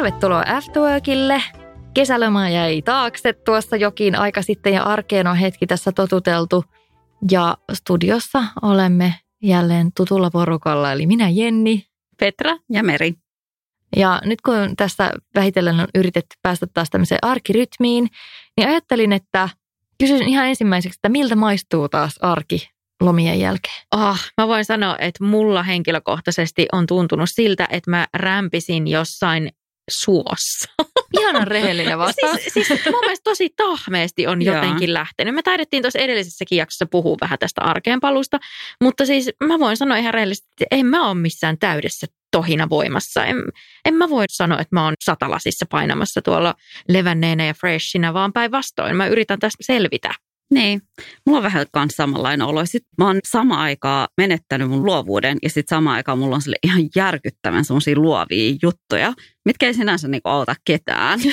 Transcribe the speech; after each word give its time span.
Tervetuloa 0.00 0.44
Afterworkille. 0.46 1.42
Kesäloma 1.94 2.48
jäi 2.48 2.82
taakse 2.82 3.32
tuossa 3.32 3.76
jokin 3.76 4.16
aika 4.16 4.42
sitten 4.42 4.74
ja 4.74 4.82
arkeen 4.82 5.26
on 5.26 5.36
hetki 5.36 5.66
tässä 5.66 5.92
totuteltu. 5.92 6.64
Ja 7.30 7.56
studiossa 7.72 8.44
olemme 8.62 9.14
jälleen 9.42 9.90
tutulla 9.96 10.30
porukalla, 10.30 10.92
eli 10.92 11.06
minä 11.06 11.28
Jenni, 11.28 11.86
Petra 12.20 12.56
ja 12.70 12.82
Meri. 12.82 13.14
Ja 13.96 14.20
nyt 14.24 14.40
kun 14.40 14.76
tässä 14.76 15.12
vähitellen 15.34 15.80
on 15.80 15.88
yritetty 15.94 16.36
päästä 16.42 16.66
taas 16.66 16.90
tämmöiseen 16.90 17.18
arkirytmiin, 17.22 18.08
niin 18.56 18.68
ajattelin, 18.68 19.12
että 19.12 19.48
kysyisin 19.98 20.28
ihan 20.28 20.46
ensimmäiseksi, 20.46 20.96
että 20.96 21.08
miltä 21.08 21.36
maistuu 21.36 21.88
taas 21.88 22.18
arki 22.18 22.70
lomien 23.00 23.40
jälkeen? 23.40 23.86
Oh, 23.96 24.18
mä 24.36 24.48
voin 24.48 24.64
sanoa, 24.64 24.96
että 24.98 25.24
mulla 25.24 25.62
henkilökohtaisesti 25.62 26.66
on 26.72 26.86
tuntunut 26.86 27.30
siltä, 27.30 27.68
että 27.70 27.90
mä 27.90 28.06
rämpisin 28.14 28.88
jossain 28.88 29.50
suossa. 29.90 30.72
Ihanan 31.20 31.46
rehellinen 31.46 31.98
vastaus. 31.98 32.40
siis, 32.52 32.68
siis 32.68 32.84
mun 32.90 33.00
mielestä 33.00 33.24
tosi 33.24 33.50
tahmeesti 33.56 34.26
on 34.26 34.42
jotenkin 34.42 34.94
lähtenyt. 34.94 35.34
Me 35.34 35.42
taidettiin 35.42 35.82
tuossa 35.82 35.98
edellisessäkin 35.98 36.58
jaksossa 36.58 36.86
puhua 36.86 37.16
vähän 37.20 37.38
tästä 37.38 37.60
arkeenpalusta, 37.60 38.38
mutta 38.80 39.06
siis 39.06 39.30
mä 39.44 39.58
voin 39.58 39.76
sanoa 39.76 39.96
ihan 39.96 40.14
rehellisesti, 40.14 40.48
että 40.60 40.76
en 40.76 40.86
mä 40.86 41.08
ole 41.08 41.14
missään 41.14 41.58
täydessä 41.58 42.06
tohina 42.30 42.68
voimassa. 42.68 43.24
En, 43.24 43.36
en 43.84 43.94
mä 43.94 44.10
voi 44.10 44.24
sanoa, 44.30 44.58
että 44.58 44.76
mä 44.76 44.84
oon 44.84 44.94
satalasissa 45.04 45.66
painamassa 45.70 46.22
tuolla 46.22 46.54
levänneenä 46.88 47.46
ja 47.46 47.54
freshina, 47.54 48.14
vaan 48.14 48.32
päinvastoin. 48.32 48.96
Mä 48.96 49.06
yritän 49.06 49.38
tästä 49.38 49.64
selvitä. 49.64 50.14
Niin, 50.54 50.82
mulla 51.26 51.38
on 51.38 51.42
vähän 51.44 51.66
myös 51.76 51.88
samanlainen 51.96 52.46
olo. 52.46 52.64
Sitten 52.66 52.90
mä 52.98 53.06
oon 53.06 53.20
sama 53.24 53.62
aikaa 53.62 54.08
menettänyt 54.16 54.68
mun 54.70 54.84
luovuuden 54.84 55.38
ja 55.42 55.50
sitten 55.50 55.76
sama 55.76 55.92
aikaan 55.92 56.18
mulla 56.18 56.34
on 56.34 56.42
sille 56.42 56.56
ihan 56.62 56.82
järkyttävän 56.96 57.64
semmoisia 57.64 57.96
luovia 57.96 58.54
juttuja, 58.62 59.12
mitkä 59.44 59.66
ei 59.66 59.74
sinänsä 59.74 60.08
niinku 60.08 60.28
auta 60.28 60.54
ketään. 60.64 61.20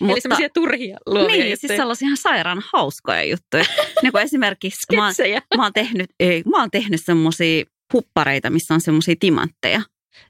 Mutta, 0.00 0.12
Eli 0.12 0.20
semmoisia 0.20 0.48
turhia 0.54 0.98
luovia 1.06 1.28
Niin, 1.28 1.38
juttuja. 1.50 1.56
siis 1.56 1.76
sellaisia 1.76 2.06
ihan 2.06 2.16
sairaan 2.16 2.62
hauskoja 2.72 3.22
juttuja. 3.24 3.64
niin 4.02 4.12
kuin 4.12 4.22
esimerkiksi 4.24 4.96
mä 4.96 5.04
oon, 5.04 5.14
mä 5.56 5.62
oon 5.62 5.72
tehnyt, 5.72 6.10
ei, 6.20 6.42
mä 6.50 6.60
oon 6.60 6.70
tehnyt 6.70 7.00
semmoisia 7.04 7.64
huppareita, 7.92 8.50
missä 8.50 8.74
on 8.74 8.80
semmoisia 8.80 9.14
timantteja. 9.20 9.82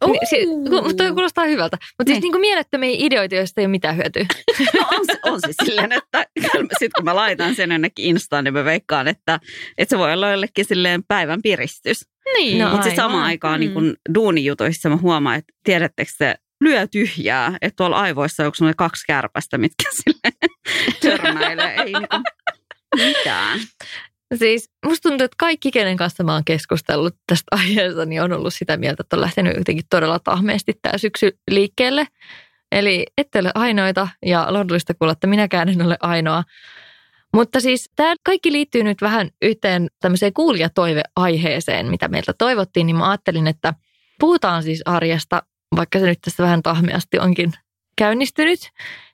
Niin, 0.06 0.26
si- 0.30 0.46
ku- 0.70 0.82
mutta 0.82 0.94
toi 1.04 1.12
kuulostaa 1.12 1.44
hyvältä. 1.44 1.76
Mutta 1.98 2.10
siis 2.10 2.14
Niin. 2.16 2.22
niin 2.22 2.32
kuin 2.32 2.40
mielettömiä 2.40 2.90
ideoita, 2.98 3.34
joista 3.34 3.60
ei 3.60 3.64
ole 3.64 3.70
mitään 3.70 3.96
hyötyä. 3.96 4.26
No 4.74 4.86
on, 4.92 5.04
se, 5.06 5.18
on 5.24 5.40
se 5.40 5.64
silleen, 5.64 5.92
että 5.92 6.24
sitten 6.68 6.90
kun 6.96 7.04
mä 7.04 7.16
laitan 7.16 7.54
sen 7.54 7.70
jonnekin 7.72 8.04
Instaan, 8.04 8.44
niin 8.44 8.54
mä 8.54 8.64
veikkaan, 8.64 9.08
että, 9.08 9.40
että 9.78 9.90
se 9.96 9.98
voi 9.98 10.12
olla 10.12 10.30
jollekin 10.30 10.64
silleen 10.64 11.02
päivän 11.08 11.42
piristys. 11.42 12.00
Niin, 12.36 12.58
no, 12.58 12.64
Mutta 12.70 12.82
aivan. 12.84 12.96
samaan 12.96 13.24
aikaan 13.24 13.60
niin 13.60 13.72
kun 13.72 13.96
duunijutuissa 14.14 14.88
mä 14.88 14.96
huomaan, 14.96 15.38
että 15.38 15.52
tiedättekö 15.64 16.10
se 16.16 16.34
lyö 16.60 16.86
tyhjää, 16.86 17.56
että 17.62 17.76
tuolla 17.76 17.96
aivoissa 17.96 18.46
on 18.46 18.52
semmoinen 18.54 18.76
kaksi 18.76 19.04
kärpästä, 19.06 19.58
mitkä 19.58 19.84
sille 20.02 20.32
törmäilee. 21.00 21.74
Ei 21.74 21.84
niin 21.92 22.08
kuin 22.10 22.22
mitään. 22.96 23.58
Siis 24.34 24.70
musta 24.86 25.08
tuntuu, 25.08 25.24
että 25.24 25.34
kaikki, 25.38 25.70
kenen 25.70 25.96
kanssa 25.96 26.24
mä 26.24 26.32
oon 26.32 26.44
keskustellut 26.44 27.16
tästä 27.26 27.46
aiheesta, 27.50 28.04
niin 28.04 28.22
on 28.22 28.32
ollut 28.32 28.54
sitä 28.54 28.76
mieltä, 28.76 29.00
että 29.00 29.16
on 29.16 29.20
lähtenyt 29.20 29.56
jotenkin 29.56 29.84
todella 29.90 30.18
tahmeesti 30.18 30.78
tämä 30.82 30.98
syksy 30.98 31.38
liikkeelle. 31.50 32.06
Eli 32.72 33.06
ette 33.18 33.38
ole 33.38 33.50
ainoita 33.54 34.08
ja 34.26 34.46
lohdullista 34.50 34.94
kuulla, 34.94 35.12
että 35.12 35.26
minäkään 35.26 35.68
en 35.68 35.82
ole 35.82 35.96
ainoa. 36.00 36.44
Mutta 37.34 37.60
siis 37.60 37.90
tämä 37.96 38.14
kaikki 38.24 38.52
liittyy 38.52 38.82
nyt 38.82 39.02
vähän 39.02 39.30
yhteen 39.42 39.88
tämmöiseen 40.00 40.32
kuulijatoiveaiheeseen, 40.32 41.90
mitä 41.90 42.08
meiltä 42.08 42.32
toivottiin, 42.38 42.86
niin 42.86 42.96
mä 42.96 43.08
ajattelin, 43.10 43.46
että 43.46 43.74
puhutaan 44.20 44.62
siis 44.62 44.82
arjesta, 44.84 45.42
vaikka 45.76 45.98
se 45.98 46.06
nyt 46.06 46.18
tässä 46.20 46.42
vähän 46.42 46.62
tahmeasti 46.62 47.18
onkin 47.18 47.52
käynnistynyt. 47.98 48.60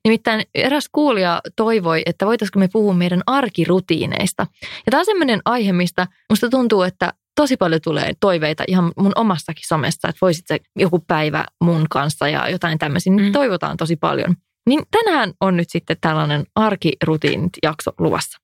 Nimittäin 0.04 0.42
eräs 0.54 0.88
kuulija 0.92 1.40
toivoi, 1.56 2.02
että 2.06 2.26
voitaisiinko 2.26 2.58
me 2.58 2.68
puhua 2.72 2.94
meidän 2.94 3.22
arkirutiineista. 3.26 4.46
Ja 4.62 4.90
tämä 4.90 4.98
on 5.00 5.04
sellainen 5.04 5.40
aihe, 5.44 5.72
mistä 5.72 6.06
musta 6.30 6.48
tuntuu, 6.48 6.82
että 6.82 7.12
tosi 7.36 7.56
paljon 7.56 7.80
tulee 7.84 8.12
toiveita 8.20 8.64
ihan 8.68 8.92
mun 8.96 9.12
omassakin 9.16 9.68
somessa, 9.68 10.08
että 10.08 10.18
voisit 10.20 10.46
se 10.46 10.58
joku 10.76 10.98
päivä 10.98 11.44
mun 11.60 11.86
kanssa 11.90 12.28
ja 12.28 12.48
jotain 12.48 12.78
tämmöisiä. 12.78 13.12
Niin 13.12 13.26
Mm. 13.26 13.32
toivotaan 13.32 13.76
tosi 13.76 13.96
paljon. 13.96 14.34
Niin 14.68 14.80
tänään 14.90 15.32
on 15.40 15.56
nyt 15.56 15.70
sitten 15.70 15.96
tällainen 16.00 16.44
arkirutiinit 16.54 17.52
jakso 17.62 17.90
luvassa. 17.98 18.38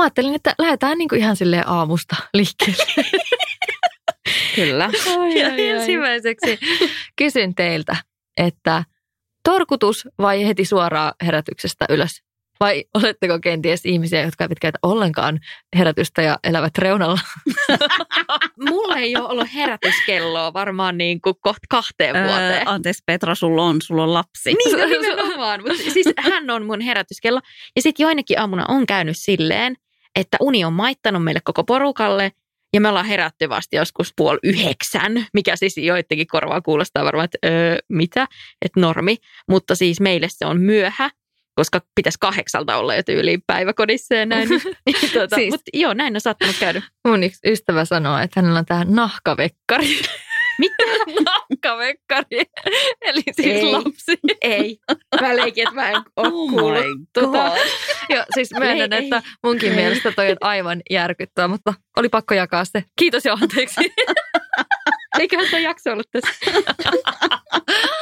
Mä 0.00 0.04
ajattelin, 0.04 0.34
että 0.34 0.54
lähdetään 0.58 0.98
niin 0.98 1.08
kuin 1.08 1.20
ihan 1.20 1.36
silleen 1.36 1.68
aamusta 1.68 2.16
liikkeelle. 2.34 2.84
Kyllä. 4.54 4.90
ja 5.40 5.48
ensimmäiseksi 5.56 6.58
kysyn 7.16 7.54
teiltä, 7.54 7.96
että 8.36 8.84
torkutus 9.46 10.08
vai 10.18 10.46
heti 10.46 10.64
suoraan 10.64 11.12
herätyksestä 11.24 11.84
ylös? 11.90 12.22
Vai 12.60 12.84
oletteko 12.94 13.38
kenties 13.40 13.80
ihmisiä, 13.84 14.22
jotka 14.22 14.44
eivät 14.44 14.58
käytä 14.58 14.78
ollenkaan 14.82 15.40
herätystä 15.76 16.22
ja 16.22 16.38
elävät 16.44 16.78
reunalla? 16.78 17.18
Mulla 18.68 18.96
ei 18.96 19.16
ole 19.16 19.28
ollut 19.28 19.54
herätyskelloa 19.54 20.52
varmaan 20.52 20.98
niin 20.98 21.20
kuin 21.20 21.34
kohta 21.40 21.66
kahteen 21.68 22.16
Öö, 22.16 22.28
vuoteen. 22.28 22.68
anteeksi 22.68 23.02
Petra, 23.06 23.34
sulla 23.34 23.62
on, 23.62 23.82
sulla 23.82 24.02
on 24.02 24.14
lapsi. 24.14 24.54
Niin, 24.54 24.78
no 24.78 24.86
nimenomaan. 25.10 25.60
Mutta 25.60 25.90
siis 25.92 26.06
hän 26.18 26.50
on 26.50 26.66
mun 26.66 26.80
herätyskello. 26.80 27.40
Ja 27.76 27.82
sitten 27.82 28.04
joinakin 28.04 28.40
aamuna 28.40 28.64
on 28.68 28.86
käynyt 28.86 29.16
silleen, 29.18 29.76
että 30.16 30.36
uni 30.40 30.64
on 30.64 30.72
maittanut 30.72 31.24
meille 31.24 31.40
koko 31.44 31.64
porukalle. 31.64 32.32
Ja 32.74 32.80
me 32.80 32.88
ollaan 32.88 33.06
herätty 33.06 33.48
vasta 33.48 33.76
joskus 33.76 34.12
puoli 34.16 34.38
yhdeksän, 34.42 35.26
mikä 35.34 35.56
siis 35.56 35.76
joidenkin 35.76 36.26
korvaa 36.26 36.60
kuulostaa 36.60 37.04
varmaan, 37.04 37.24
että 37.24 37.38
öö, 37.48 37.76
mitä, 37.88 38.26
että 38.62 38.80
normi. 38.80 39.16
Mutta 39.48 39.74
siis 39.74 40.00
meille 40.00 40.26
se 40.30 40.46
on 40.46 40.60
myöhä, 40.60 41.10
koska 41.54 41.80
pitäisi 41.94 42.18
kahdeksalta 42.20 42.76
olla 42.76 42.94
jo 42.94 43.02
tyyliin 43.02 43.42
päiväkodissa 43.46 44.14
ja 44.14 44.26
näin. 44.26 44.48
Niin, 44.86 45.12
tuota, 45.12 45.36
Siis- 45.36 45.50
Mutta 45.52 45.70
joo, 45.74 45.94
näin 45.94 46.14
on 46.16 46.20
saattanut 46.20 46.56
käydä. 46.60 46.82
Mun 47.08 47.22
yksi 47.22 47.50
ystävä 47.50 47.84
sanoo, 47.84 48.18
että 48.18 48.40
hänellä 48.40 48.58
on 48.58 48.66
tähän 48.66 48.92
nahkavekkari. 48.94 49.98
Mitä? 50.58 50.82
nahkavekkari. 51.24 52.42
Eli 53.02 53.22
siis 53.32 53.56
Ei. 53.56 53.72
lapsi. 53.72 54.18
Ei. 54.40 54.78
Mä 55.20 55.36
leikin, 55.36 55.62
että 55.62 55.74
mä 55.74 55.90
en 55.90 55.96
ole 55.96 56.04
Oh 56.16 56.50
kuullut. 56.50 56.84
Tota. 57.12 57.52
Joo, 58.08 58.24
siis 58.34 58.50
myönnän, 58.58 58.92
Ei, 58.92 59.04
että 59.04 59.22
munkin 59.42 59.70
Ei. 59.70 59.76
mielestä 59.76 60.12
toi 60.12 60.30
on 60.30 60.36
aivan 60.40 60.82
järkyttävää, 60.90 61.48
mutta 61.48 61.74
oli 61.96 62.08
pakko 62.08 62.34
jakaa 62.34 62.64
se. 62.64 62.84
Kiitos 62.98 63.24
ja 63.24 63.32
anteeksi. 63.32 63.80
eiköhän 65.20 65.48
se 65.50 65.60
jakso 65.60 65.92
ollut 65.92 66.08
tässä. 66.12 66.30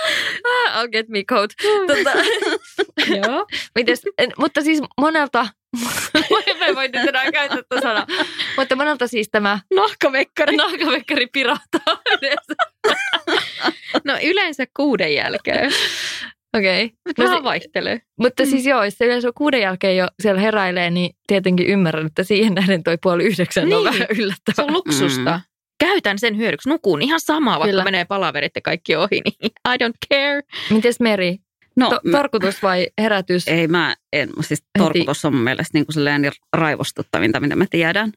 Ah, 0.44 0.82
I'll 0.84 0.88
get 0.88 1.08
me 1.08 1.24
code. 1.24 1.54
Tota, 1.86 2.18
Joo. 3.28 3.46
mites, 3.74 4.02
en- 4.18 4.32
mutta 4.38 4.62
siis 4.62 4.80
monelta, 5.00 5.46
mä 6.60 6.66
en 6.66 6.74
voi 6.76 6.88
nyt 6.88 7.08
enää 7.08 7.32
käyttää 7.32 7.62
tätä 7.68 7.80
sanaa, 7.80 8.06
mutta 8.56 8.76
monelta 8.76 9.06
siis 9.06 9.28
tämä 9.32 9.58
Nahkavekkari. 9.74 10.56
nahkavekkari 10.56 11.26
pirahtaa 11.26 12.00
yleensä. 12.12 12.54
No 14.04 14.14
yleensä 14.24 14.64
kuuden 14.76 15.14
jälkeen. 15.14 15.70
Okei. 16.56 16.84
No 16.86 17.12
No 17.18 17.24
Vähän 17.24 17.38
se- 17.38 17.44
vaihtelee. 17.44 18.00
Mutta 18.20 18.46
siis 18.46 18.66
joo, 18.66 18.84
jos 18.84 18.94
se 18.98 19.04
yleensä 19.06 19.28
kuuden 19.34 19.60
jälkeen 19.60 19.96
jo 19.96 20.06
siellä 20.22 20.40
heräilee, 20.40 20.90
niin 20.90 21.16
tietenkin 21.26 21.66
ymmärrän, 21.66 22.06
että 22.06 22.22
siihen 22.24 22.54
nähden 22.54 22.82
toi 22.82 22.98
puoli 23.02 23.24
yhdeksän 23.24 23.64
on 23.64 23.68
Niin. 23.70 23.84
vähän 23.84 23.98
Se 23.98 24.06
yllättävää. 24.22 24.64
on 24.66 24.72
luksusta. 24.72 25.40
Käytän 25.78 26.18
sen 26.18 26.36
hyödyksi. 26.36 26.68
Nukun 26.68 27.02
ihan 27.02 27.20
sama, 27.20 27.50
vaikka 27.50 27.66
Kyllä. 27.66 27.84
menee 27.84 28.04
palaverit 28.04 28.52
ja 28.54 28.60
kaikki 28.60 28.96
ohi. 28.96 29.20
Niin 29.24 29.34
I 29.74 29.76
don't 29.84 30.08
care. 30.10 30.42
Mites 30.70 31.00
Meri, 31.00 31.38
No, 31.76 31.90
to- 31.90 32.00
mä- 32.04 32.12
tarkoitus 32.18 32.62
vai 32.62 32.86
herätys? 32.98 33.48
ei 33.48 33.68
mä 33.68 33.96
en, 34.12 34.30
siis 34.40 34.62
torkutus 34.78 35.24
on 35.24 35.34
mun 35.34 35.44
mielestä 35.44 35.78
niin 35.78 35.86
kuin 35.86 36.22
niin 36.22 36.32
raivostuttavinta, 36.52 37.40
mitä 37.40 37.56
me 37.56 37.66
tiedän. 37.70 38.12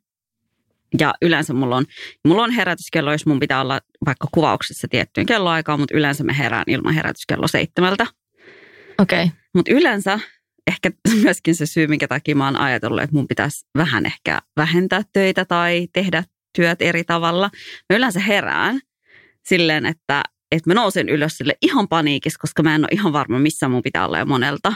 Ja 1.00 1.14
yleensä 1.22 1.54
mulla 1.54 1.76
on, 1.76 1.86
mulla 2.26 2.44
on 2.44 2.52
herätyskello, 2.52 3.12
jos 3.12 3.26
mun 3.26 3.40
pitää 3.40 3.62
olla 3.62 3.80
vaikka 4.06 4.28
kuvauksessa 4.34 4.88
tiettyyn 4.88 5.26
kelloaikaan, 5.26 5.80
mutta 5.80 5.98
yleensä 5.98 6.24
mä 6.24 6.34
herään 6.34 6.64
ilman 6.68 6.94
herätyskello 6.94 7.48
seitsemältä. 7.48 8.06
Okei. 9.00 9.24
Okay. 9.24 9.38
Mutta 9.54 9.72
yleensä 9.74 10.20
ehkä 10.68 10.92
myöskin 11.24 11.56
se 11.56 11.66
syy, 11.66 11.88
minkä 11.88 12.08
takia 12.08 12.36
mä 12.36 12.46
oon 12.46 12.60
ajatellut, 12.60 13.02
että 13.02 13.16
mun 13.16 13.28
pitäisi 13.28 13.66
vähän 13.78 14.06
ehkä 14.06 14.40
vähentää 14.58 15.02
töitä 15.14 15.46
tai 15.46 15.88
tehdä 15.94 16.24
työt 16.58 16.82
eri 16.82 17.04
tavalla. 17.04 17.50
Mä 17.90 17.98
yleensä 17.98 18.20
herään 18.20 18.80
silleen, 19.46 19.86
että, 19.86 20.24
että 20.52 20.70
mä 20.70 20.74
nousen 20.74 21.10
ylös 21.10 21.38
sille 21.38 21.58
ihan 21.62 21.88
paniikissa, 21.88 22.40
koska 22.42 22.64
mä 22.64 22.76
en 22.76 22.82
ole 22.82 22.90
ihan 22.92 23.14
varma, 23.14 23.40
missä 23.40 23.68
mun 23.68 23.82
pitää 23.82 24.06
olla 24.06 24.18
ja 24.18 24.26
monelta. 24.26 24.74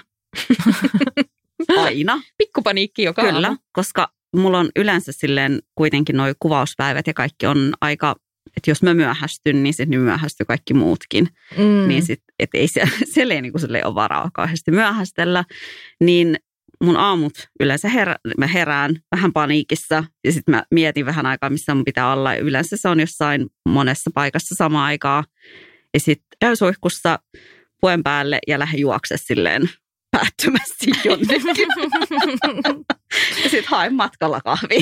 Aina. 1.78 2.22
Pikkupaniikki 2.38 3.04
joka 3.04 3.22
Kyllä, 3.22 3.48
aamu. 3.48 3.58
koska 3.72 4.12
mulla 4.36 4.60
on 4.60 4.70
yleensä 4.76 5.12
silleen 5.12 5.60
kuitenkin 5.76 6.18
nuo 6.18 6.26
kuvauspäivät 6.40 7.08
ja 7.08 7.14
kaikki 7.14 7.46
on 7.46 7.74
aika, 7.82 8.16
että 8.58 8.72
jos 8.72 8.84
mä 8.84 8.94
myöhästyn, 8.94 9.64
niin 9.64 9.74
sitten 9.74 10.00
myöhästyy 10.00 10.46
kaikki 10.46 10.74
muutkin. 10.74 11.28
Mm. 11.58 11.88
Niin 11.88 12.06
sit, 12.06 12.24
et 12.40 12.50
ei 12.54 12.68
se, 12.68 12.84
siellä 13.14 13.34
ei 13.34 13.42
niin 13.42 13.54
kuin 13.54 13.86
ole 13.86 13.96
varaa 13.96 14.30
kauheasti 14.34 14.72
myöhästellä. 14.72 15.44
Niin 16.00 16.36
mun 16.82 16.98
aamut 16.98 17.34
yleensä 17.60 17.90
herä, 17.90 18.16
mä 18.38 18.48
herään 18.48 18.96
vähän 19.16 19.34
paniikissa 19.34 20.04
ja 20.24 20.32
sitten 20.32 20.56
mä 20.56 20.64
mietin 20.72 21.06
vähän 21.06 21.26
aikaa, 21.26 21.50
missä 21.50 21.76
mun 21.76 21.86
pitää 21.86 22.12
olla. 22.14 22.36
Yleensä 22.36 22.78
se 22.78 22.90
on 22.90 23.00
jossain 23.00 23.46
monessa 23.70 24.12
paikassa 24.14 24.56
samaan 24.56 24.86
aikaan. 24.86 25.24
Ja 25.94 26.00
sitten 26.00 26.28
käy 26.40 26.56
suihkussa 26.56 27.20
puen 27.82 28.04
päälle 28.04 28.40
ja 28.48 28.60
lähden 28.60 28.80
juokse 28.80 29.18
silleen 29.18 29.70
päättömästi 30.12 30.86
jonnekin. 31.10 31.68
ja 33.44 33.50
sitten 33.50 33.70
haen 33.70 33.96
matkalla 33.96 34.42
kahvia. 34.42 34.82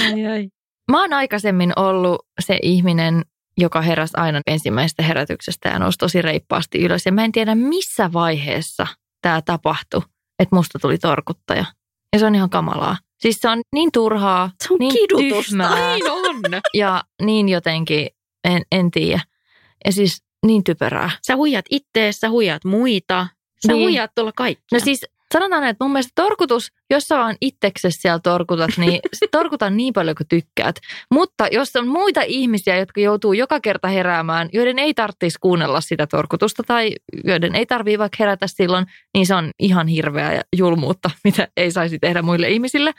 Ai, 0.00 0.26
ai. 0.26 0.48
Mä 0.90 1.00
oon 1.00 1.12
aikaisemmin 1.12 1.72
ollut 1.76 2.26
se 2.40 2.58
ihminen, 2.62 3.22
joka 3.58 3.80
heräsi 3.80 4.12
aina 4.16 4.40
ensimmäisestä 4.46 5.02
herätyksestä 5.02 5.68
ja 5.68 5.78
nousi 5.78 5.98
tosi 5.98 6.22
reippaasti 6.22 6.78
ylös. 6.78 7.06
Ja 7.06 7.12
mä 7.12 7.24
en 7.24 7.32
tiedä 7.32 7.54
missä 7.54 8.12
vaiheessa 8.12 8.86
tämä 9.22 9.42
tapahtui, 9.42 10.02
että 10.40 10.56
musta 10.56 10.78
tuli 10.78 10.98
torkuttaja. 10.98 11.64
Ja 12.12 12.18
se 12.18 12.26
on 12.26 12.34
ihan 12.34 12.50
kamalaa. 12.50 12.96
Siis 13.18 13.36
se 13.40 13.48
on 13.48 13.60
niin 13.74 13.92
turhaa, 13.92 14.50
Se 14.62 14.72
on 14.72 14.78
niin 14.78 14.92
kidutusta. 14.92 15.50
tyhmää 15.50 15.94
Niin 15.94 16.10
on. 16.10 16.36
ja 16.74 17.02
niin 17.22 17.48
jotenkin, 17.48 18.08
en, 18.44 18.62
en 18.72 18.90
tiedä. 18.90 19.20
Ja 19.84 19.92
siis 19.92 20.22
niin 20.46 20.64
typerää. 20.64 21.10
Sä 21.26 21.36
huijat 21.36 21.64
ittees, 21.70 22.20
sä 22.20 22.30
huijat 22.30 22.64
muita. 22.64 23.26
Sä 23.66 23.72
Niin. 23.72 23.82
huijaat 23.84 24.10
tuolla 24.14 24.32
kaikkia. 24.36 24.66
No 24.78 24.80
siis 24.84 25.06
sanotaan, 25.34 25.64
että 25.64 25.84
mun 25.84 25.92
mielestä 25.92 26.12
torkutus, 26.14 26.72
jos 26.90 27.04
sä 27.04 27.16
vaan 27.18 27.36
itseksesi 27.40 28.00
siellä 28.00 28.18
torkutat, 28.18 28.70
niin 28.76 29.00
torkuta 29.30 29.70
niin 29.70 29.92
paljon 29.92 30.16
kuin 30.16 30.28
tykkäät. 30.28 30.76
Mutta 31.14 31.48
jos 31.50 31.76
on 31.76 31.88
muita 31.88 32.22
ihmisiä, 32.22 32.76
jotka 32.76 33.00
joutuu 33.00 33.32
joka 33.32 33.60
kerta 33.60 33.88
heräämään, 33.88 34.48
joiden 34.52 34.78
ei 34.78 34.94
tarvitsisi 34.94 35.38
kuunnella 35.40 35.80
sitä 35.80 36.06
torkutusta 36.06 36.62
tai 36.62 36.92
joiden 37.24 37.54
ei 37.54 37.66
tarvitse 37.66 37.98
vaikka 37.98 38.16
herätä 38.20 38.46
silloin, 38.46 38.86
niin 39.14 39.26
se 39.26 39.34
on 39.34 39.50
ihan 39.58 39.86
hirveä 39.86 40.32
ja 40.32 40.42
julmuutta, 40.56 41.10
mitä 41.24 41.48
ei 41.56 41.70
saisi 41.70 41.98
tehdä 41.98 42.22
muille 42.22 42.48
ihmisille. 42.48 42.92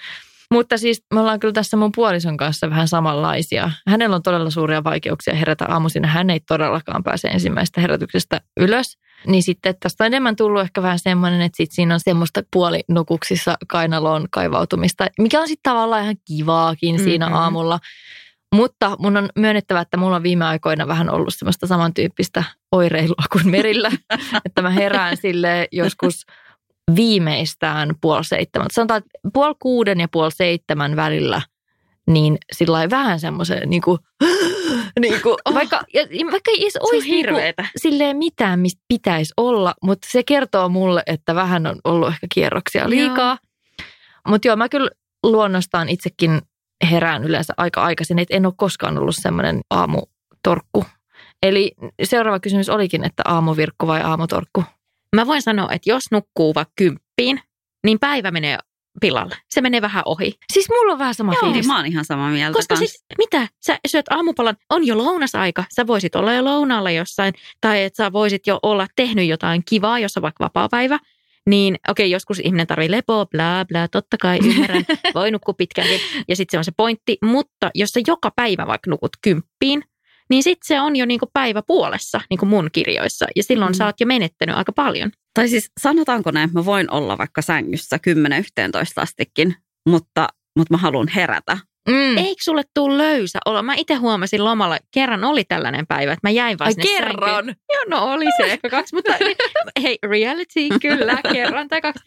Mutta 0.51 0.77
siis 0.77 1.03
me 1.13 1.19
ollaan 1.19 1.39
kyllä 1.39 1.53
tässä 1.53 1.77
mun 1.77 1.91
puolison 1.95 2.37
kanssa 2.37 2.69
vähän 2.69 2.87
samanlaisia. 2.87 3.71
Hänellä 3.87 4.15
on 4.15 4.23
todella 4.23 4.49
suuria 4.49 4.83
vaikeuksia 4.83 5.35
herätä 5.35 5.65
aamuisin. 5.67 6.05
Hän 6.05 6.29
ei 6.29 6.39
todellakaan 6.39 7.03
pääse 7.03 7.27
ensimmäisestä 7.27 7.81
herätyksestä 7.81 8.41
ylös. 8.59 8.97
Niin 9.27 9.43
sitten 9.43 9.75
tästä 9.79 10.03
on 10.03 10.05
enemmän 10.05 10.35
tullut 10.35 10.61
ehkä 10.61 10.81
vähän 10.81 10.99
semmoinen, 10.99 11.41
että 11.41 11.57
sit 11.57 11.71
siinä 11.71 11.93
on 11.93 11.99
semmoista 11.99 12.41
puolinukuksissa 12.53 13.57
kainaloon 13.67 14.27
kaivautumista, 14.31 15.07
mikä 15.19 15.41
on 15.41 15.47
sitten 15.47 15.71
tavallaan 15.73 16.03
ihan 16.03 16.15
kivaakin 16.27 16.99
siinä 16.99 17.25
Mhm. 17.25 17.35
aamulla. 17.35 17.79
Mutta 18.55 18.95
mun 18.99 19.17
on 19.17 19.29
myönnettävä, 19.35 19.81
että 19.81 19.97
mulla 19.97 20.15
on 20.15 20.23
viime 20.23 20.45
aikoina 20.45 20.87
vähän 20.87 21.09
ollut 21.09 21.33
semmoista 21.37 21.67
samantyyppistä 21.67 22.43
oireilua 22.71 23.23
kuin 23.31 23.49
merillä, 23.49 23.91
että 24.45 24.61
mä 24.61 24.69
herään 24.69 25.17
sille 25.17 25.67
joskus 25.71 26.25
viimeistään 26.95 27.95
puoli 28.01 28.23
seitsemän. 28.23 28.67
Sanotaan, 28.71 28.97
että 28.97 29.29
puoli 29.33 29.55
kuuden 29.59 29.99
ja 29.99 30.07
puoli 30.11 30.31
seitsemän 30.31 30.95
välillä, 30.95 31.41
niin 32.07 32.37
sillä 32.53 32.89
vähän 32.89 33.19
semmoisen 33.19 33.69
niin 33.69 33.81
kuin, 33.81 33.99
niin 34.99 35.21
kuin, 35.21 35.35
Oh. 35.45 35.53
vaikka, 35.53 35.81
ja, 35.93 36.01
vaikka 36.31 36.51
ei 36.51 36.61
edes 36.61 36.77
olisi 36.77 37.09
niin 37.09 37.25
kuin, 37.25 37.43
silleen 37.75 38.17
mitään, 38.17 38.59
mistä 38.59 38.81
pitäisi 38.87 39.33
olla, 39.37 39.73
mutta 39.83 40.07
se 40.11 40.23
kertoo 40.23 40.69
mulle, 40.69 41.03
että 41.07 41.35
vähän 41.35 41.67
on 41.67 41.79
ollut 41.83 42.09
ehkä 42.09 42.27
kierroksia 42.33 42.89
liikaa. 42.89 43.37
Mutta 44.27 44.47
joo, 44.47 44.55
mä 44.55 44.69
kyllä 44.69 44.89
luonnostaan 45.23 45.89
itsekin 45.89 46.41
herään 46.91 47.23
yleensä 47.23 47.53
aika 47.57 47.81
aikaisin, 47.81 48.19
että 48.19 48.35
en 48.35 48.45
ole 48.45 48.53
koskaan 48.57 48.97
ollut 48.97 49.15
semmoinen 49.19 49.61
aamutorkku. 49.69 50.85
Eli 51.43 51.71
seuraava 52.03 52.39
kysymys 52.39 52.69
olikin, 52.69 53.03
että 53.03 53.23
aamuvirkku 53.25 53.87
vai 53.87 54.01
aamutorkku? 54.01 54.63
Mä 55.15 55.27
voin 55.27 55.41
sanoa, 55.41 55.71
että 55.71 55.89
jos 55.89 56.03
nukkuu 56.11 56.55
vaikka 56.55 56.73
kymppiin, 56.75 57.39
niin 57.85 57.99
päivä 57.99 58.31
menee 58.31 58.57
pilalle. 59.01 59.35
Se 59.49 59.61
menee 59.61 59.81
vähän 59.81 60.03
ohi. 60.05 60.33
Siis 60.53 60.69
mulla 60.69 60.93
on 60.93 60.99
vähän 60.99 61.15
sama 61.15 61.33
Joo. 61.33 61.41
fiilis. 61.41 61.67
Mä 61.67 61.77
oon 61.77 61.85
ihan 61.85 62.05
samaa 62.05 62.29
mieltä 62.29 62.57
Koska 62.57 62.75
siis 62.75 63.05
mitä? 63.17 63.47
Sä 63.65 63.79
syöt 63.87 64.05
aamupalan, 64.09 64.57
on 64.69 64.87
jo 64.87 64.97
lounasaika. 64.97 65.63
Sä 65.75 65.87
voisit 65.87 66.15
olla 66.15 66.33
jo 66.33 66.43
lounaalla 66.45 66.91
jossain. 66.91 67.33
Tai 67.61 67.83
että 67.83 68.03
sä 68.03 68.13
voisit 68.13 68.47
jo 68.47 68.59
olla 68.63 68.87
tehnyt 68.95 69.27
jotain 69.27 69.63
kivaa, 69.69 69.99
jos 69.99 70.17
on 70.17 70.23
vaikka 70.23 70.43
vapaa-päivä. 70.43 70.99
Niin 71.49 71.75
okei, 71.89 72.05
okay, 72.05 72.11
joskus 72.11 72.39
ihminen 72.39 72.67
tarvii 72.67 72.91
lepoa, 72.91 73.25
bla 73.25 73.65
bla, 73.67 73.87
totta 73.87 74.17
kai 74.17 74.39
ymmärrän, 74.45 74.85
voi 75.15 75.31
nukkua 75.31 75.53
pitkäänkin. 75.53 75.99
Ja 76.27 76.35
sitten 76.35 76.51
se 76.51 76.57
on 76.57 76.63
se 76.63 76.71
pointti. 76.77 77.17
Mutta 77.23 77.71
jos 77.75 77.89
sä 77.89 77.99
joka 78.07 78.31
päivä 78.35 78.67
vaikka 78.67 78.89
nukut 78.89 79.11
kymppiin, 79.21 79.83
niin 80.31 80.43
sitten 80.43 80.67
se 80.67 80.81
on 80.81 80.95
jo 80.95 81.05
niinku 81.05 81.29
päivä 81.33 81.61
puolessa, 81.67 82.21
niin 82.29 82.37
kuin 82.37 82.49
mun 82.49 82.69
kirjoissa. 82.71 83.25
Ja 83.35 83.43
silloin 83.43 83.69
Mm. 83.69 83.73
mm. 83.73 83.77
sä 83.77 83.85
oot 83.85 83.99
jo 83.99 84.05
menettänyt 84.07 84.55
aika 84.55 84.71
paljon. 84.71 85.11
Tai 85.33 85.49
siis 85.49 85.71
sanotaanko 85.79 86.31
näin, 86.31 86.45
että 86.45 86.59
mä 86.59 86.65
voin 86.65 86.91
olla 86.91 87.17
vaikka 87.17 87.41
sängyssä 87.41 87.97
10-11 87.97 89.01
astikin, 89.01 89.55
mutta, 89.89 90.27
mutta 90.57 90.73
mä 90.73 90.77
haluan 90.77 91.07
herätä. 91.07 91.57
Mm. 91.89 92.17
Eikö 92.17 92.43
sulle 92.43 92.63
tuu 92.73 92.97
löysä 92.97 93.39
olo? 93.45 93.63
Mä 93.63 93.73
itse 93.77 93.95
huomasin 93.95 94.45
lomalla, 94.45 94.77
kerran 94.93 95.23
oli 95.23 95.43
tällainen 95.43 95.87
päivä, 95.87 96.13
että 96.13 96.27
mä 96.27 96.31
jäin 96.31 96.59
vaan 96.59 96.67
Ai 96.67 96.73
sinne 96.73 96.97
kerran? 96.97 97.35
sänkyyn. 97.35 97.55
Joo, 97.73 97.83
no 97.99 98.13
oli 98.13 98.25
se 98.37 98.43
ehkä 98.43 98.69
kaksi, 98.69 98.95
mutta 98.95 99.13
hei, 99.83 99.97
reality 100.03 100.59
kyllä, 100.81 101.17
kerran 101.33 101.67
tai 101.67 101.81
kaksi. 101.81 102.03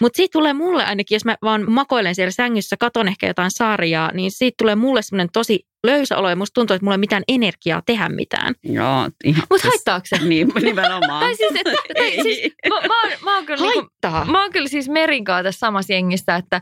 Mutta 0.00 0.16
siitä 0.16 0.32
tulee 0.32 0.52
mulle 0.52 0.84
ainakin, 0.84 1.16
jos 1.16 1.24
mä 1.24 1.36
vaan 1.42 1.70
makoilen 1.70 2.14
siellä 2.14 2.30
sängyssä, 2.30 2.76
katon 2.80 3.08
ehkä 3.08 3.26
jotain 3.26 3.50
sarjaa, 3.50 4.10
niin 4.12 4.30
siitä 4.30 4.54
tulee 4.58 4.74
mulle 4.74 5.02
semmoinen 5.02 5.28
tosi 5.32 5.60
löysä 5.86 6.16
olo 6.16 6.30
ja 6.30 6.36
musta 6.36 6.54
tuntuu, 6.54 6.74
että 6.74 6.84
mulla 6.84 6.94
ei 6.94 6.98
mitään 6.98 7.22
energiaa 7.28 7.82
tehdä 7.86 8.08
mitään. 8.08 8.54
Joo, 8.62 9.10
ihan. 9.24 9.42
Mutta 9.50 9.68
haittaako 9.68 10.06
se? 10.06 10.18
Niin, 10.18 10.52
nimenomaan. 10.62 11.20
Tai 11.24 11.36
siis, 11.36 11.52
että, 11.56 11.72
tai 11.94 12.10
siis 12.22 12.52
mä, 12.68 12.74
mä, 12.88 13.02
oon, 13.02 13.12
mä, 13.24 13.34
oon 13.34 13.46
kyllä 13.46 13.60
niinku, 13.60 13.80
Haittaa. 13.80 14.24
mä 14.32 14.42
oon 14.42 14.52
kyllä 14.52 14.68
siis 14.68 14.88
Merinkaa 14.88 15.42
tässä 15.42 15.58
samassa 15.58 15.92
jengissä, 15.92 16.36
että 16.36 16.60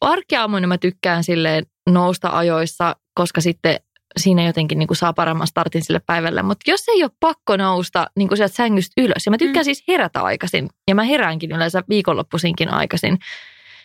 arkeaamuina 0.00 0.66
mä 0.66 0.78
tykkään 0.78 1.24
silleen 1.24 1.66
nousta 1.90 2.28
ajoissa, 2.28 2.96
koska 3.14 3.40
sitten 3.40 3.80
siinä 4.16 4.46
jotenkin 4.46 4.78
niin 4.78 4.86
kuin 4.86 4.96
saa 4.96 5.12
paremman 5.12 5.46
startin 5.46 5.84
sille 5.84 6.00
päivälle. 6.06 6.42
Mutta 6.42 6.70
jos 6.70 6.88
ei 6.88 7.02
ole 7.02 7.10
pakko 7.20 7.56
nousta 7.56 8.06
niin 8.16 8.28
kuin 8.28 8.38
sieltä 8.38 8.54
sängystä 8.54 9.02
ylös, 9.02 9.26
ja 9.26 9.30
mä 9.30 9.38
tykkään 9.38 9.62
mm. 9.62 9.64
siis 9.64 9.84
herätä 9.88 10.22
aikaisin, 10.22 10.68
ja 10.88 10.94
mä 10.94 11.02
heräänkin 11.02 11.52
yleensä 11.52 11.82
viikonloppuisinkin 11.88 12.70
aikaisin, 12.70 13.18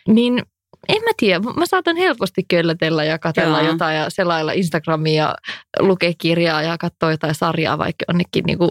niin 0.08 0.42
en 0.88 1.02
mä 1.02 1.10
tiedä, 1.16 1.40
mä 1.56 1.66
saatan 1.66 1.96
helposti 1.96 2.44
köllötellä 2.48 3.04
ja 3.04 3.18
katsella 3.18 3.60
Joo. 3.60 3.72
jotain 3.72 3.96
ja 3.96 4.10
selailla 4.10 4.52
Instagramia 4.52 5.22
ja 5.22 5.34
lukea 5.78 6.12
kirjaa 6.18 6.62
ja 6.62 6.78
katsoa 6.78 7.10
jotain 7.10 7.34
sarjaa 7.34 7.78
vaikka 7.78 8.04
onnekin 8.08 8.44
niin 8.44 8.58
kuin 8.58 8.70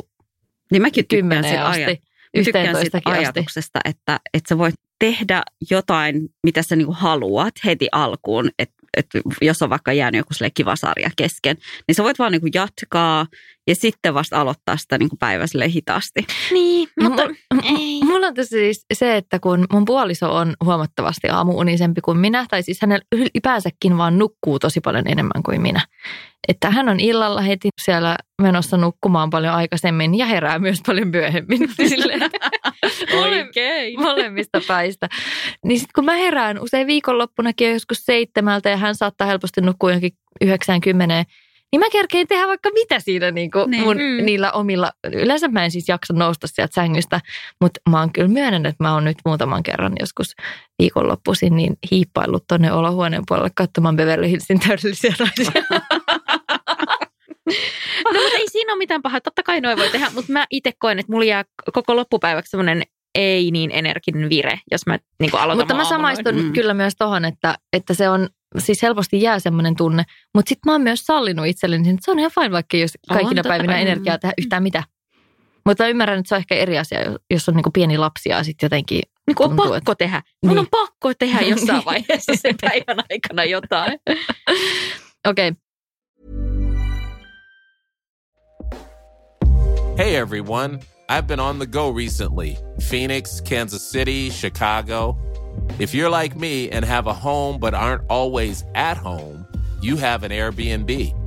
niin 0.71 0.81
mäkin 0.81 1.07
tykkään 1.07 1.43
siitä 1.43 1.65
asti, 1.65 1.85
tykkään 1.85 2.01
siitä 2.33 2.59
yhteentoistakin 2.59 3.13
asti. 3.13 3.23
ajatuksesta, 3.23 3.79
että, 3.85 4.19
että 4.33 4.49
sä 4.49 4.57
voit 4.57 4.75
tehdä 4.99 5.43
jotain, 5.71 6.29
mitä 6.43 6.63
sä 6.63 6.75
niinku 6.75 6.93
haluat 6.93 7.53
heti 7.65 7.87
alkuun. 7.91 8.49
Että 8.59 8.80
et 8.97 9.07
jos 9.41 9.61
on 9.61 9.69
vaikka 9.69 9.93
jäänyt 9.93 10.19
joku 10.19 10.33
kiva 10.53 10.75
sarja 10.75 11.09
kesken, 11.15 11.57
niin 11.87 11.95
sä 11.95 12.03
voit 12.03 12.19
vaan 12.19 12.31
niinku 12.31 12.47
jatkaa 12.53 13.25
ja 13.67 13.75
sitten 13.75 14.13
vasta 14.13 14.41
aloittaa 14.41 14.77
sitä 14.77 14.97
niinku 14.97 15.15
päivä 15.19 15.47
sille 15.47 15.69
hitaasti. 15.69 16.25
Niin, 16.51 16.89
mutta 17.01 17.23
Mu- 17.55 17.79
ei. 17.79 17.99
Mulla 18.03 18.27
on 18.27 18.33
tässä 18.33 18.57
siis 18.57 18.85
se, 18.93 19.17
että 19.17 19.39
kun 19.39 19.65
mun 19.73 19.85
puoliso 19.85 20.35
on 20.35 20.53
huomattavasti 20.65 21.29
aamuunisempi 21.29 22.01
kuin 22.01 22.17
minä, 22.17 22.45
tai 22.49 22.63
siis 22.63 22.81
hänellä 22.81 23.05
ylipäänsäkin 23.11 23.97
vaan 23.97 24.17
nukkuu 24.17 24.59
tosi 24.59 24.81
paljon 24.81 25.07
enemmän 25.07 25.43
kuin 25.45 25.61
minä. 25.61 25.81
Että 26.47 26.69
hän 26.69 26.89
on 26.89 26.99
illalla 26.99 27.41
heti 27.41 27.69
siellä 27.81 28.15
menossa 28.41 28.77
nukkumaan 28.77 29.29
paljon 29.29 29.53
aikaisemmin 29.53 30.15
ja 30.15 30.25
herää 30.25 30.59
myös 30.59 30.81
paljon 30.85 31.07
myöhemmin. 31.07 31.59
Oikein. 33.21 34.01
molemmista 34.01 34.61
päistä. 34.67 35.09
Niin 35.65 35.79
sitten 35.79 35.93
kun 35.95 36.05
mä 36.05 36.13
herään 36.13 36.59
usein 36.59 36.87
viikonloppunakin 36.87 37.71
joskus 37.71 38.05
seitsemältä 38.05 38.69
ja 38.69 38.77
hän 38.77 38.95
saattaa 38.95 39.27
helposti 39.27 39.61
nukkua 39.61 39.89
johonkin 39.89 40.11
90, 40.41 41.25
niin 41.71 41.79
mä 41.79 41.89
kerkeen 41.91 42.27
tehdä 42.27 42.47
vaikka 42.47 42.69
mitä 42.73 42.99
siinä 42.99 43.31
niin 43.31 43.51
kuin 43.51 43.71
Niin. 43.71 43.83
mun, 43.83 43.97
Mm. 43.97 44.25
niillä 44.25 44.51
omilla. 44.51 44.91
Yleensä 45.13 45.47
mä 45.47 45.63
en 45.63 45.71
siis 45.71 45.87
jaksa 45.89 46.13
nousta 46.13 46.47
sieltä 46.47 46.73
sängystä, 46.73 47.21
mutta 47.61 47.79
mä 47.89 47.99
oon 47.99 48.13
kyllä 48.13 48.27
myönnän, 48.27 48.65
että 48.65 48.83
mä 48.83 48.93
oon 48.93 49.03
nyt 49.03 49.17
muutaman 49.25 49.63
kerran 49.63 49.93
joskus 49.99 50.35
viikonloppuisin 50.81 51.55
niin 51.55 51.73
hiippaillut 51.91 52.43
tonne 52.47 52.71
olohuoneen 52.71 53.23
puolelle 53.27 53.51
katsomaan 53.55 53.95
Beverly 53.95 54.27
Hillsin 54.29 54.59
täydellisiä 54.59 55.13
naisia. 55.19 55.61
No 58.05 58.21
mutta 58.21 58.37
ei 58.37 58.49
siinä 58.49 58.73
ole 58.73 58.77
mitään 58.77 59.01
pahaa. 59.01 59.21
Totta 59.21 59.43
kai 59.43 59.61
noin 59.61 59.77
voi 59.77 59.89
tehdä, 59.89 60.07
mutta 60.13 60.31
mä 60.33 60.45
itse 60.51 60.71
koen, 60.79 60.99
että 60.99 61.11
mulla 61.11 61.25
jää 61.25 61.43
koko 61.73 61.95
loppupäiväksi 61.95 62.49
semmoinen 62.49 62.83
ei 63.15 63.51
niin 63.51 63.71
energinen 63.73 64.29
vire, 64.29 64.59
jos 64.71 64.85
mä 64.87 64.99
niin 65.19 65.31
aloitan 65.35 65.57
Mutta 65.57 65.73
mä 65.75 65.85
samaistun 65.85 66.35
Mm. 66.35 66.53
kyllä 66.53 66.73
myös 66.73 66.93
tohon, 66.97 67.25
että, 67.25 67.55
että 67.73 67.93
se 67.93 68.09
on, 68.09 68.29
siis 68.57 68.81
helposti 68.81 69.21
jää 69.21 69.39
semmoinen 69.39 69.75
tunne. 69.75 70.03
Mutta 70.35 70.49
sitten 70.49 70.61
mä 70.65 70.71
oon 70.71 70.81
myös 70.81 71.05
sallinut 71.05 71.45
itselleni, 71.47 71.89
että 71.89 72.01
se 72.05 72.11
on 72.11 72.19
ihan 72.19 72.31
fine, 72.35 72.51
vaikka 72.51 72.77
jos 72.77 72.91
On, 73.09 73.15
kaikkina 73.15 73.39
totta 73.43 73.49
päivinä 73.49 73.73
kai. 73.73 73.81
energiaa 73.81 74.17
tehdä 74.17 74.33
yhtään 74.37 74.63
mitä. 74.63 74.83
Mutta 75.65 75.83
mä 75.83 75.87
ymmärrän, 75.87 76.19
että 76.19 76.29
se 76.29 76.35
on 76.35 76.39
ehkä 76.39 76.55
eri 76.55 76.77
asia, 76.79 76.99
jos 77.29 77.49
on 77.49 77.55
niinku 77.55 77.71
pieni 77.71 77.97
lapsi 77.97 78.29
ja 78.29 78.43
sitten 78.43 78.65
jotenkin 78.65 79.01
Niin 79.27 79.35
kuin 79.35 79.49
on 79.51 79.57
tuntuu, 79.57 79.73
pakko 79.73 79.95
tehdä. 79.95 80.21
Mun 80.43 80.49
Niin. 80.49 80.59
on 80.59 80.67
pakko 80.71 81.13
tehdä 81.19 81.41
jossain 81.51 81.77
Niin. 81.77 81.85
vaiheessa 81.85 82.33
sen 82.35 82.55
päivän 82.61 83.03
aikana 83.11 83.43
jotain. 83.43 83.99
Okei, 85.27 85.47
okay. 85.49 85.55
Hey 89.97 90.15
everyone, 90.15 90.79
I've 91.09 91.27
been 91.27 91.39
on 91.39 91.57
the 91.57 91.65
go 91.65 91.91
recently 91.97 92.55
Phoenix, 92.89 93.41
Kansas 93.49 93.91
City, 93.91 94.29
Chicago. 94.29 95.17
If 95.79 95.93
you're 95.93 96.09
like 96.09 96.35
me 96.35 96.69
and 96.69 96.83
have 96.85 97.07
a 97.07 97.13
home 97.13 97.57
but 97.59 97.73
aren't 97.73 98.03
always 98.09 98.63
at 98.75 98.97
home, 98.97 99.45
you 99.81 99.95
have 99.97 100.23
an 100.23 100.31
Airbnb. 100.31 101.17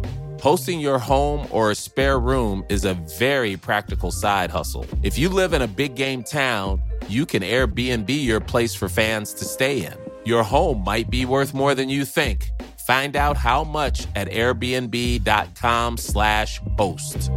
Hosting 0.40 0.80
your 0.80 0.98
home 0.98 1.46
or 1.50 1.70
a 1.70 1.74
spare 1.74 2.18
room 2.20 2.64
is 2.68 2.84
a 2.84 2.92
very 3.18 3.56
practical 3.56 4.10
side 4.10 4.50
hustle. 4.50 4.84
If 5.02 5.16
you 5.18 5.30
live 5.30 5.54
in 5.54 5.62
a 5.62 5.66
big 5.66 5.94
game 5.94 6.22
town, 6.22 6.82
you 7.08 7.24
can 7.26 7.42
Airbnb 7.42 8.08
your 8.08 8.40
place 8.40 8.74
for 8.74 8.88
fans 8.88 9.32
to 9.34 9.44
stay 9.46 9.86
in. 9.86 9.94
Your 10.24 10.42
home 10.42 10.82
might 10.84 11.08
be 11.10 11.24
worth 11.24 11.54
more 11.54 11.74
than 11.74 11.88
you 11.88 12.04
think. 12.04 12.50
Find 12.86 13.16
out 13.16 13.38
how 13.38 13.64
much 13.64 14.06
at 14.14 14.28
airbnb.com/slash 14.28 16.60
host. 16.78 17.30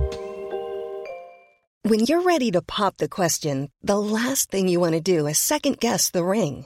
When 1.84 2.02
you're 2.02 2.24
ready 2.24 2.52
to 2.52 2.62
pop 2.62 2.98
the 2.98 3.08
question, 3.08 3.72
the 3.82 3.98
last 3.98 4.52
thing 4.52 4.68
you 4.68 4.82
want 4.82 4.96
to 4.96 5.02
do 5.02 5.26
is 5.26 5.38
second 5.38 5.80
guess 5.80 6.10
the 6.10 6.26
ring. 6.26 6.66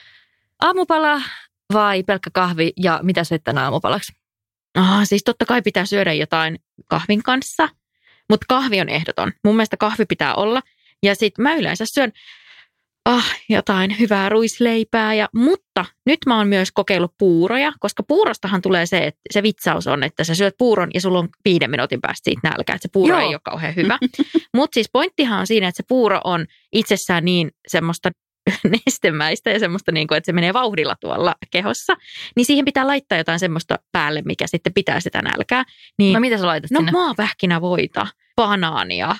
Aamupala 0.61 1.21
vai 1.73 2.03
pelkkä 2.03 2.29
kahvi 2.33 2.73
ja 2.77 2.99
mitä 3.03 3.23
söit 3.23 3.43
tänään 3.43 3.65
aamupalaksi? 3.65 4.11
Ah, 4.77 5.01
siis 5.03 5.23
totta 5.23 5.45
kai 5.45 5.61
pitää 5.61 5.85
syödä 5.85 6.13
jotain 6.13 6.59
kahvin 6.87 7.23
kanssa, 7.23 7.69
mutta 8.29 8.45
kahvi 8.49 8.81
on 8.81 8.89
ehdoton. 8.89 9.31
Mun 9.43 9.55
mielestä 9.55 9.77
kahvi 9.77 10.05
pitää 10.05 10.35
olla. 10.35 10.61
Ja 11.03 11.15
sitten 11.15 11.43
mä 11.43 11.55
yleensä 11.55 11.85
syön 11.85 12.11
ah, 13.05 13.35
jotain 13.49 13.99
hyvää 13.99 14.29
ruisleipää. 14.29 15.13
Ja, 15.13 15.29
mutta 15.35 15.85
nyt 16.05 16.19
mä 16.25 16.37
oon 16.37 16.47
myös 16.47 16.71
kokeillut 16.71 17.13
puuroja, 17.17 17.73
koska 17.79 18.03
puurostahan 18.03 18.61
tulee 18.61 18.85
se, 18.85 18.97
että 18.97 19.21
se 19.31 19.43
vitsaus 19.43 19.87
on, 19.87 20.03
että 20.03 20.23
sä 20.23 20.35
syöt 20.35 20.55
puuron 20.57 20.89
ja 20.93 21.01
sulla 21.01 21.19
on 21.19 21.29
viiden 21.45 21.71
minuutin 21.71 22.01
päästä 22.01 22.23
siitä 22.23 22.49
nälkä, 22.49 22.73
että 22.73 22.87
se 22.87 22.89
puuro 22.93 23.15
Joo. 23.15 23.27
ei 23.27 23.35
ole 23.35 23.41
kauhean 23.43 23.75
hyvä. 23.75 23.97
mutta 24.55 24.73
siis 24.73 24.89
pointtihan 24.93 25.39
on 25.39 25.47
siinä, 25.47 25.67
että 25.67 25.77
se 25.77 25.83
puuro 25.87 26.21
on 26.23 26.45
itsessään 26.73 27.25
niin 27.25 27.51
semmoista 27.67 28.11
nestemäistä 28.85 29.49
ja 29.49 29.59
semmoista, 29.59 29.91
niin 29.91 30.07
kuin, 30.07 30.17
että 30.17 30.25
se 30.25 30.33
menee 30.33 30.53
vauhdilla 30.53 30.95
tuolla 30.99 31.35
kehossa, 31.51 31.93
niin 32.35 32.45
siihen 32.45 32.65
pitää 32.65 32.87
laittaa 32.87 33.17
jotain 33.17 33.39
semmoista 33.39 33.79
päälle, 33.91 34.21
mikä 34.25 34.47
sitten 34.47 34.73
pitää 34.73 34.99
sitä 34.99 35.21
nälkää. 35.21 35.63
Niin, 35.97 36.13
No 36.13 36.19
mitä 36.19 36.37
sä 36.37 36.47
laitat 36.47 36.71
no 36.71 36.79
sinne? 36.79 36.91
maapähkinävoita, 36.91 38.07
banaania, 38.35 39.15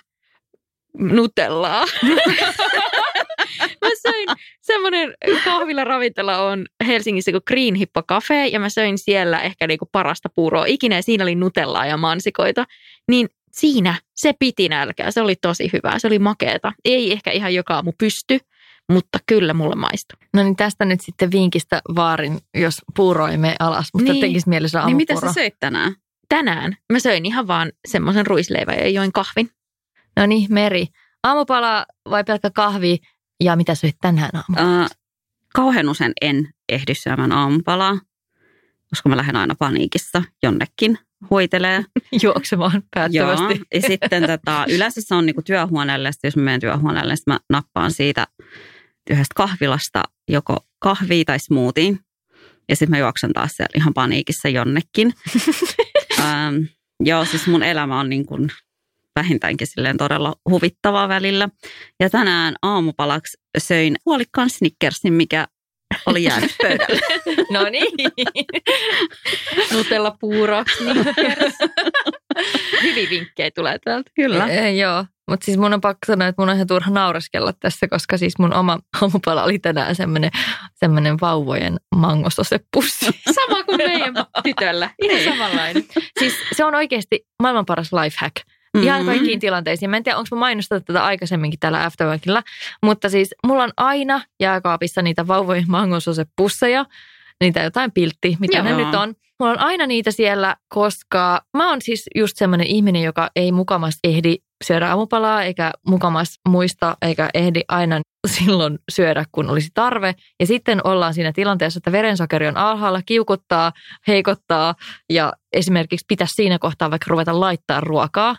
nutellaa. 0.98 1.86
mä 3.82 3.90
söin 4.02 4.30
semmoinen 4.62 5.14
kahvila 5.44 5.84
ravintola 5.84 6.38
on 6.38 6.66
Helsingissä 6.88 7.32
kuin 7.32 7.44
Green 7.48 7.76
Hippo 7.76 8.04
Cafe 8.04 8.48
ja 8.48 8.60
mä 8.60 8.70
söin 8.70 8.98
siellä 8.98 9.40
ehkä 9.40 9.68
niinku 9.68 9.90
parasta 9.92 10.30
puuroa 10.36 10.66
ikinä 10.66 10.96
ja 10.96 11.04
siinä 11.04 11.24
oli 11.24 11.36
nutellaa 11.36 11.86
ja 11.86 11.98
mansikoita. 11.98 12.66
Niin 13.08 13.30
siinä 13.52 13.96
se 14.16 14.34
piti 14.40 14.70
nälkää. 14.70 15.12
Se 15.12 15.22
oli 15.22 15.36
tosi 15.36 15.70
hyvää. 15.74 16.00
Se 16.00 16.08
oli 16.08 16.20
makeeta. 16.20 16.74
Ei 16.86 17.12
ehkä 17.12 17.32
ihan 17.32 17.54
joka 17.54 17.76
aamu 17.76 17.94
pysty, 17.98 18.40
mutta 18.92 19.20
kyllä 19.26 19.54
mulle 19.54 19.76
maistuu. 19.76 20.20
No 20.34 20.44
niin 20.44 20.56
tästä 20.56 20.86
nyt 20.86 21.02
sitten 21.02 21.32
vinkistä 21.32 21.82
vaarin, 21.96 22.40
jos 22.54 22.82
puuro 22.96 23.28
ei 23.28 23.38
mene 23.38 23.56
alas. 23.60 23.90
Musta 23.94 24.12
Niin. 24.12 24.22
tekisi 24.22 24.50
mieli 24.50 24.70
syödä 24.70 24.86
Niin 24.86 24.98
mitä 24.98 25.20
sä 25.20 25.34
söit 25.34 25.56
tänään? 25.60 25.96
Tänään 26.30 26.78
mä 26.92 27.00
söin 27.00 27.26
ihan 27.26 27.48
vaan 27.48 27.72
semmoisen 27.88 28.26
ruisleivän 28.26 28.78
ja 28.78 28.90
join 28.90 29.12
kahvin. 29.12 29.50
No 30.16 30.26
niin, 30.26 30.48
Meri. 30.54 30.88
Aamupala 31.24 31.86
vai 32.10 32.24
pelkkä 32.24 32.50
kahvi 32.50 32.98
ja 33.44 33.56
mitä 33.56 33.76
söit 33.76 33.96
tänään 34.02 34.30
aamulla? 34.34 34.84
Äh, 34.84 34.90
kauhean 35.54 35.90
usein 35.90 36.12
en 36.22 36.50
ehdi 36.70 36.96
syömään 36.96 37.32
aamupalaa, 37.32 38.00
koska 38.90 39.10
mä 39.10 39.18
lähden 39.18 39.36
aina 39.36 39.56
paniikissa 39.60 40.24
jonnekin 40.44 40.98
hoitelee. 41.32 41.86
Juoksemaan 42.24 42.84
päättävästi. 42.96 43.44
Joo, 43.44 43.66
ja 43.74 43.82
sitten 43.82 44.28
tota, 44.28 44.66
yleensä 44.70 45.02
se 45.02 45.16
on 45.16 45.26
niinku 45.26 45.42
työhuoneelle, 45.42 46.12
jos 46.24 46.36
mä 46.36 46.44
menen 46.44 46.60
työhuoneelle, 46.60 47.16
sitten 47.16 47.34
mä 47.34 47.40
nappaan 47.50 47.92
siitä 47.92 48.28
yhdestä 49.10 49.34
kahvilasta 49.36 50.04
joko 50.28 50.58
kahvia 50.80 51.24
tai 51.26 51.40
smoothie. 51.40 51.94
Ja 52.70 52.76
sitten 52.76 52.90
mä 52.90 52.98
juoksen 52.98 53.34
taas 53.34 53.52
siellä 53.52 53.74
ihan 53.76 53.94
paniikissa 53.94 54.50
jonnekin. 54.50 55.14
ähm, 56.20 56.56
joo, 57.00 57.26
siis 57.26 57.48
mun 57.48 57.64
elämä 57.64 58.00
on 58.00 58.10
niin 58.10 58.26
kuin 58.26 58.50
vähintäänkin 59.16 59.68
silleen 59.68 59.98
todella 59.98 60.36
huvittavaa 60.50 61.08
välillä. 61.10 61.50
Ja 62.00 62.10
tänään 62.10 62.56
aamupalaksi 62.62 63.38
söin 63.58 63.96
puolikkaan 64.04 64.50
Snickersin, 64.50 65.14
mikä 65.14 65.48
oli 66.06 66.24
jäänyt 66.24 66.56
pöydälle. 66.62 67.02
No 67.52 67.70
niin. 67.70 68.12
Nutella 69.74 70.18
puuro, 70.20 70.64
Snickers. 70.78 71.54
Hyviä 72.84 73.10
vinkkejä 73.10 73.52
tulee 73.56 73.80
täältä. 73.80 74.12
Kyllä. 74.16 74.48
Eh, 74.48 74.76
joo, 74.76 75.06
mutta 75.32 75.46
siis 75.46 75.58
mun 75.58 75.74
on 75.74 75.82
pakko 75.82 76.00
sanoa, 76.08 76.28
että 76.28 76.42
mun 76.42 76.50
on 76.50 76.56
ihan 76.56 76.68
turha 76.68 76.92
naureskella 76.92 77.54
tässä, 77.60 77.88
koska 77.88 78.18
siis 78.18 78.40
mun 78.40 78.54
oma 78.54 78.80
aamupala 79.02 79.44
oli 79.44 79.60
tänään 79.60 79.96
semmoinen, 79.96 80.32
semmoinen 80.74 81.18
vauvojen 81.22 81.80
mangososepussi. 81.96 83.06
Sama 83.36 83.64
kuin 83.64 83.78
meidän 83.78 84.14
tytöllä. 84.44 84.90
Ihan 85.02 85.24
samanlainen. 85.24 85.84
siis 86.20 86.34
se 86.54 86.66
on 86.66 86.76
oikeasti 86.76 87.28
maailman 87.42 87.66
paras 87.66 87.94
lifehack. 87.94 88.36
Ihan 88.82 89.06
kaikkiin 89.06 89.40
tilanteisiin. 89.40 89.90
Mä 89.90 89.98
en 89.98 90.04
tiedä, 90.04 90.18
onko 90.18 90.28
mä 90.32 90.40
mainostanut 90.40 90.86
tätä 90.86 91.06
aikaisemminkin 91.06 91.60
täällä 91.60 91.86
Afterworkilla, 91.86 92.44
mutta 92.84 93.10
siis 93.10 93.36
mulla 93.48 93.64
on 93.64 93.72
aina 93.78 94.22
jääkaapissa 94.40 95.02
niitä 95.02 95.28
vauvojen 95.28 95.66
mangososepusseja, 95.68 96.86
niitä 97.42 97.60
jotain 97.64 97.92
piltti, 97.92 98.38
mitä 98.40 98.58
Joo. 98.58 98.64
ne 98.64 98.76
nyt 98.76 98.96
on. 98.96 99.16
Mulla 99.40 99.52
on 99.52 99.60
aina 99.60 99.88
niitä 99.88 100.12
siellä, 100.12 100.56
koska 100.70 101.42
mä 101.58 101.70
oon 101.70 101.82
siis 101.82 102.06
just 102.16 102.38
semmoinen 102.38 102.68
ihminen, 102.68 103.02
joka 103.02 103.30
ei 103.36 103.52
mukamas 103.52 104.00
ehdi 104.04 104.38
syödä 104.62 104.90
aamupalaa, 104.90 105.44
eikä 105.44 105.72
mukamas 105.88 106.40
muista, 106.50 106.98
eikä 107.02 107.30
ehdi 107.34 107.62
aina 107.68 108.02
silloin 108.38 108.80
syödä, 108.92 109.26
kun 109.32 109.50
olisi 109.50 109.70
tarve. 109.74 110.16
Ja 110.40 110.48
sitten 110.48 110.82
ollaan 110.84 111.14
siinä 111.14 111.32
tilanteessa, 111.32 111.78
että 111.78 111.92
verensokeri 111.92 112.48
on 112.48 112.58
alhaalla, 112.58 113.02
kiukuttaa, 113.06 113.72
heikottaa 114.08 114.76
ja 115.10 115.34
esimerkiksi 115.54 116.06
pitäisi 116.08 116.34
siinä 116.36 116.60
kohtaa 116.60 116.92
vaikka 116.92 117.10
ruveta 117.10 117.40
laittaa 117.40 117.80
ruokaa. 117.80 118.36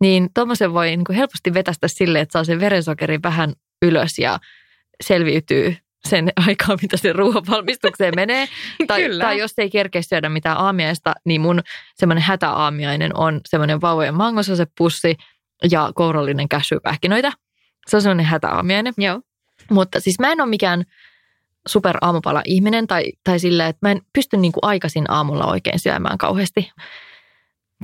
Niin 0.00 0.28
tuommoisen 0.34 0.74
voi 0.74 0.86
niin 0.86 1.04
kuin 1.04 1.16
helposti 1.16 1.54
vetästä 1.54 1.88
silleen, 1.88 2.22
että 2.22 2.32
saa 2.32 2.44
sen 2.44 2.60
verensokerin 2.60 3.22
vähän 3.22 3.52
ylös 3.82 4.18
ja 4.18 4.38
selviytyy 5.02 5.76
sen 6.08 6.32
aikaa, 6.46 6.76
mitä 6.82 6.96
se 6.96 7.12
ruoan 7.12 7.42
valmistukseen 7.50 8.12
menee. 8.16 8.48
tai, 8.86 9.02
Kyllä. 9.02 9.24
tai 9.24 9.38
jos 9.38 9.52
ei 9.58 9.70
kerkeä 9.70 10.02
syödä 10.02 10.28
mitään 10.28 10.56
aamiaista, 10.56 11.14
niin 11.24 11.40
mun 11.40 11.60
semmoinen 11.94 12.24
hätäaamiainen 12.24 13.16
on 13.16 13.40
semmoinen 13.48 13.80
vauvojen 13.80 14.14
mangososepussi 14.14 15.16
ja 15.70 15.92
kourallinen 15.94 16.48
käsypähkinöitä. 16.48 17.32
Se 17.88 17.96
on 17.96 18.02
semmoinen 18.02 18.26
hätäaamiainen. 18.26 18.94
Joo. 18.98 19.20
Mutta 19.70 20.00
siis 20.00 20.18
mä 20.18 20.32
en 20.32 20.40
ole 20.40 20.48
mikään 20.48 20.84
super 21.68 21.96
aamupala-ihminen 22.00 22.86
tai, 22.86 23.12
tai 23.24 23.38
sillä, 23.38 23.66
että 23.66 23.88
mä 23.88 23.92
en 23.92 24.00
pysty 24.12 24.36
niin 24.36 24.52
kuin 24.52 24.64
aikaisin 24.64 25.10
aamulla 25.10 25.46
oikein 25.46 25.78
syömään 25.78 26.18
kauheasti. 26.18 26.70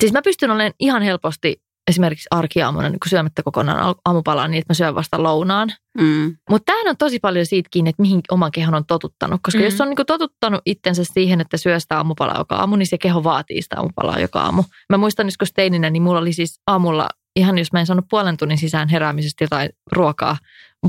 Siis 0.00 0.12
mä 0.12 0.22
pystyn 0.22 0.50
olemaan 0.50 0.72
ihan 0.80 1.02
helposti 1.02 1.62
esimerkiksi 1.90 2.26
arkiaamuna 2.30 2.88
niin 2.88 2.98
syömättä 3.08 3.42
kokonaan 3.42 3.78
al- 3.78 3.94
aamupalaa 4.04 4.48
niin, 4.48 4.58
että 4.58 4.70
mä 4.70 4.74
syön 4.74 4.94
vasta 4.94 5.22
lounaan. 5.22 5.72
Mm. 6.00 6.36
Mutta 6.50 6.64
tämähän 6.66 6.88
on 6.88 6.96
tosi 6.96 7.18
paljon 7.18 7.46
siitä 7.46 7.68
kiinni, 7.72 7.90
että 7.90 8.02
mihin 8.02 8.20
oman 8.30 8.50
kehon 8.52 8.74
on 8.74 8.86
totuttanut. 8.86 9.40
Koska 9.42 9.58
Mm. 9.58 9.62
mm. 9.62 9.64
jos 9.64 9.80
on 9.80 9.88
niin 9.88 9.96
kuin 9.96 10.06
totuttanut 10.06 10.60
itsensä 10.66 11.02
siihen, 11.04 11.40
että 11.40 11.56
syö 11.56 11.80
sitä 11.80 11.96
aamupalaa 11.96 12.38
joka 12.38 12.56
aamu, 12.56 12.76
niin 12.76 12.86
se 12.86 12.98
keho 12.98 13.24
vaatii 13.24 13.62
sitä 13.62 13.76
aamupalaa 13.76 14.18
joka 14.18 14.40
aamu. 14.40 14.64
Mä 14.90 14.96
muistan, 14.96 15.26
kun 15.38 15.48
teininä, 15.54 15.90
niin 15.90 16.02
mulla 16.02 16.20
oli 16.20 16.32
siis 16.32 16.60
aamulla, 16.66 17.08
ihan 17.36 17.58
jos 17.58 17.72
mä 17.72 17.80
en 17.80 17.86
saanut 17.86 18.04
puolen 18.10 18.36
tunnin 18.36 18.58
sisään 18.58 18.88
heräämisestä 18.88 19.44
jotain 19.44 19.70
ruokaa 19.92 20.36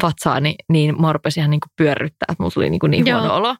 vatsaani, 0.03 0.55
niin 0.69 1.01
mä 1.01 1.13
rupesin 1.13 1.41
ihan 1.41 1.51
niin 1.51 1.59
kuin 1.59 1.71
pyörryttää, 1.75 2.25
että 2.31 2.43
mulla 2.43 2.53
tuli 2.53 2.69
niin, 2.69 2.79
kuin 2.79 2.91
niin 2.91 3.07
Joo. 3.07 3.19
huono 3.19 3.35
olo. 3.35 3.55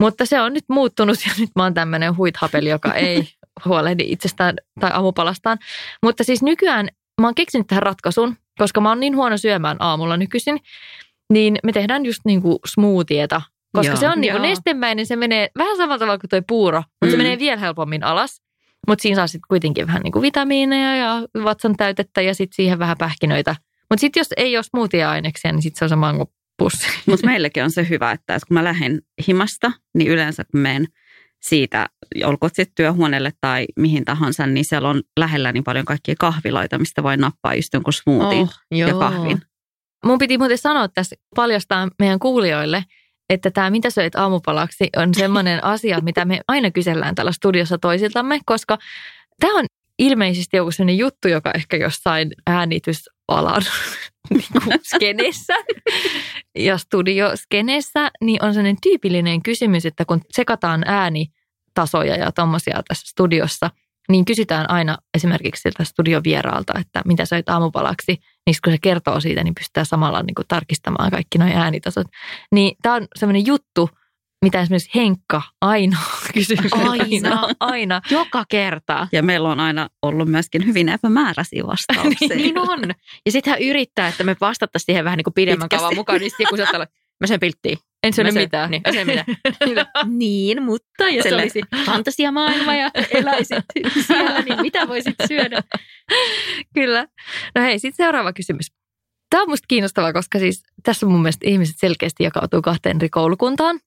Mutta 0.00 0.26
se 0.26 0.40
on 0.40 0.52
nyt 0.52 0.64
muuttunut 0.68 1.18
ja 1.26 1.32
nyt 1.38 1.50
mä 1.56 1.62
oon 1.62 1.74
tämmöinen 1.74 2.16
huithapeli, 2.16 2.68
joka 2.68 2.94
ei 2.94 3.28
huolehdi 3.64 4.04
itsestään 4.06 4.54
tai 4.80 4.90
aamupalastaan. 4.94 5.58
Mutta 6.02 6.24
siis 6.24 6.42
nykyään 6.42 6.88
mä 7.20 7.26
oon 7.26 7.34
keksinyt 7.34 7.66
tähän 7.66 7.82
ratkaisun, 7.82 8.36
koska 8.58 8.80
mä 8.80 8.88
oon 8.88 9.00
niin 9.00 9.16
huono 9.16 9.36
syömään 9.36 9.76
aamulla 9.80 10.16
nykyisin, 10.16 10.60
niin 11.32 11.58
me 11.64 11.72
tehdään 11.72 12.04
just 12.06 12.20
niin 12.24 12.42
kuin 12.42 12.58
smoothieta, 12.66 13.42
koska 13.76 13.92
Joo. 13.92 14.00
se 14.00 14.08
on 14.08 14.20
niin 14.20 14.32
kuin 14.32 14.42
nestemäinen, 14.42 15.06
se 15.06 15.16
menee 15.16 15.50
vähän 15.58 15.76
samalla 15.76 15.98
tavalla 15.98 16.18
kuin 16.18 16.30
tuo 16.30 16.40
puuro, 16.48 16.78
mutta 16.78 17.10
se 17.10 17.16
Mm. 17.16 17.22
menee 17.22 17.38
vielä 17.38 17.56
helpommin 17.60 18.04
alas. 18.04 18.42
Mutta 18.88 19.02
siinä 19.02 19.16
saa 19.16 19.26
sitten 19.26 19.48
kuitenkin 19.48 19.86
vähän 19.86 20.02
niin 20.02 20.12
kuin 20.12 20.22
vitamiineja 20.22 20.96
ja 20.96 21.22
vatsan 21.44 21.76
täytettä 21.76 22.20
ja 22.20 22.34
sitten 22.34 22.56
siihen 22.56 22.78
vähän 22.78 22.98
pähkinöitä. 22.98 23.56
Mutta 23.90 24.00
sitten 24.00 24.20
jos 24.20 24.28
ei 24.36 24.56
ole 24.56 24.62
smoothie-aineksia, 24.62 25.52
niin 25.52 25.62
sitten 25.62 25.78
se 25.78 25.84
on 25.84 25.88
se 25.88 25.96
mangopussi. 25.96 26.86
Mutta 27.06 27.26
meillekin 27.30 27.64
on 27.64 27.70
se 27.70 27.88
hyvä, 27.88 28.12
että 28.12 28.38
kun 28.48 28.54
mä 28.54 28.64
lähden 28.64 29.02
himasta, 29.28 29.72
niin 29.94 30.10
yleensä 30.10 30.44
kun 30.44 30.60
menen 30.60 30.86
siitä, 31.42 31.88
olkoon 32.24 32.50
sitten 32.54 32.74
työhuoneelle 32.74 33.32
tai 33.40 33.66
mihin 33.76 34.04
tahansa, 34.04 34.46
niin 34.46 34.64
siellä 34.64 34.88
on 34.88 35.02
lähellä 35.20 35.52
niin 35.52 35.64
paljon 35.64 35.84
kaikkia 35.84 36.14
kahviloita, 36.18 36.78
mistä 36.78 37.02
voi 37.02 37.16
nappaa 37.16 37.54
just 37.54 37.74
jonkun 37.74 37.92
smoothien 37.92 38.42
Oh, 38.42 38.60
ja 38.70 38.94
kahvin. 38.94 39.42
Mun 40.04 40.18
piti 40.18 40.38
muuten 40.38 40.58
sanoa 40.58 40.88
tässä, 40.88 41.16
paljastaa 41.36 41.88
meidän 41.98 42.18
kuulijoille, 42.18 42.84
että 43.30 43.50
tämä 43.50 43.70
mitä 43.70 43.90
söit 43.90 44.16
aamupalaksi 44.16 44.88
on 44.96 45.14
semmoinen 45.14 45.64
asia, 45.74 46.00
mitä 46.00 46.24
me 46.24 46.40
aina 46.48 46.70
kysellään 46.70 47.14
täällä 47.14 47.32
studiossa 47.32 47.78
toisiltamme, 47.78 48.40
koska 48.46 48.78
tämä 49.40 49.58
on 49.58 49.64
ilmeisesti 49.98 50.56
joku 50.56 50.70
sellainen 50.70 50.98
juttu, 50.98 51.28
joka 51.28 51.50
ehkä 51.50 51.76
jossain 51.76 52.30
äänitysalan 52.46 53.62
niin 54.30 54.44
kuin 54.52 54.80
skenessä 54.82 55.54
ja 56.58 56.78
studioskenessä, 56.78 58.10
niin 58.20 58.44
on 58.44 58.54
sellainen 58.54 58.80
tyypillinen 58.82 59.42
kysymys, 59.42 59.86
että 59.86 60.04
kun 60.04 60.20
sekataan 60.30 60.82
äänitasoja 60.86 62.16
ja 62.16 62.32
tommosia 62.32 62.82
tässä 62.88 63.06
studiossa, 63.06 63.70
niin 64.10 64.24
kysytään 64.24 64.70
aina 64.70 64.98
esimerkiksi 65.14 65.62
siltä 65.62 65.84
studiovieraalta, 65.84 66.72
että 66.80 67.02
mitä 67.04 67.24
söit 67.24 67.48
aamupalaksi, 67.48 68.12
niin 68.46 68.56
kun 68.64 68.72
se 68.72 68.78
kertoo 68.82 69.20
siitä, 69.20 69.44
niin 69.44 69.54
pystytään 69.54 69.86
samalla 69.86 70.22
niin 70.22 70.34
kuin 70.34 70.48
tarkistamaan 70.48 71.10
kaikki 71.10 71.38
nuo 71.38 71.48
äänitasot. 71.54 72.06
Niin 72.52 72.76
tämä 72.82 72.94
on 72.94 73.06
semmoinen 73.16 73.46
juttu, 73.46 73.90
mitä 74.44 74.60
esimerkiksi 74.60 74.90
Henkka 74.94 75.42
aina 75.60 75.98
kysyy. 76.34 76.56
Aina. 76.72 77.48
aina. 77.60 78.00
Joka 78.10 78.44
kerta. 78.48 79.08
Ja 79.12 79.22
meillä 79.22 79.48
on 79.48 79.60
aina 79.60 79.88
ollut 80.02 80.28
myöskin 80.28 80.66
hyvin 80.66 80.88
epämääräisiä 80.88 81.62
vastauksia. 81.66 82.36
Niin 82.36 82.58
on. 82.58 82.80
Ja 83.26 83.32
sitten 83.32 83.50
hän 83.50 83.62
yrittää, 83.62 84.08
että 84.08 84.24
me 84.24 84.36
vastattaisiin 84.40 84.86
siihen 84.86 85.04
vähän 85.04 85.16
niin 85.16 85.24
kuin 85.24 85.34
pidemmän 85.34 85.64
Pitkästi. 85.64 85.80
kaavan 85.80 85.96
mukaan, 85.96 86.20
niin 86.20 86.30
sitten 86.30 86.46
kun 86.48 86.58
sä 86.58 86.86
mä 87.20 87.26
sen 87.26 87.40
pilttiin. 87.40 87.78
En 88.02 88.12
söin- 88.14 88.34
mitään. 88.34 88.70
Niin, 88.70 88.82
söin 88.92 89.06
mitään. 89.06 89.26
niin, 90.18 90.62
mutta 90.62 91.08
jos 91.08 91.22
Silleen. 91.22 91.42
olisi 91.42 91.60
fantasiamaailma 91.86 92.74
ja 92.74 92.90
eläisit 93.20 93.64
siellä, 94.06 94.40
niin 94.40 94.60
mitä 94.60 94.88
voisit 94.88 95.14
syödä? 95.28 95.62
Kyllä. 96.74 97.06
No 97.54 97.62
hei, 97.62 97.78
sitten 97.78 98.04
seuraava 98.04 98.32
kysymys. 98.32 98.66
Tämä 99.30 99.42
on 99.42 99.48
musta 99.48 99.66
kiinnostavaa, 99.68 100.12
koska 100.12 100.38
siis 100.38 100.62
tässä 100.82 101.06
mun 101.06 101.22
mielestä 101.22 101.48
ihmiset 101.48 101.76
selkeästi 101.78 102.24
jakautuu 102.24 102.62
kahteen 102.62 102.96
eri 102.96 103.08
koulukuntaan. 103.08 103.80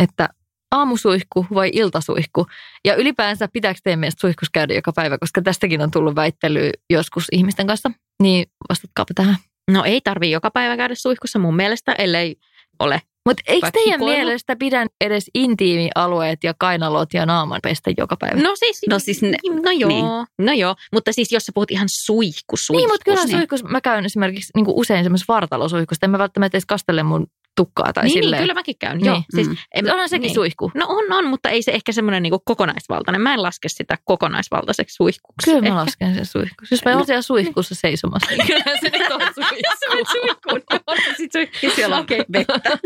Että 0.00 0.28
aamusuihku 0.70 1.46
vai 1.54 1.70
iltasuihku. 1.72 2.46
Ja 2.84 2.94
ylipäänsä 2.94 3.48
pitääkö 3.52 3.80
teidän 3.84 4.00
mielestä 4.00 4.20
suihkus 4.20 4.50
käydä 4.50 4.74
joka 4.74 4.92
päivä, 4.92 5.18
koska 5.18 5.42
tästäkin 5.42 5.80
on 5.82 5.90
tullut 5.90 6.16
väittelyä 6.16 6.70
joskus 6.90 7.24
ihmisten 7.32 7.66
kanssa. 7.66 7.90
Niin 8.22 8.46
vastatkaapa 8.68 9.14
tähän. 9.14 9.36
No 9.70 9.84
ei 9.84 10.00
tarvii 10.00 10.30
joka 10.30 10.50
päivä 10.50 10.76
käydä 10.76 10.94
suihkussa 10.94 11.38
mun 11.38 11.56
mielestä, 11.56 11.92
ellei 11.92 12.36
ole. 12.78 13.00
Mutta 13.26 13.42
eikö 13.46 13.70
teidän 13.72 14.00
hikoilu? 14.00 14.16
mielestä 14.16 14.56
pidä 14.56 14.86
edes 15.00 15.30
intiimialueet 15.34 16.38
ja 16.44 16.54
kainalot 16.58 17.14
ja 17.14 17.26
naaman 17.26 17.60
pestä 17.62 17.90
joka 17.98 18.16
päivä? 18.16 18.42
No 18.42 18.56
siis, 18.56 18.80
No 18.90 18.98
siis 18.98 19.22
ne- 19.22 19.36
no 19.64 19.70
joo, 19.70 19.88
niin. 19.88 20.04
no 20.38 20.52
joo. 20.52 20.74
Mutta 20.92 21.12
siis 21.12 21.32
jos 21.32 21.42
sä 21.46 21.52
puhut 21.54 21.70
ihan 21.70 21.88
suihku, 21.90 22.56
suihku. 22.56 22.78
Niin, 22.78 22.90
mutta 22.90 23.04
kyllä 23.04 23.24
niin. 23.24 23.36
suihkus, 23.36 23.64
mä 23.64 23.80
käyn 23.80 24.04
esimerkiksi 24.04 24.50
niin 24.54 24.64
kuin 24.64 24.76
usein 24.76 25.04
semmoisessa 25.04 25.34
vartalosuihkusta. 25.34 26.06
En 26.06 26.10
mä 26.10 26.18
välttämättä 26.18 26.56
edes 26.56 26.66
kastele 26.66 27.02
mun 27.02 27.26
tukkaa 27.56 27.92
tai 27.92 28.04
niin, 28.04 28.14
niin, 28.14 28.22
silleen. 28.24 28.42
kyllä 28.42 28.54
mäkin 28.54 28.74
käyn. 28.78 28.96
Niin. 28.96 29.06
Joo, 29.06 29.22
siis, 29.34 29.48
Mm. 29.48 29.56
en, 29.74 29.92
Onhan 29.92 30.08
sekin 30.08 30.22
niin. 30.26 30.34
suihku. 30.34 30.70
No 30.74 30.86
on, 30.88 31.12
on, 31.12 31.26
mutta 31.26 31.48
ei 31.48 31.62
se 31.62 31.70
ehkä 31.72 31.92
semmoinen 31.92 32.22
niinku 32.22 32.42
kokonaisvaltainen. 32.44 33.20
Mä 33.20 33.34
en 33.34 33.42
laske 33.42 33.68
sitä 33.68 33.98
kokonaisvaltaiseksi 34.04 34.94
suihkuksi. 34.94 35.44
Kyllä 35.50 35.60
mä 35.60 35.66
Ehkä. 35.66 35.76
lasken 35.76 36.14
sen 36.14 36.26
suihkussa. 36.26 36.74
Jos 36.74 36.84
mä 36.84 36.96
oon 36.96 37.06
siellä 37.06 37.22
suihkussa 37.22 37.74
seisomassa, 37.74 38.30
niin 38.30 38.46
kyllä 38.46 38.62
se 38.80 38.88
nyt 38.98 39.10
on 39.12 39.20
Jos 39.20 39.34
sä 39.80 39.88
menet 39.88 40.08
suihkuun, 40.08 40.60
niin 40.70 40.80
on 40.86 40.96
se 40.96 41.14
sit 41.16 41.32
suihku. 41.32 41.56
Siellä 41.76 41.96
on 41.96 42.06
vettä. 42.32 42.78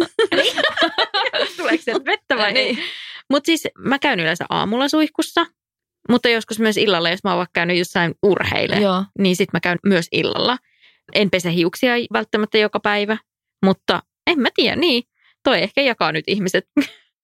Tuleeko 1.57 1.83
sieltä 1.83 2.05
vettä 2.05 2.37
vai 2.37 2.53
ei? 2.53 2.73
Niin. 2.75 2.85
Mutta 3.31 3.47
siis 3.47 3.69
mä 3.79 3.99
käyn 3.99 4.21
yleensä 4.21 4.45
aamulla 4.49 4.89
suihkussa, 4.89 5.47
mutta 6.09 6.29
joskus 6.29 6.59
myös 6.59 6.77
illalla, 6.77 7.11
jos 7.11 7.25
mä 7.25 7.31
oon 7.31 7.39
vaikka 7.39 7.53
käynyt 7.53 7.79
jossain 7.79 8.15
urheille, 8.23 8.77
Joo. 8.77 9.05
niin 9.19 9.37
sit 9.37 9.53
mä 9.53 9.61
käyn 9.61 9.79
myös 9.87 10.09
illalla. 10.13 10.59
En 11.15 11.31
pese 11.31 11.53
hiuksia 11.55 11.93
välttämättä 12.13 12.59
joka 12.59 12.81
päivä, 12.81 13.17
mutta 13.65 14.03
en 14.29 14.39
mä 14.41 14.49
tiedä, 14.55 14.77
niin. 14.77 15.03
Toi 15.45 15.63
ehkä 15.63 15.81
jakaa 15.81 16.13
nyt 16.13 16.25
ihmiset. 16.27 16.65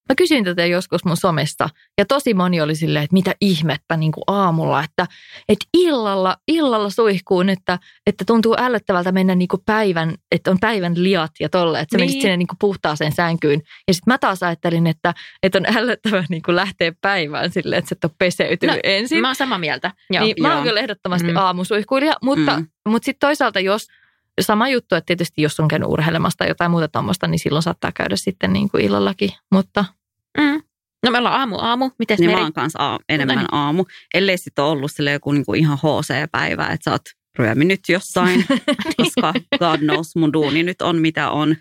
Mä 0.08 0.14
kysyin 0.16 0.44
tätä 0.44 0.66
joskus 0.66 1.04
mun 1.04 1.16
somesta 1.16 1.68
ja 1.98 2.04
tosi 2.04 2.34
moni 2.34 2.60
oli 2.60 2.74
silleen, 2.74 3.04
että 3.04 3.14
mitä 3.14 3.34
ihmettä 3.40 3.96
niin 3.96 4.12
kuin 4.12 4.24
aamulla, 4.26 4.84
että, 4.84 5.06
että 5.48 5.64
illalla, 5.74 6.36
illalla 6.48 6.90
suihkuun, 6.90 7.48
että, 7.48 7.78
että 8.06 8.24
tuntuu 8.26 8.54
ällöttävältä 8.58 9.12
mennä 9.12 9.34
niin 9.34 9.48
kuin 9.48 9.62
päivän, 9.66 10.14
että 10.32 10.50
on 10.50 10.58
päivän 10.60 10.92
liat 10.96 11.30
ja 11.40 11.48
tolle, 11.48 11.80
että 11.80 11.92
sä 11.92 11.96
Niin. 11.96 12.02
menisit 12.02 12.20
sinne 12.22 12.36
niin 12.36 12.46
kuin 12.46 12.58
puhtaaseen 12.60 13.12
sänkyyn. 13.12 13.60
Ja 13.88 13.94
sitten 13.94 14.12
mä 14.12 14.18
taas 14.18 14.42
ajattelin, 14.42 14.86
että, 14.86 15.14
että 15.42 15.58
on 15.58 15.76
ällöttävää 15.76 16.24
niin 16.28 16.42
kuin 16.42 16.56
lähteä 16.56 16.92
päivään 17.00 17.50
silleen, 17.50 17.78
että 17.78 17.88
sä 17.88 17.94
et 17.98 18.04
ole 18.04 18.12
peseytynyt 18.18 18.74
No, 18.76 18.80
ensin. 18.84 19.20
Mä 19.20 19.28
oon 19.28 19.34
samaa 19.36 19.58
mieltä. 19.58 19.90
Joo. 20.10 20.24
niin, 20.24 20.34
mä 20.40 20.48
oon 20.48 20.56
joo. 20.56 20.64
kyllä 20.64 20.80
ehdottomasti 20.80 21.28
Mm. 21.30 21.36
aamusuihkuilija, 21.36 22.14
mutta, 22.22 22.56
mm. 22.56 22.66
mutta 22.88 23.04
sitten 23.06 23.28
toisaalta 23.28 23.60
jos, 23.60 23.86
sama 24.40 24.68
juttu, 24.68 24.94
että 24.94 25.06
tietysti 25.06 25.42
jos 25.42 25.60
on 25.60 25.68
käynyt 25.68 25.88
urheilemassa 25.88 26.38
tai 26.38 26.48
jotain 26.48 26.70
muuta 26.70 26.88
tuommoista, 26.88 27.26
niin 27.26 27.38
silloin 27.38 27.62
saattaa 27.62 27.92
käydä 27.92 28.16
sitten 28.16 28.52
niin 28.52 28.70
kuin 28.70 28.84
illallakin, 28.84 29.30
mutta 29.50 29.84
Mm. 30.38 30.62
No 31.04 31.10
me 31.10 31.18
ollaan 31.18 31.34
aamu, 31.40 31.56
aamu. 31.58 31.90
Mites 31.98 32.18
Niin 32.18 32.30
Meri? 32.30 32.40
mä 32.40 32.44
oon 32.44 32.52
kanssa 32.52 32.78
aa, 32.82 32.98
enemmän 33.08 33.38
niin. 33.38 33.54
aamu. 33.54 33.84
Ellei 34.14 34.38
sitten 34.38 34.64
ole 34.64 34.72
ollut 34.72 34.90
sille 34.94 35.12
joku 35.12 35.32
niinku 35.32 35.54
ihan 35.54 35.78
HC-päivä, 35.78 36.66
että 36.66 36.84
sä 36.84 36.90
oot 36.90 37.02
ryöminyt 37.38 37.80
jossain, 37.88 38.44
koska 38.96 39.34
God 39.58 39.78
knows 39.78 40.16
mun 40.16 40.32
duuni 40.32 40.62
nyt 40.62 40.82
on 40.82 40.98
mitä 40.98 41.30
on. 41.30 41.56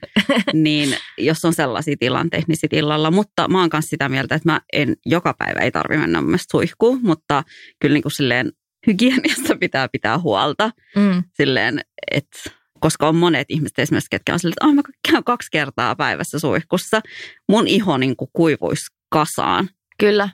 Niin 0.53 0.95
jos 1.17 1.45
on 1.45 1.53
sellaisia 1.53 1.95
tilanteita, 1.99 2.45
niin 2.47 2.57
sit 2.57 2.73
illalla. 2.73 3.12
Mutta 3.12 3.47
mä 3.47 3.59
oon 3.59 3.69
kanssa 3.69 3.89
sitä 3.89 4.09
mieltä, 4.09 4.36
että 4.36 4.51
mä 4.51 4.62
en 4.73 4.95
joka 5.05 5.33
päivä 5.33 5.59
ei 5.59 5.71
tarvi 5.71 5.97
mennä 5.97 6.21
mun 6.21 6.38
suihkuun, 6.51 6.99
mutta 7.03 7.43
kyllä 7.79 7.93
niinku 7.93 8.09
silleen 8.09 8.51
hygieniasta 8.88 9.55
pitää 9.59 9.88
pitää 9.88 10.19
huolta. 10.19 10.71
mm. 10.95 11.23
Silleen, 11.33 11.79
että 12.12 12.39
koska 12.84 13.08
on 13.08 13.15
monet 13.15 13.46
ihmiset 13.50 13.80
esimerkiksi, 13.80 14.10
ketkä 14.12 14.34
on 14.34 14.39
silleen, 14.39 14.54
että 14.54 14.67
oh, 14.67 14.74
mä 14.74 14.82
käyn 15.12 15.24
kaksi 15.24 15.48
kertaa 15.52 15.96
päivässä 15.96 16.39
suihkussa. 16.39 17.02
Mun 17.50 17.67
iho 17.67 17.98
niin 17.98 18.15
kuin 18.15 18.30
kuivuisi 18.34 18.86
kasaan. 19.10 19.69
Kyllä. 20.00 20.30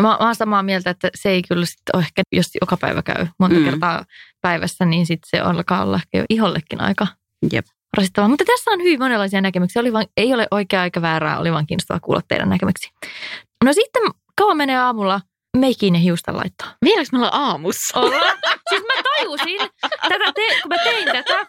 Mä, 0.00 0.08
mä 0.08 0.16
oon 0.16 0.34
samaa 0.34 0.62
mieltä, 0.62 0.90
että 0.90 1.08
se 1.14 1.30
ei 1.30 1.42
kyllä 1.48 1.66
sit 1.66 1.82
ole 1.94 2.02
ehkä, 2.02 2.22
jos 2.32 2.46
joka 2.60 2.76
päivä 2.76 3.02
käy 3.02 3.26
monta 3.38 3.56
mm. 3.56 3.64
kertaa 3.64 4.04
päivässä, 4.40 4.84
niin 4.84 5.06
sitten 5.06 5.28
se 5.30 5.38
alkaa 5.38 5.84
olla 5.84 5.96
ehkä 5.96 6.18
jo 6.18 6.24
ihollekin 6.30 6.80
aika 6.80 7.06
Jep. 7.52 7.66
rasittavaa. 7.96 8.28
Mutta 8.28 8.44
tässä 8.44 8.70
on 8.70 8.80
hyvin 8.80 8.98
monenlaisia 8.98 9.40
näkemyksiä. 9.40 9.80
Oli 9.80 9.92
vaan, 9.92 10.06
ei 10.16 10.34
ole 10.34 10.46
oikea 10.50 10.80
aika 10.80 11.02
väärää, 11.02 11.38
oli 11.38 11.52
vaan 11.52 11.66
kiinnostavaa 11.66 12.00
kuulla 12.00 12.20
teidän 12.28 12.48
näkemyksiä. 12.48 12.90
No 13.64 13.72
sitten 13.72 14.02
kauan 14.36 14.56
menee 14.56 14.78
aamulla 14.78 15.20
meikiin 15.56 15.94
ja 15.94 16.00
hiusta 16.00 16.32
laittaa. 16.36 16.74
Vieläkö 16.84 17.08
me 17.12 17.18
ollaan 17.18 17.34
aamussa? 17.42 18.00
Ollaan. 18.00 18.38
siis 18.68 18.82
mä 18.82 19.02
tajusin, 19.02 19.58
tätä 20.08 20.32
te, 20.34 20.42
kun 20.62 20.68
mä 20.68 20.76
tein 20.84 21.04
tätä, 21.04 21.46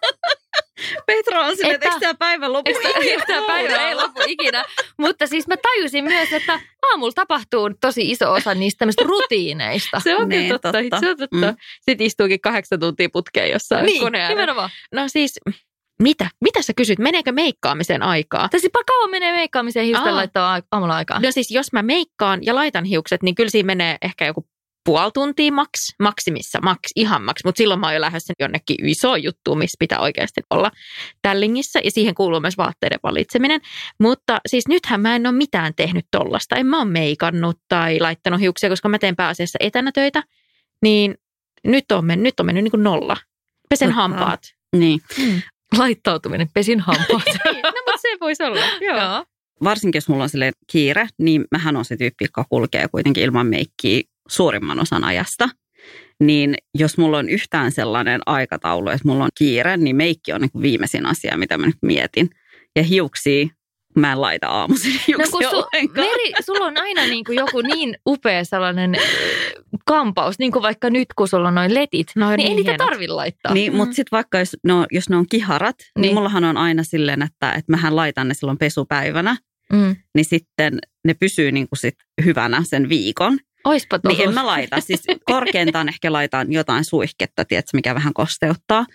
Petra 1.06 1.40
on 1.42 1.56
silleen, 1.56 1.76
että 1.76 1.86
Että- 1.86 1.88
eikö 1.96 2.00
tämä 2.00 2.14
päivän 2.14 2.54
lopu? 2.54 2.72
Eikö 3.02 3.24
tämä 3.28 3.48
päivä 3.48 3.88
ei 3.88 3.96
lopu 3.96 4.22
ikinä. 4.28 4.66
Mutta 4.98 5.28
siis 5.28 5.48
mä 5.48 5.58
tajusin 5.58 6.04
myös, 6.04 6.34
että 6.34 6.60
aamulla 6.92 7.12
tapahtuu 7.16 7.70
tosi 7.82 8.12
iso 8.12 8.32
osa 8.34 8.54
niistä 8.56 8.80
tämmöistä 8.80 9.04
rutiineista. 9.08 10.00
Se 10.00 10.16
on 10.16 10.30
Niin, 10.30 10.50
totta. 10.52 10.72
totta. 10.72 11.00
Se 11.00 11.10
on 11.10 11.18
totta. 11.18 11.38
Mm. 11.52 11.56
Sitten 11.82 12.08
istuukin 12.08 12.42
kahdeksan 12.42 12.80
tuntia 12.80 13.10
putkeen 13.14 13.52
jossain 13.52 13.86
niin, 13.86 14.02
koneen 14.02 14.22
äärellä. 14.22 14.42
nimenomaan. 14.42 14.70
No 14.92 15.04
siis, 15.08 15.40
mitä? 16.02 16.30
Mitä 16.42 16.62
sä 16.62 16.74
kysyt? 16.74 17.00
Meneekö 17.00 17.32
meikkaamiseen 17.32 18.04
aikaa? 18.04 18.50
Tai 18.50 18.60
siis 18.60 18.72
kauan 18.88 19.12
menee 19.12 19.32
meikkaamiseen 19.32 19.86
hiusten 19.86 20.10
Aa. 20.10 20.16
laittaa 20.16 20.62
aamulla 20.72 20.96
aikaa. 20.96 21.20
No 21.20 21.32
siis, 21.32 21.52
jos 21.52 21.74
mä 21.74 21.82
meikkaan 21.82 22.40
ja 22.44 22.56
laitan 22.56 22.86
hiukset, 22.86 23.24
niin 23.24 23.36
kyllä 23.36 23.50
siinä 23.50 23.68
menee 23.68 23.98
ehkä 24.02 24.26
joku 24.26 24.48
puoli 24.86 25.12
tuntia 25.14 25.52
maks, 25.52 25.96
maksimissa, 26.00 26.60
maks, 26.62 26.90
ihan 26.96 27.24
maks. 27.24 27.42
Mutta 27.46 27.58
silloin 27.58 27.80
mä 27.80 27.88
oon 27.88 27.94
jo 27.94 28.02
lähdössä 28.02 28.34
jonnekin 28.40 28.86
iso 28.86 29.16
juttu, 29.16 29.56
missä 29.56 29.76
pitää 29.80 30.00
oikeasti 30.00 30.42
olla 30.50 30.72
tällingissä. 31.22 31.80
Ja 31.84 31.92
siihen 31.92 32.16
kuuluu 32.16 32.40
myös 32.40 32.58
vaatteiden 32.58 33.00
valitseminen. 33.04 33.62
Mutta 34.00 34.40
siis 34.48 34.68
nythän 34.68 35.02
mä 35.02 35.16
en 35.16 35.28
ole 35.28 35.36
mitään 35.36 35.74
tehnyt 35.76 36.06
tollasta. 36.12 36.56
En 36.56 36.66
mä 36.66 36.82
ole 36.82 36.92
meikannut 36.92 37.60
tai 37.68 38.00
laittanut 38.00 38.40
hiuksia, 38.40 38.70
koska 38.70 38.90
mä 38.90 39.00
teen 39.00 39.16
pääasiassa 39.16 39.58
etänä 39.60 39.92
töitä. 39.92 40.24
Niin 40.82 41.16
nyt 41.64 41.92
on 41.92 42.06
mennyt, 42.06 42.24
nyt 42.24 42.40
on 42.40 42.46
mennyt 42.46 42.64
niin 42.64 42.72
kuin 42.72 42.84
nolla. 42.84 43.18
Pesen 43.70 43.88
Totta. 43.90 44.02
hampaat. 44.02 44.40
Niin. 44.76 45.00
Mm. 45.18 45.42
Laittautuminen, 45.78 46.48
pesin 46.54 46.80
hampaat. 46.80 47.10
no 47.64 47.72
mutta 47.86 48.02
se 48.02 48.08
voisi 48.22 48.44
olla, 48.44 48.60
joo. 48.82 48.98
Joo. 48.98 49.26
Varsinkin 49.64 49.98
jos 49.98 50.10
mulla 50.10 50.24
on 50.24 50.30
silleen 50.30 50.54
kiire, 50.72 51.08
niin 51.20 51.46
mähän 51.52 51.76
on 51.76 51.86
se 51.86 51.98
tyyppi, 51.98 52.26
joka 52.26 52.46
kulkee 52.50 52.88
kuitenkin 52.88 53.24
ilman 53.24 53.48
meikkiä 53.48 54.02
suurimman 54.28 54.80
osan 54.80 55.04
ajasta. 55.04 55.50
Niin 56.20 56.56
jos 56.76 56.98
mulla 56.98 57.18
on 57.18 57.30
yhtään 57.30 57.72
sellainen 57.72 58.22
aikataulu, 58.26 58.90
että 58.90 59.08
mulla 59.08 59.24
on 59.24 59.30
kiire, 59.38 59.78
niin 59.78 59.96
meikki 59.96 60.34
on 60.34 60.42
niin 60.42 60.52
kuin 60.52 60.62
viimeisin 60.62 61.06
asia, 61.06 61.38
mitä 61.38 61.58
mä 61.58 61.66
nyt 61.66 61.78
mietin. 61.82 62.30
Ja 62.76 62.84
hiuksia, 62.84 63.48
mä 64.02 64.12
en 64.12 64.22
laita 64.22 64.48
aamuisin 64.48 65.00
No 65.18 65.24
kun. 65.32 65.42
Meri, 65.96 66.32
sulla 66.46 66.66
on 66.66 66.78
aina 66.78 67.02
niin 67.06 67.26
kuin 67.26 67.36
joku 67.38 67.62
niin 67.62 67.98
upea 68.08 68.44
sellainen 68.44 68.96
äh, 68.96 69.02
kampaus, 69.86 70.40
niin 70.40 70.52
kuin 70.52 70.64
vaikka 70.64 70.90
nyt 70.90 71.08
kun 71.16 71.28
sulla 71.28 71.48
on 71.48 71.56
noin 71.56 71.74
letit, 71.74 72.08
No, 72.16 72.30
niin, 72.30 72.38
niin 72.38 72.48
ei 72.50 72.56
niitä 72.56 72.76
tarvi 72.78 73.08
laittaa. 73.08 73.54
Niin, 73.54 73.76
mutta 73.76 73.96
sitten 73.96 74.18
vaikka 74.18 74.40
jos 74.40 74.58
ne, 74.64 74.74
on, 74.74 74.86
jos 74.92 75.10
ne 75.10 75.16
on 75.16 75.26
kiharat, 75.30 75.76
niin. 75.80 75.88
Niin. 75.96 76.02
niin 76.02 76.16
mullahan 76.16 76.44
on 76.44 76.58
aina 76.58 76.84
silleen, 76.84 77.22
että, 77.22 77.52
että 77.52 77.72
mähän 77.72 77.96
laitan 77.96 78.28
ne 78.28 78.34
silloin 78.34 78.58
pesupäivänä, 78.58 79.38
Mm. 79.74 79.96
niin 80.16 80.26
sitten 80.26 80.80
ne 81.06 81.14
pysyy 81.14 81.52
niin 81.52 81.70
kuin 81.70 81.80
sit 81.80 81.96
hyvänä 82.26 82.64
sen 82.64 82.90
viikon. 82.90 83.40
Oispa 83.64 84.00
Niin 84.08 84.18
tohon. 84.18 84.28
en 84.30 84.34
mä 84.34 84.46
laita. 84.46 84.80
Siis 84.80 85.04
korkeintaan 85.26 85.90
ehkä 85.94 86.14
laitan 86.14 86.54
jotain 86.54 86.86
suihketta, 86.86 87.46
tiedätkö, 87.46 87.70
mikä 87.74 87.96
vähän 87.96 88.14
kosteuttaa. 88.14 88.86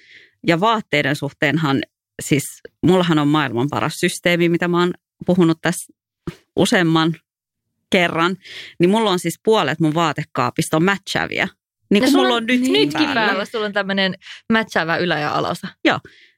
Ja 0.46 0.60
vaatteiden 0.60 1.16
suhteenhan, 1.16 1.82
siis 2.22 2.44
mullahan 2.86 3.18
on 3.18 3.28
maailman 3.28 3.68
paras 3.70 3.94
systeemi, 4.00 4.48
mitä 4.48 4.68
mä 4.68 4.78
oon 4.80 4.94
puhunut 5.26 5.58
tässä 5.62 5.92
useamman 6.56 7.14
kerran. 7.90 8.36
Niin 8.80 8.90
mulla 8.90 9.10
on 9.10 9.18
siis 9.18 9.40
puolet 9.44 9.80
mun 9.80 9.94
vaatekaapista 9.94 10.76
on 10.76 10.84
matchaavia. 10.84 11.48
Niin 11.90 12.02
Ja 12.02 12.08
kuin 12.10 12.16
mulla 12.22 12.34
on 12.34 12.46
nytkin, 12.46 12.72
Nytkin 12.72 12.92
päällä. 13.06 13.26
päällä 13.26 13.44
sulla 13.44 13.66
on 13.66 13.72
tämmöinen 13.72 14.14
mätsäävä 14.52 14.96
ylä- 14.96 15.18
ja 15.18 15.30
alaosa. 15.34 15.68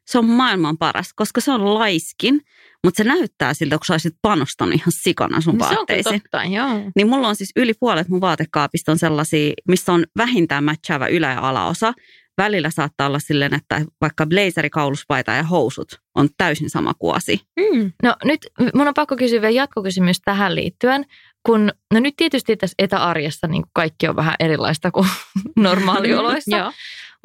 Se 0.07 0.19
on 0.19 0.25
maailman 0.25 0.79
paras, 0.79 1.12
koska 1.16 1.40
se 1.40 1.51
on 1.53 1.75
laiskin, 1.75 2.40
mutta 2.85 2.99
se 2.99 3.05
näyttää 3.09 3.55
siltä, 3.55 3.79
kun 3.79 3.87
sä 3.87 3.95
olisit 3.95 4.14
panostanut 4.23 4.75
ihan 4.75 4.93
sikana 5.03 5.40
sun 5.40 5.59
No, 5.59 5.64
se 5.64 5.71
on 5.71 5.77
vaatteisiin. 5.77 6.21
totta, 6.23 6.45
joo. 6.45 6.69
Niin 6.97 7.09
mulla 7.09 7.29
on 7.29 7.37
siis 7.37 7.51
yli 7.57 7.75
puolet 7.81 8.09
mun 8.09 8.21
vaatekaapista 8.21 8.93
on 8.93 8.99
sellaisia, 8.99 9.53
missä 9.69 9.93
on 9.93 10.05
vähintään 10.16 10.64
matchaava 10.64 11.07
ylä- 11.09 11.33
ja 11.33 11.40
alaosa. 11.49 11.93
Välillä 12.40 12.70
saattaa 12.70 13.07
olla 13.07 13.18
silleen, 13.18 13.55
että 13.55 13.81
vaikka 14.00 14.26
blazeri, 14.26 14.70
kauluspaita 14.70 15.33
ja 15.33 15.42
housut 15.42 16.00
on 16.14 16.29
täysin 16.38 16.70
sama 16.70 16.94
kuosi. 16.94 17.40
Mm. 17.57 17.92
No 18.03 18.16
nyt 18.24 18.46
mun 18.74 18.88
on 18.88 18.94
pakko 18.94 19.16
kysyä 19.16 19.40
vielä 19.40 19.55
jatkokysymys 19.55 20.20
tähän 20.24 20.55
liittyen, 20.55 21.05
kun 21.46 21.72
no 21.94 22.00
nyt 22.00 22.14
tietysti 22.16 22.57
tässä 22.57 22.74
etäarjessa 22.79 23.46
niin 23.46 23.62
kaikki 23.72 24.09
on 24.09 24.16
vähän 24.16 24.35
erilaista 24.40 24.90
kuin 24.90 25.09
normaalioloissa. 25.57 26.57
Joo. 26.57 26.72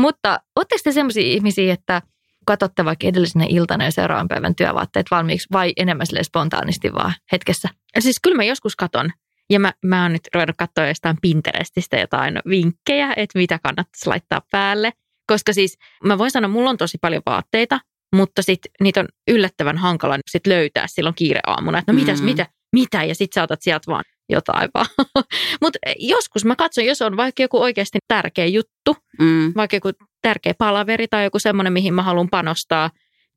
Mutta 0.01 0.39
ootteko 0.56 0.80
te 0.84 0.91
sellaisia 0.91 1.23
ihmisiä, 1.23 1.73
että 1.73 2.01
katsotte 2.45 2.86
vaikka 2.86 3.08
edellisenä 3.08 3.45
iltana 3.49 3.84
ja 3.84 3.91
seuraavan 3.91 4.28
päivän 4.28 4.56
työvaatteet 4.56 5.06
valmiiksi 5.12 5.47
vai 5.51 5.73
enemmän 5.78 6.08
sille 6.08 6.23
spontaanisti 6.23 6.93
vaan 6.93 7.13
hetkessä? 7.32 7.69
Ja 7.95 8.01
Siis 8.01 8.19
kyllä 8.23 8.36
mä 8.36 8.43
joskus 8.43 8.75
katon. 8.75 9.12
Ja 9.49 9.60
mä, 9.60 9.73
mä 9.86 10.04
oon 10.04 10.13
nyt 10.13 10.28
ruvennut 10.34 10.58
katsoa 10.58 10.88
jostain 10.88 11.17
Pinterestistä 11.21 11.97
jotain 11.97 12.39
vinkkejä, 12.49 13.13
että 13.17 13.39
mitä 13.39 13.60
kannattaisi 13.63 14.10
laittaa 14.10 14.41
päälle. 14.51 14.93
Koska 15.27 15.53
siis 15.53 15.77
mä 16.03 16.17
voin 16.17 16.31
sanoa, 16.31 16.49
mulla 16.51 16.69
on 16.69 16.77
tosi 16.77 16.97
paljon 17.01 17.21
vaatteita, 17.25 17.79
mutta 18.15 18.41
sit 18.41 18.59
niitä 18.81 18.99
on 18.99 19.07
yllättävän 19.27 19.77
hankala 19.77 20.17
sit 20.31 20.47
löytää 20.47 20.85
silloin 20.88 21.15
kiireaamuna. 21.15 21.79
Että 21.79 21.91
no 21.93 21.99
mitäs, 21.99 22.19
Mm. 22.19 22.25
mitä, 22.25 22.45
mitä, 22.73 23.03
ja 23.03 23.15
sit 23.15 23.33
sä 23.33 23.43
otat 23.43 23.61
sieltä 23.61 23.91
vaan 23.91 24.03
jotain 24.29 24.69
vaan. 24.73 24.85
mutta 25.61 25.79
joskus 25.99 26.45
mä 26.45 26.55
katson, 26.55 26.85
jos 26.85 27.01
on 27.01 27.17
vaikka 27.17 27.41
joku 27.43 27.61
oikeasti 27.61 27.97
tärkeä 28.07 28.45
juttu, 28.45 28.97
Mm. 29.19 29.53
vaikka 29.55 29.75
joku 29.75 29.91
tärkeä 30.21 30.53
palaveri 30.57 31.07
tai 31.07 31.23
joku 31.23 31.39
semmoinen, 31.39 31.73
mihin 31.73 31.93
mä 31.93 32.03
haluan 32.03 32.29
panostaa, 32.29 32.89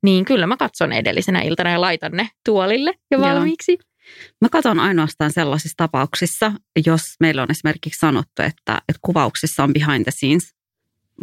niin 0.03 0.25
kyllä 0.25 0.47
mä 0.47 0.57
katson 0.57 0.91
edellisenä 0.91 1.41
iltana 1.41 1.71
ja 1.71 1.81
laitan 1.81 2.11
ne 2.11 2.29
tuolille 2.45 2.93
jo 3.11 3.17
Joo. 3.19 3.27
valmiiksi. 3.29 3.77
Mä 4.41 4.49
katson 4.49 4.79
ainoastaan 4.79 5.31
sellaisissa 5.31 5.77
tapauksissa, 5.77 6.51
jos 6.85 7.01
meillä 7.19 7.41
on 7.41 7.51
esimerkiksi 7.51 7.99
sanottu, 7.99 8.41
että, 8.41 8.81
että 8.89 8.99
kuvauksissa 9.01 9.63
on 9.63 9.73
behind 9.73 10.03
the 10.03 10.11
scenes 10.11 10.53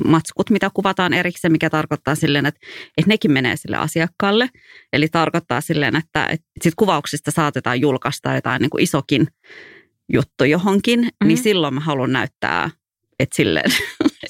matskut, 0.05 0.51
mitä 0.51 0.71
kuvataan 0.75 1.13
erikseen, 1.13 1.53
mikä 1.53 1.71
tarkoittaa 1.71 2.15
silleen, 2.15 2.47
että, 2.47 2.61
että 2.99 3.09
nekin 3.09 3.33
menee 3.33 3.57
sille 3.57 3.77
asiakkaalle. 3.77 4.49
Eli 4.93 5.09
tarkoittaa 5.09 5.61
silleen, 5.61 5.97
että, 5.97 6.27
että 6.27 6.47
sit 6.63 6.75
kuvauksista 6.77 7.31
saatetaan 7.31 7.81
julkaista 7.81 8.35
jotain 8.35 8.61
niin 8.63 8.71
kuin 8.71 8.83
isokin 8.83 9.27
juttu 10.13 10.45
johonkin, 10.45 11.01
mm-hmm. 11.01 11.29
niin 11.29 11.39
silloin 11.39 11.75
mä 11.75 11.81
haluan 11.81 12.13
näyttää, 12.13 12.71
että 13.19 13.37
silleen. 13.37 13.71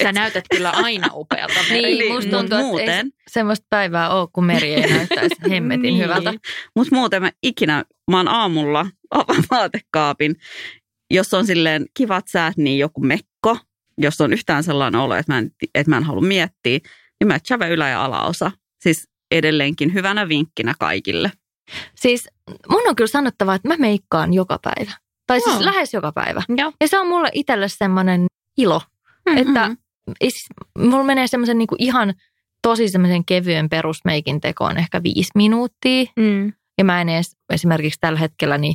Sä 0.03 0.13
näytät 0.23 0.45
kyllä 0.51 0.71
aina 0.71 1.07
upealta. 1.15 1.55
Niin, 1.71 1.99
Niin, 1.99 2.13
musta 2.15 2.31
tuntuu, 2.31 2.79
että 2.79 2.93
ei 2.93 3.03
muuten- 3.05 3.13
semmoista 3.31 3.67
päivää 3.71 4.11
ole, 4.11 4.29
kun 4.33 4.45
meri 4.45 4.75
ei 4.75 4.91
näyttäisi 4.91 5.37
hemmetin 5.51 5.83
Niin. 5.83 5.99
hyvältä. 5.99 6.35
Mutta 6.77 6.95
muuten 6.97 7.23
mä 7.23 7.31
ikinä, 7.43 7.85
mä 8.11 8.17
oon 8.17 8.29
aamulla 8.29 8.87
avaan 9.11 9.45
vaatekaapin, 9.51 10.37
jos 11.11 11.35
on 11.35 11.47
silleen 11.47 11.87
kivat 11.95 12.29
säät, 12.29 12.57
niin 12.57 12.79
joku 12.79 13.01
mekko. 13.01 13.27
Jos 13.99 14.21
on 14.21 14.33
yhtään 14.33 14.65
sellainen 14.65 15.01
olo, 15.01 15.15
että 15.15 15.33
mä 15.33 15.39
en, 15.39 15.51
että 15.75 15.91
mä 15.91 15.97
en 15.97 16.05
halua 16.05 16.23
miettiä, 16.23 16.79
niin 17.21 17.29
mä 17.29 17.39
chave 17.41 17.69
ylä- 17.71 17.89
ja 17.89 18.05
alaosa. 18.05 18.51
Siis 18.81 19.09
edelleenkin 19.31 19.95
hyvänä 19.95 20.29
vinkkinä 20.29 20.75
kaikille. 20.79 21.33
Siis 21.95 22.29
mun 22.69 22.89
on 22.89 22.97
kyllä 22.97 23.09
sanottava, 23.09 23.55
että 23.55 23.69
mä 23.69 23.77
meikkaan 23.79 24.35
joka 24.35 24.59
päivä. 24.63 24.93
Tai 25.27 25.41
siis 25.41 25.55
Joo. 25.57 25.65
lähes 25.65 25.95
joka 25.95 26.13
päivä. 26.13 26.43
Joo. 26.57 26.73
Ja 26.81 26.89
se 26.89 26.99
on 26.99 27.07
mulle 27.09 27.29
itselle 27.33 27.69
semmoinen 27.69 28.27
ilo, 28.59 28.83
Mm-hmm. 29.27 29.43
että 29.49 29.71
siis- 30.25 30.47
mulla 30.79 31.05
menee 31.05 31.27
semmoisen 31.27 31.59
niinku 31.59 31.77
ihan 31.79 32.15
tosi 32.63 32.89
semmoisen 32.89 33.25
kevyen 33.25 33.69
perusmeikin 33.69 34.41
tekoon 34.41 34.79
ehkä 34.79 35.03
viisi 35.03 35.31
minuuttia. 35.35 36.05
Mm. 36.17 36.53
Ja 36.79 36.85
mä 36.85 37.01
en 37.01 37.09
edes 37.09 37.37
esimerkiksi 37.53 37.99
tällä 38.01 38.19
hetkellä, 38.19 38.59
niin 38.59 38.75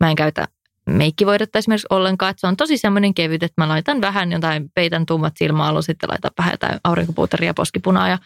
mä 0.00 0.10
en 0.10 0.16
käytä 0.16 0.48
meikkivoidetta 0.90 1.58
esimerkiksi 1.58 1.86
ollenkaan. 1.90 2.30
Että 2.30 2.40
se 2.40 2.46
on 2.46 2.56
tosi 2.56 2.78
semmoinen 2.78 3.14
kevyt, 3.14 3.42
että 3.42 3.62
mä 3.62 3.68
laitan 3.68 4.00
vähän 4.00 4.32
jotain, 4.32 4.70
peitän 4.74 5.06
tummat 5.06 5.32
silmäalu, 5.36 5.82
sitten 5.82 6.08
laitan 6.08 6.30
vähän 6.38 6.52
jotain 6.52 6.80
aurinkopuuteria, 6.84 7.54
poskipunaa 7.54 8.08
ja, 8.08 8.18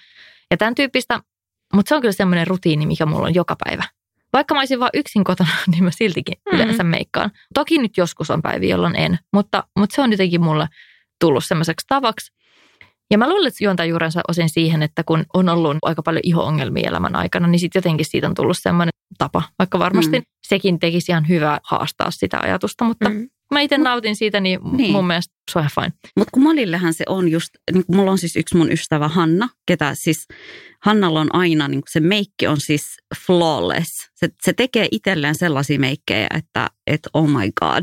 ja 0.51 0.57
tämän 0.57 0.75
tyyppistä. 0.75 1.21
Mutta 1.75 1.89
se 1.89 1.95
on 1.95 2.01
kyllä 2.01 2.13
semmoinen 2.13 2.47
rutiini, 2.47 2.87
mikä 2.87 3.07
mulla 3.07 3.27
on 3.27 3.35
joka 3.35 3.57
päivä. 3.65 3.85
Vaikka 4.33 4.55
mä 4.55 4.61
olisin 4.61 4.81
vaan 4.81 4.91
yksin 4.95 5.25
kotona, 5.25 5.51
niin 5.71 5.85
mä 5.85 5.91
siltikin 5.91 6.35
Mm. 6.51 6.55
yleensä 6.57 6.85
meikkaan. 6.85 7.31
Toki 7.55 7.79
nyt 7.79 7.97
joskus 7.97 8.31
on 8.31 8.43
päiviä, 8.43 8.71
jolloin 8.71 8.97
en, 8.97 9.19
mutta, 9.33 9.65
mutta 9.79 9.95
se 9.95 10.03
on 10.03 10.11
jotenkin 10.11 10.41
mulle 10.43 10.67
tullut 11.21 11.45
semmoiseksi 11.45 11.87
tavaksi. 11.89 12.33
Ja 13.11 13.19
mä 13.19 13.29
luulen, 13.29 13.49
että 13.49 13.65
juontaa 13.65 13.87
juurensa 13.87 14.21
osin 14.29 14.49
siihen, 14.49 14.83
että 14.83 15.03
kun 15.05 15.25
on 15.35 15.49
ollut 15.49 15.77
aika 15.83 16.03
paljon 16.03 16.21
iho-ongelmia 16.25 16.89
elämän 16.89 17.17
aikana, 17.17 17.47
niin 17.49 17.59
sitten 17.61 17.79
jotenkin 17.81 18.07
siitä 18.07 18.27
on 18.29 18.35
tullut 18.35 18.59
semmoinen 18.61 18.91
tapa. 19.19 19.43
Vaikka 19.59 19.79
varmasti 19.79 20.19
Mm. 20.19 20.25
sekin 20.47 20.79
tekisi 20.79 21.13
ihan 21.13 21.29
hyvää 21.29 21.59
haastaa 21.63 22.11
sitä 22.11 22.39
ajatusta, 22.43 22.85
mutta 22.85 23.09
Mm. 23.09 23.29
mä 23.55 23.61
itse 23.61 23.79
nautin 23.79 24.17
siitä, 24.17 24.41
niin, 24.41 24.61
Niin. 24.73 24.93
mun 24.93 25.07
mielestä 25.07 25.35
se 25.53 25.59
on 25.59 25.63
ihan 25.63 25.71
fine. 25.75 25.93
Mutta 26.17 26.31
kun 26.35 26.43
monillehän 26.43 26.95
se 26.95 27.05
on 27.09 27.29
just, 27.29 27.49
niin 27.73 27.87
kun 27.87 27.97
mulla 27.97 28.11
on 28.11 28.19
siis 28.19 28.37
yksi 28.37 28.57
mun 28.57 28.73
ystävä 28.73 29.09
Hanna, 29.09 29.49
ketä 29.67 29.91
siis 29.95 30.27
Hannalla 30.85 31.21
on 31.21 31.35
aina, 31.35 31.69
niin 31.69 31.83
se 31.91 32.01
meikki 32.01 32.47
on 32.47 32.61
siis 32.61 32.97
flawless. 33.27 34.11
Se, 34.15 34.29
se 34.43 34.53
tekee 34.53 34.89
itselleen 34.91 35.35
sellaisia 35.35 35.79
meikkejä, 35.79 36.27
että, 36.35 36.69
että 36.87 37.11
oh 37.15 37.29
my 37.29 37.53
god. 37.61 37.83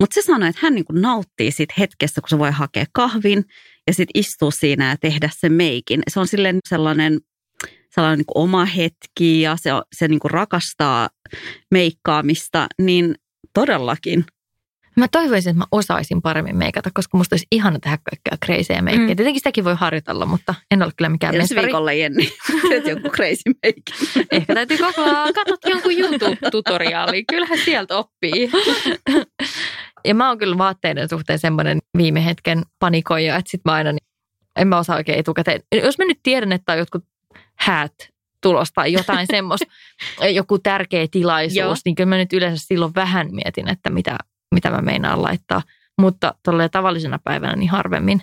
Mutta 0.00 0.14
se 0.14 0.22
sanoi, 0.22 0.48
että 0.48 0.60
hän 0.62 0.74
niin 0.74 0.84
nauttii 0.92 1.50
siitä 1.50 1.74
hetkestä, 1.78 2.20
kun 2.20 2.28
se 2.28 2.38
voi 2.38 2.50
hakea 2.50 2.84
kahvin 2.92 3.44
ja 3.86 3.94
sitten 3.94 4.20
istua 4.20 4.50
siinä 4.50 4.88
ja 4.88 4.96
tehdä 4.96 5.30
sen 5.32 5.52
meikin. 5.52 6.02
Se 6.08 6.20
on 6.20 6.26
silleen 6.26 6.58
sellainen, 6.68 7.20
sellainen 7.94 8.18
niin 8.18 8.26
kuin 8.26 8.42
oma 8.44 8.64
hetki 8.64 9.40
ja 9.40 9.56
se, 9.56 9.70
se 9.92 10.08
niin 10.08 10.20
rakastaa 10.24 11.08
meikkaamista, 11.70 12.66
niin 12.78 13.14
todellakin. 13.54 14.24
Mä 14.96 15.08
toivoisin, 15.08 15.50
että 15.50 15.58
mä 15.58 15.64
osaisin 15.72 16.22
paremmin 16.22 16.56
meikata, 16.56 16.90
koska 16.94 17.18
musta 17.18 17.34
olisi 17.34 17.46
ihana 17.52 17.78
tehdä 17.78 17.98
kaikkea 18.10 18.36
kreisejä 18.40 18.82
meikkejä. 18.82 19.08
Mm. 19.08 19.16
Tietenkin 19.16 19.40
sitäkin 19.40 19.64
voi 19.64 19.74
harjoitella, 19.74 20.26
mutta 20.26 20.54
en 20.70 20.82
ole 20.82 20.92
kyllä 20.96 21.08
mikään 21.08 21.34
Ensi 21.34 21.42
mestari. 21.42 21.66
viikolla 21.66 21.92
Jenni, 21.92 22.28
teet 22.68 22.86
joku 22.86 23.08
crazy 23.08 23.42
meikki. 23.62 23.92
Ehkä 24.30 24.54
täytyy 24.54 24.78
kokeilla. 24.78 25.32
Katot 25.32 25.60
jonkun 25.66 25.92
YouTube-tutoriaali, 25.98 27.24
kyllähän 27.24 27.58
sieltä 27.58 27.96
oppii. 27.96 28.50
Ja 30.04 30.14
mä 30.14 30.28
oon 30.28 30.38
kyllä 30.38 30.58
vaatteiden 30.58 31.08
suhteen 31.08 31.38
semmoinen 31.38 31.78
viime 31.96 32.24
hetken 32.24 32.62
panikoija, 32.78 33.36
että 33.36 33.50
sit 33.50 33.60
mä 33.64 33.72
aina, 33.72 33.92
niin, 33.92 34.06
en 34.56 34.68
mä 34.68 34.78
osaa 34.78 34.96
oikein 34.96 35.18
etukäteen. 35.18 35.62
Jos 35.82 35.98
mä 35.98 36.04
nyt 36.04 36.18
tiedän, 36.22 36.52
että 36.52 36.72
on 36.72 36.78
jotkut 36.78 37.04
häät 37.54 37.94
tulossa 38.40 38.74
tai 38.74 38.92
jotain 38.92 39.26
semmoista, 39.36 39.66
joku 40.34 40.58
tärkeä 40.58 41.06
tilaisuus, 41.10 41.80
niin 41.84 41.94
kyllä 41.94 42.08
mä 42.08 42.16
nyt 42.16 42.32
yleensä 42.32 42.66
silloin 42.66 42.94
vähän 42.94 43.28
mietin, 43.30 43.68
että 43.68 43.90
mitä, 43.90 44.18
mitä 44.54 44.70
mä 44.70 44.78
meinaan 44.82 45.22
laittaa. 45.22 45.62
Mutta 45.98 46.34
tolleen 46.42 46.70
tavallisena 46.70 47.18
päivänä 47.24 47.56
niin 47.56 47.70
harvemmin. 47.70 48.20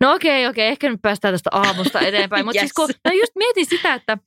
No 0.00 0.12
okei, 0.14 0.46
okei, 0.46 0.68
ehkä 0.68 0.90
nyt 0.90 1.02
päästään 1.02 1.34
tästä 1.34 1.50
aamusta 1.52 2.00
eteenpäin. 2.08 2.44
Mutta 2.44 2.60
Yes. 2.60 2.62
siis 2.62 2.72
kun, 2.72 2.88
mä 3.08 3.12
just 3.14 3.32
mietin 3.36 3.66
sitä, 3.66 3.94
että 3.94 4.18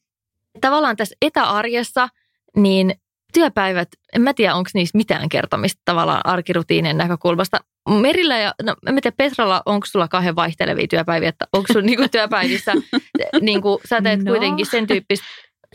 tavallaan 0.61 0.95
tässä 0.97 1.15
etäarjessa, 1.21 2.09
niin 2.55 2.95
työpäivät, 3.33 3.87
en 4.15 4.21
mä 4.21 4.33
tiedä, 4.33 4.55
onko 4.55 4.69
niissä 4.73 4.97
mitään 4.97 5.29
kertomista 5.29 5.81
tavallaan 5.85 6.21
arkirutiinien 6.23 6.97
näkökulmasta. 6.97 7.59
Merillä 7.89 8.37
ja, 8.37 8.53
no 8.63 8.75
en 8.87 8.93
mä 8.93 9.01
tiedä, 9.01 9.15
Petralla, 9.17 9.61
onko 9.65 9.85
sulla 9.85 10.07
kahden 10.07 10.35
vaihtelevia 10.35 10.87
työpäiviä, 10.87 11.29
että 11.29 11.45
onko 11.53 11.73
sun 11.73 11.85
niinku 11.85 12.07
työpäivissä, 12.11 12.73
niinku, 13.41 13.81
sä 13.85 14.01
teet 14.01 14.23
No. 14.23 14.31
kuitenkin 14.31 14.65
sen 14.65 14.87
tyyppistä, 14.87 15.25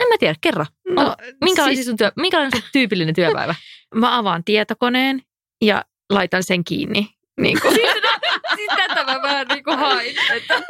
en 0.01 0.07
mä 0.07 0.17
tiedä, 0.19 0.35
kerro. 0.41 0.65
No, 0.89 1.15
minkälainen, 1.43 1.75
siis, 1.75 1.87
sun 1.87 1.97
työ, 1.97 2.11
minkälainen 2.15 2.61
sun 2.61 2.69
tyypillinen 2.71 3.15
työpäivä? 3.15 3.55
Mä 3.95 4.17
avaan 4.17 4.43
tietokoneen 4.43 5.21
ja 5.61 5.85
laitan 6.09 6.43
sen 6.43 6.63
kiinni. 6.63 7.09
Niin 7.41 7.61
kuin. 7.61 7.73
siis 8.55 8.69
tätä 8.77 9.03
mä 9.03 9.21
vähän 9.21 9.47
niin 9.47 9.63
kuin 9.63 9.77
hain, 9.79 10.15
että, 10.33 10.61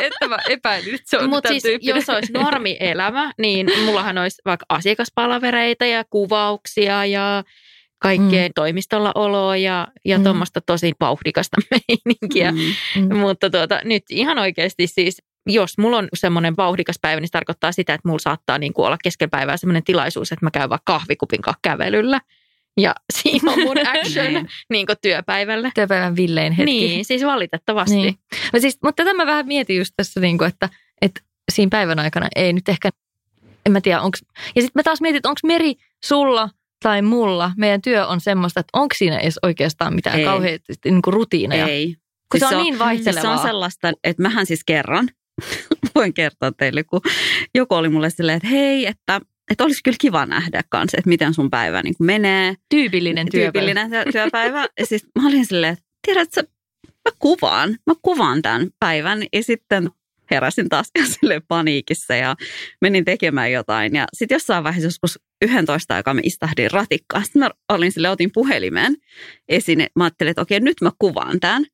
että 0.00 0.28
mä 0.28 0.38
epäilin, 0.48 0.94
että 0.94 1.10
se 1.10 1.18
on 1.18 1.30
Mutta 1.30 1.48
siis 1.48 1.62
tyyppinen. 1.62 1.96
jos 1.96 2.08
olisi 2.08 2.32
normielämä, 2.32 3.32
niin 3.38 3.70
mullahan 3.84 4.18
olisi 4.18 4.42
vaikka 4.44 4.66
asiakaspalavereita 4.68 5.86
ja 5.86 6.04
kuvauksia 6.10 7.04
ja 7.06 7.44
kaikkea 7.98 8.48
mm. 8.48 8.52
toimistolla 8.54 9.12
oloa 9.14 9.56
ja, 9.56 9.88
ja 10.04 10.16
Mm. 10.18 10.20
mm. 10.20 10.24
tuommoista 10.24 10.60
tosi 10.60 10.92
vauhdikasta 11.00 11.56
meininkiä. 11.70 12.52
Mm. 12.52 12.58
Mm. 13.08 13.16
Mutta 13.16 13.50
tuota, 13.50 13.80
nyt 13.84 14.02
ihan 14.10 14.38
oikeasti 14.38 14.86
siis, 14.86 15.22
jos 15.46 15.78
mulla 15.78 15.98
on 15.98 16.08
semmoinen 16.14 16.56
vauhdikas 16.56 16.96
päivä, 17.02 17.20
niin 17.20 17.28
se 17.28 17.32
tarkoittaa 17.32 17.72
sitä, 17.72 17.94
että 17.94 18.08
mulla 18.08 18.18
saattaa 18.18 18.58
niin 18.58 18.72
kuin 18.72 18.86
olla 18.86 18.98
keskellä 19.04 19.30
päivää 19.30 19.56
semmoinen 19.56 19.84
tilaisuus, 19.84 20.32
että 20.32 20.46
mä 20.46 20.50
käyn 20.50 20.70
vaikka 20.70 20.92
kahvikupin 20.92 21.42
kanssa 21.42 21.58
kävelyllä. 21.62 22.20
Ja 22.80 22.94
siinä 23.22 23.52
on 23.52 23.58
mun 23.60 23.86
action 24.00 24.32
Niin. 24.34 24.48
niin 24.70 24.86
kuin 24.86 24.96
työpäivälle. 25.02 25.70
Työpäivän 25.74 26.16
villein 26.16 26.52
hetki. 26.52 26.72
Niin, 26.72 27.04
siis 27.04 27.24
valitettavasti. 27.24 27.96
Niin. 27.96 28.14
No 28.52 28.60
siis, 28.60 28.78
mutta 28.84 29.04
tätä 29.04 29.14
mä 29.16 29.26
vähän 29.26 29.46
mietin 29.46 29.76
just 29.76 29.92
tässä, 29.96 30.20
niin 30.20 30.38
kuin, 30.38 30.48
että, 30.48 30.68
että 31.02 31.20
siinä 31.52 31.70
päivän 31.70 31.98
aikana 31.98 32.28
ei 32.36 32.52
nyt 32.52 32.68
ehkä, 32.68 32.90
en 33.66 33.72
mä 33.72 33.80
tiedä, 33.80 34.00
onko, 34.00 34.18
ja 34.56 34.62
sitten 34.62 34.72
mä 34.74 34.82
taas 34.82 35.00
mietin, 35.00 35.16
että 35.16 35.28
onko 35.28 35.40
meri 35.44 35.74
sulla 36.04 36.48
tai 36.82 37.02
mulla, 37.02 37.52
meidän 37.56 37.82
työ 37.82 38.06
on 38.06 38.20
semmoista, 38.20 38.60
että 38.60 38.78
onko 38.78 38.94
siinä 38.98 39.18
edes 39.18 39.38
oikeastaan 39.42 39.94
mitään 39.94 40.18
Ei. 40.18 40.24
kauheasti 40.24 40.74
niin 40.84 41.02
kuin 41.02 41.14
rutiineja. 41.14 41.66
Ei. 41.66 41.96
Kun 42.32 42.40
Siis 42.40 42.48
se 42.50 42.56
on 42.56 42.62
niin 42.62 42.74
Siis 42.74 42.78
vaihtelevaa. 42.84 43.22
se 43.22 43.28
on 43.28 43.38
sellaista, 43.38 43.92
että 44.04 44.22
mähän 44.22 44.46
siis 44.46 44.64
kerran, 44.64 45.08
voin 45.94 46.14
kertoa 46.14 46.52
teille, 46.52 46.84
kun 46.84 47.00
joku 47.54 47.74
oli 47.74 47.88
mulle 47.88 48.10
silleen, 48.10 48.36
että 48.36 48.48
hei, 48.48 48.86
että, 48.86 49.20
että 49.52 49.64
olisi 49.64 49.82
kyllä 49.84 49.96
kiva 50.00 50.26
nähdä 50.26 50.62
kanssa, 50.68 50.98
että 50.98 51.08
miten 51.08 51.34
sun 51.34 51.50
päivä 51.50 51.82
niin 51.82 51.94
kuin 51.96 52.06
menee. 52.06 52.54
Tyypillinen 52.68 53.28
työpäivä. 53.30 53.52
Tyypillinen 53.52 53.90
työ- 53.90 54.12
työpäivä. 54.12 54.66
Ja 54.78 54.86
siis 54.86 55.06
mä 55.20 55.28
olin 55.28 55.46
silleen, 55.46 55.72
että 55.72 55.84
tiedätkö, 56.06 56.42
mä 56.86 57.12
kuvaan, 57.18 57.70
mä 57.86 57.94
kuvaan 58.02 58.42
tämän 58.42 58.68
päivän. 58.80 59.22
Ja 59.32 59.42
sitten 59.42 59.90
heräsin 60.30 60.68
taas 60.68 60.90
silleen 61.20 61.42
paniikissa 61.48 62.14
ja 62.14 62.36
menin 62.80 63.04
tekemään 63.04 63.52
jotain. 63.52 63.94
Ja 63.94 64.06
sitten 64.12 64.34
jossain 64.34 64.64
vaiheessa 64.64 64.86
joskus 64.86 65.18
11 65.42 65.94
aikaa 65.94 66.14
mä 66.14 66.20
istahdin 66.24 66.70
ratikkaan. 66.70 67.24
Sitten 67.24 67.42
mä 67.42 67.50
olin 67.68 67.92
sille, 67.92 68.10
otin 68.10 68.30
puhelimen 68.34 68.96
esiin. 69.48 69.86
Mä 69.96 70.04
ajattelin, 70.04 70.30
että 70.30 70.42
okei, 70.42 70.60
nyt 70.60 70.80
mä 70.80 70.90
kuvaan 70.98 71.40
tämän. 71.40 71.64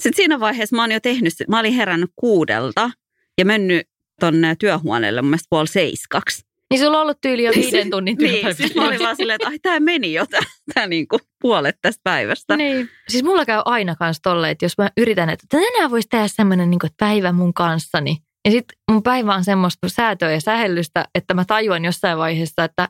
Sitten 0.00 0.16
siinä 0.16 0.40
vaiheessa 0.40 0.76
mä 0.76 0.82
oon 0.82 0.92
jo 0.92 1.00
tehnyt, 1.00 1.32
mä 1.48 1.60
olin 1.60 1.72
herännyt 1.72 2.10
kuudelta 2.16 2.90
ja 3.38 3.44
mennyt 3.44 3.86
tonne 4.20 4.56
työhuoneelle 4.58 5.22
mun 5.22 5.30
mielestä 5.30 5.46
puoli 5.50 5.68
seiskaksi. 5.68 6.47
Niin 6.70 6.80
sulla 6.80 6.96
on 6.96 7.02
ollut 7.02 7.20
tyyli 7.20 7.44
jo 7.44 7.52
viiden 7.56 7.90
tunnin 7.90 8.16
Niin, 8.16 8.30
työpäivä. 8.30 8.54
siis 8.54 8.74
mä 8.74 8.84
olin 8.86 8.98
vaan 8.98 9.16
silleen, 9.16 9.34
että 9.34 9.48
ai 9.48 9.58
tää 9.58 9.80
meni 9.80 10.12
jo 10.12 10.26
tää, 10.26 10.40
tää 10.74 10.86
niinku 10.86 11.18
puolet 11.42 11.76
tästä 11.82 12.00
päivästä. 12.04 12.56
Niin. 12.56 12.88
Siis 13.08 13.24
mulla 13.24 13.44
käy 13.44 13.62
aina 13.64 13.94
kanssa 13.96 14.22
tolleen, 14.22 14.50
että 14.50 14.64
jos 14.64 14.78
mä 14.78 14.88
yritän, 14.96 15.30
että 15.30 15.46
tänään 15.48 15.90
voisi 15.90 16.08
tehdä 16.08 16.28
semmoinen 16.28 16.70
niin 16.70 16.80
päivä 16.98 17.32
mun 17.32 17.54
kanssani. 17.54 18.16
Ja 18.44 18.50
sitten 18.50 18.78
mun 18.90 19.02
päivä 19.02 19.34
on 19.34 19.44
semmoista 19.44 19.88
säätöä 19.88 20.32
ja 20.32 20.40
sähellystä, 20.40 21.04
että 21.14 21.34
mä 21.34 21.44
tajuan 21.44 21.84
jossain 21.84 22.18
vaiheessa, 22.18 22.64
että 22.64 22.88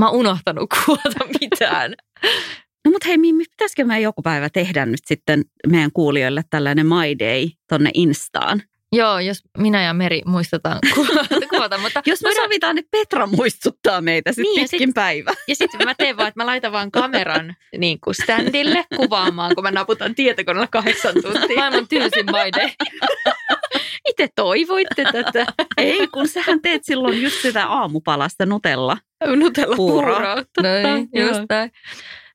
mä 0.00 0.08
oon 0.08 0.16
unohtanut 0.18 0.68
kuvata 0.86 1.24
mitään. 1.40 1.94
No 2.84 2.90
mutta 2.90 3.08
hei 3.08 3.18
Mimmi, 3.18 3.44
pitäisikö 3.44 3.84
me 3.84 4.00
joku 4.00 4.22
päivä 4.22 4.50
tehdä 4.50 4.86
nyt 4.86 5.00
sitten 5.06 5.42
meidän 5.66 5.90
kuulijoille 5.94 6.42
tällainen 6.50 6.86
My 6.86 7.18
Day 7.18 7.48
tonne 7.68 7.90
Instaan? 7.94 8.62
Joo, 8.92 9.18
jos 9.18 9.38
minä 9.58 9.82
ja 9.82 9.94
Meri 9.94 10.22
muistetaan 10.26 10.78
kuvata, 11.50 11.78
mutta 11.78 12.02
Jos 12.06 12.22
me 12.22 12.34
sovitaan, 12.34 12.78
että 12.78 12.88
Petra 12.98 13.26
muistuttaa 13.26 14.00
meitä 14.00 14.32
sitten 14.32 14.42
Niin, 14.44 14.54
niin, 14.54 14.62
ja 14.62 14.68
pitkin 14.70 14.88
sit- 14.88 14.94
päivä. 14.94 15.32
Ja 15.48 15.54
sitten 15.56 15.84
mä 15.84 15.94
teen 15.94 16.16
vaan, 16.16 16.28
että 16.28 16.40
mä 16.40 16.46
laitan 16.46 16.72
vaan 16.72 16.90
kameran 16.90 17.54
niin 17.78 18.00
kuin 18.00 18.14
standille 18.14 18.84
kuvaamaan, 18.96 19.54
kun 19.54 19.64
mä 19.64 19.70
naputan 19.70 20.14
tietokoneella 20.14 20.66
kahdeksan 20.72 21.14
tuntia. 21.22 21.56
maailman 21.56 21.88
tylsin 21.88 22.30
maide. 22.30 22.72
Itse 24.08 24.28
toivoitte 24.36 25.04
tätä 25.12 25.46
Ei, 25.76 26.06
kun 26.06 26.28
sähän 26.28 26.62
teet 26.62 26.84
silloin 26.84 27.22
just 27.22 27.42
sitä 27.42 27.66
aamupalasta 27.66 28.46
Nutella. 28.46 28.96
Nutella 29.36 29.76
Puuroa. 29.76 30.14
puuroa. 30.16 30.34
No 30.34 30.94
niin, 30.94 31.08
Joo. 31.14 31.28
just 31.28 31.40
näin. 31.50 31.70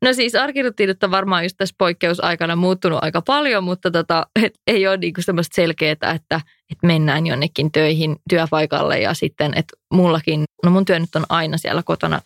No 0.03 0.13
siis 0.13 0.35
arkirutiinit 0.35 1.03
on 1.03 1.11
varmaan 1.11 1.43
just 1.43 1.57
tässä 1.57 1.75
poikkeusaikana 1.77 2.55
muuttunut 2.55 2.99
aika 3.01 3.21
paljon, 3.21 3.63
mutta 3.63 3.91
tota, 3.91 4.27
et 4.43 4.53
ei 4.67 4.87
ole 4.87 4.97
niinku 4.97 5.21
semmoista 5.21 5.55
selkeää, 5.55 5.91
että, 5.91 6.41
että 6.71 6.87
mennään 6.87 7.27
jonnekin 7.27 7.71
töihin 7.71 8.15
työpaikalle 8.29 8.99
ja 8.99 9.13
sitten, 9.13 9.53
että 9.55 9.77
mullakin, 9.93 10.43
no 10.63 10.71
mun 10.71 10.85
työ 10.85 10.99
nyt 10.99 11.15
on 11.15 11.25
aina 11.29 11.57
siellä 11.57 11.83
kotona, 11.85 12.21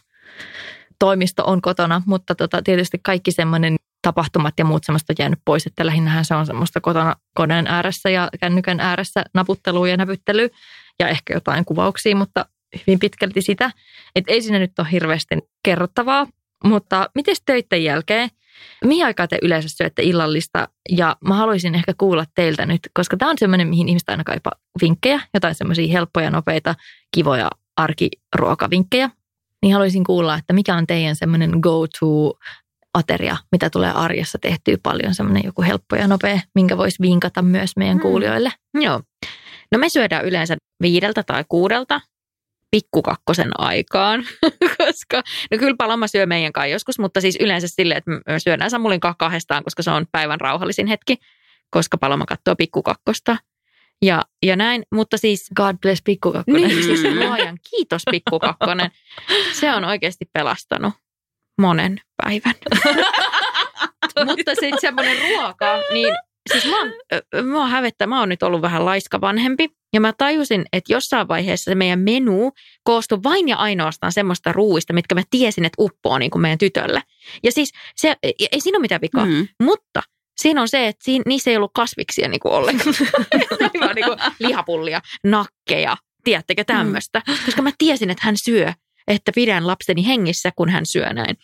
toimisto 1.00 1.44
on 1.46 1.62
kotona, 1.62 2.02
mutta 2.06 2.36
tota, 2.36 2.62
tietysti 2.62 3.00
kaikki 3.04 3.32
semmoinen 3.32 3.76
tapahtumat 4.02 4.54
ja 4.58 4.66
muut 4.66 4.84
semmoista 4.84 5.14
on 5.14 5.16
jäänyt 5.20 5.40
pois, 5.46 5.68
että 5.68 5.86
lähinnähän 5.86 6.26
se 6.26 6.36
on 6.36 6.46
semmoista 6.46 6.82
kotona 6.82 7.16
koneen 7.34 7.68
ääressä 7.68 8.10
ja 8.10 8.30
kännykän 8.40 8.80
ääressä 8.80 9.24
naputtelua 9.34 9.90
ja 9.90 9.98
näpyttelyä 9.98 10.48
ja 11.00 11.08
ehkä 11.08 11.34
jotain 11.34 11.66
kuvauksia, 11.66 12.16
mutta 12.16 12.46
hyvin 12.88 13.00
pitkälti 13.00 13.42
sitä. 13.42 13.72
Että 14.16 14.34
ei 14.34 14.42
siinä 14.42 14.60
nyt 14.60 14.80
ole 14.80 14.88
hirveästi 14.92 15.36
kerrottavaa, 15.64 16.28
mutta 16.64 17.10
miten 17.16 17.36
töiden 17.46 17.84
jälkeen, 17.84 18.30
mihin 18.84 19.06
aikaan 19.06 19.30
te 19.30 19.40
yleensä 19.42 19.70
syötte 19.70 20.04
illallista? 20.04 20.68
Ja 20.90 21.16
mä 21.28 21.36
haluaisin 21.36 21.76
ehkä 21.76 21.94
kuulla 21.98 22.26
teiltä 22.36 22.66
nyt, 22.66 22.80
koska 22.94 23.18
tämä 23.18 23.32
on 23.32 23.38
semmoinen, 23.40 23.68
mihin 23.68 23.88
ihmiset 23.88 24.10
aina 24.10 24.24
kaipaa 24.24 24.52
vinkkejä, 24.82 25.22
jotain 25.34 25.56
semmoisia 25.56 25.92
helppoja, 25.92 26.30
nopeita, 26.30 26.76
kivoja 27.16 27.50
arkiruokavinkkejä. 27.78 29.10
Niin 29.62 29.74
haluaisin 29.74 30.04
kuulla, 30.04 30.36
että 30.36 30.54
mikä 30.54 30.76
on 30.76 30.88
teidän 30.88 31.16
semmoinen 31.16 31.52
go-to 31.62 32.34
ateria, 32.94 33.38
mitä 33.52 33.70
tulee 33.70 33.92
arjessa 33.92 34.38
tehtyä 34.42 34.78
paljon, 34.84 35.16
semmoinen 35.16 35.44
joku 35.46 35.62
helppo 35.62 35.96
ja 35.96 36.08
nopea, 36.08 36.40
minkä 36.56 36.78
voisi 36.78 37.02
vinkata 37.02 37.42
myös 37.42 37.72
meidän 37.78 37.98
Hmm. 37.98 38.02
kuulijoille. 38.02 38.52
Joo. 38.74 39.02
No 39.72 39.78
me 39.80 39.90
syödään 39.90 40.26
yleensä 40.26 40.56
viideltä 40.82 41.24
tai 41.24 41.46
kuudelta 41.50 42.02
pikkukakkosen 42.72 43.50
aikaan, 43.58 44.24
koska 44.78 45.24
no 45.52 45.58
kyllä 45.58 45.76
Paloma 45.78 46.08
syö 46.08 46.26
meidän 46.26 46.54
kanssa 46.54 46.68
joskus, 46.68 47.00
mutta 47.00 47.22
siis 47.22 47.38
yleensä 47.40 47.68
silleen, 47.68 47.98
että 47.98 48.12
me 48.12 48.40
syödään 48.40 48.70
Samulin 48.70 49.00
kanssa 49.00 49.18
kahdestaan, 49.20 49.64
koska 49.64 49.84
se 49.84 49.92
on 49.92 50.06
päivän 50.12 50.42
rauhallisin 50.42 50.88
hetki, 50.88 51.18
koska 51.70 51.98
Paloma 51.98 52.26
katsoo 52.26 52.56
pikkukakkosta. 52.56 53.38
Ja, 54.02 54.22
ja 54.46 54.56
näin, 54.56 54.84
mutta 54.94 55.18
siis 55.18 55.50
God 55.56 55.76
bless 55.82 56.02
pikkukakkonen. 56.06 56.62
niin, 56.68 56.84
siis 56.84 57.04
Mm. 57.04 57.20
luojan 57.20 57.58
kiitos 57.70 58.02
pikkukakkonen. 58.12 58.92
Se 59.54 59.74
on 59.74 59.86
oikeasti 59.86 60.26
pelastanut 60.34 60.94
monen 61.62 62.02
päivän. 62.24 62.56
Mutta 64.26 64.52
sitten 64.60 64.82
semmoinen 64.82 65.18
ruoka, 65.30 65.66
niin 65.94 66.14
siis 66.52 66.66
mä 66.66 66.80
oon, 66.80 66.92
mä 67.46 67.60
oon 67.60 67.70
hävettä, 67.70 68.08
mä 68.08 68.20
oon 68.20 68.30
nyt 68.30 68.44
ollut 68.44 68.62
vähän 68.62 68.86
laiska 68.86 69.22
vanhempi. 69.22 69.70
Ja 69.94 70.02
mä 70.02 70.14
tajusin, 70.18 70.66
että 70.74 70.94
jossain 70.94 71.28
vaiheessa 71.28 71.72
se 71.72 71.76
meidän 71.76 72.00
menu 72.00 72.52
koostui 72.84 73.24
vain 73.24 73.48
ja 73.48 73.58
ainoastaan 73.58 74.12
semmoista 74.12 74.52
ruuista, 74.52 74.94
mitkä 74.94 75.16
mä 75.16 75.22
tiesin, 75.30 75.66
että 75.66 75.84
uppoo 75.84 76.18
niin 76.18 76.32
kuin 76.32 76.42
meidän 76.42 76.58
tytölle. 76.58 77.02
Ja 77.44 77.52
siis 77.52 77.72
se, 77.96 78.16
ei 78.24 78.62
siinä 78.62 78.78
ole 78.78 78.82
mitään 78.82 79.02
vikaa, 79.02 79.26
mm. 79.26 79.48
Mutta 79.64 80.04
siinä 80.38 80.62
on 80.62 80.68
se, 80.68 80.88
että 80.88 81.04
siinä, 81.04 81.24
niissä 81.26 81.52
ei 81.52 81.58
ollut 81.58 81.72
kasviksia 81.74 82.28
niin 82.28 82.40
kuin 82.40 82.52
ollenkaan. 82.52 82.96
Vaan 83.82 83.96
niin 83.96 84.06
kuin 84.06 84.20
lihapullia, 84.40 85.02
nakkeja, 85.24 85.98
tiedättekö 86.24 86.64
tämmöistä. 86.64 87.22
Mm. 87.28 87.34
Koska 87.46 87.62
mä 87.62 87.72
tiesin, 87.78 88.10
että 88.10 88.26
hän 88.26 88.36
syö, 88.38 88.74
että 89.08 89.32
pidän 89.36 89.68
lapseni 89.68 90.08
hengissä, 90.08 90.52
kun 90.56 90.70
hän 90.70 90.86
syö 90.86 91.14
näin. 91.14 91.38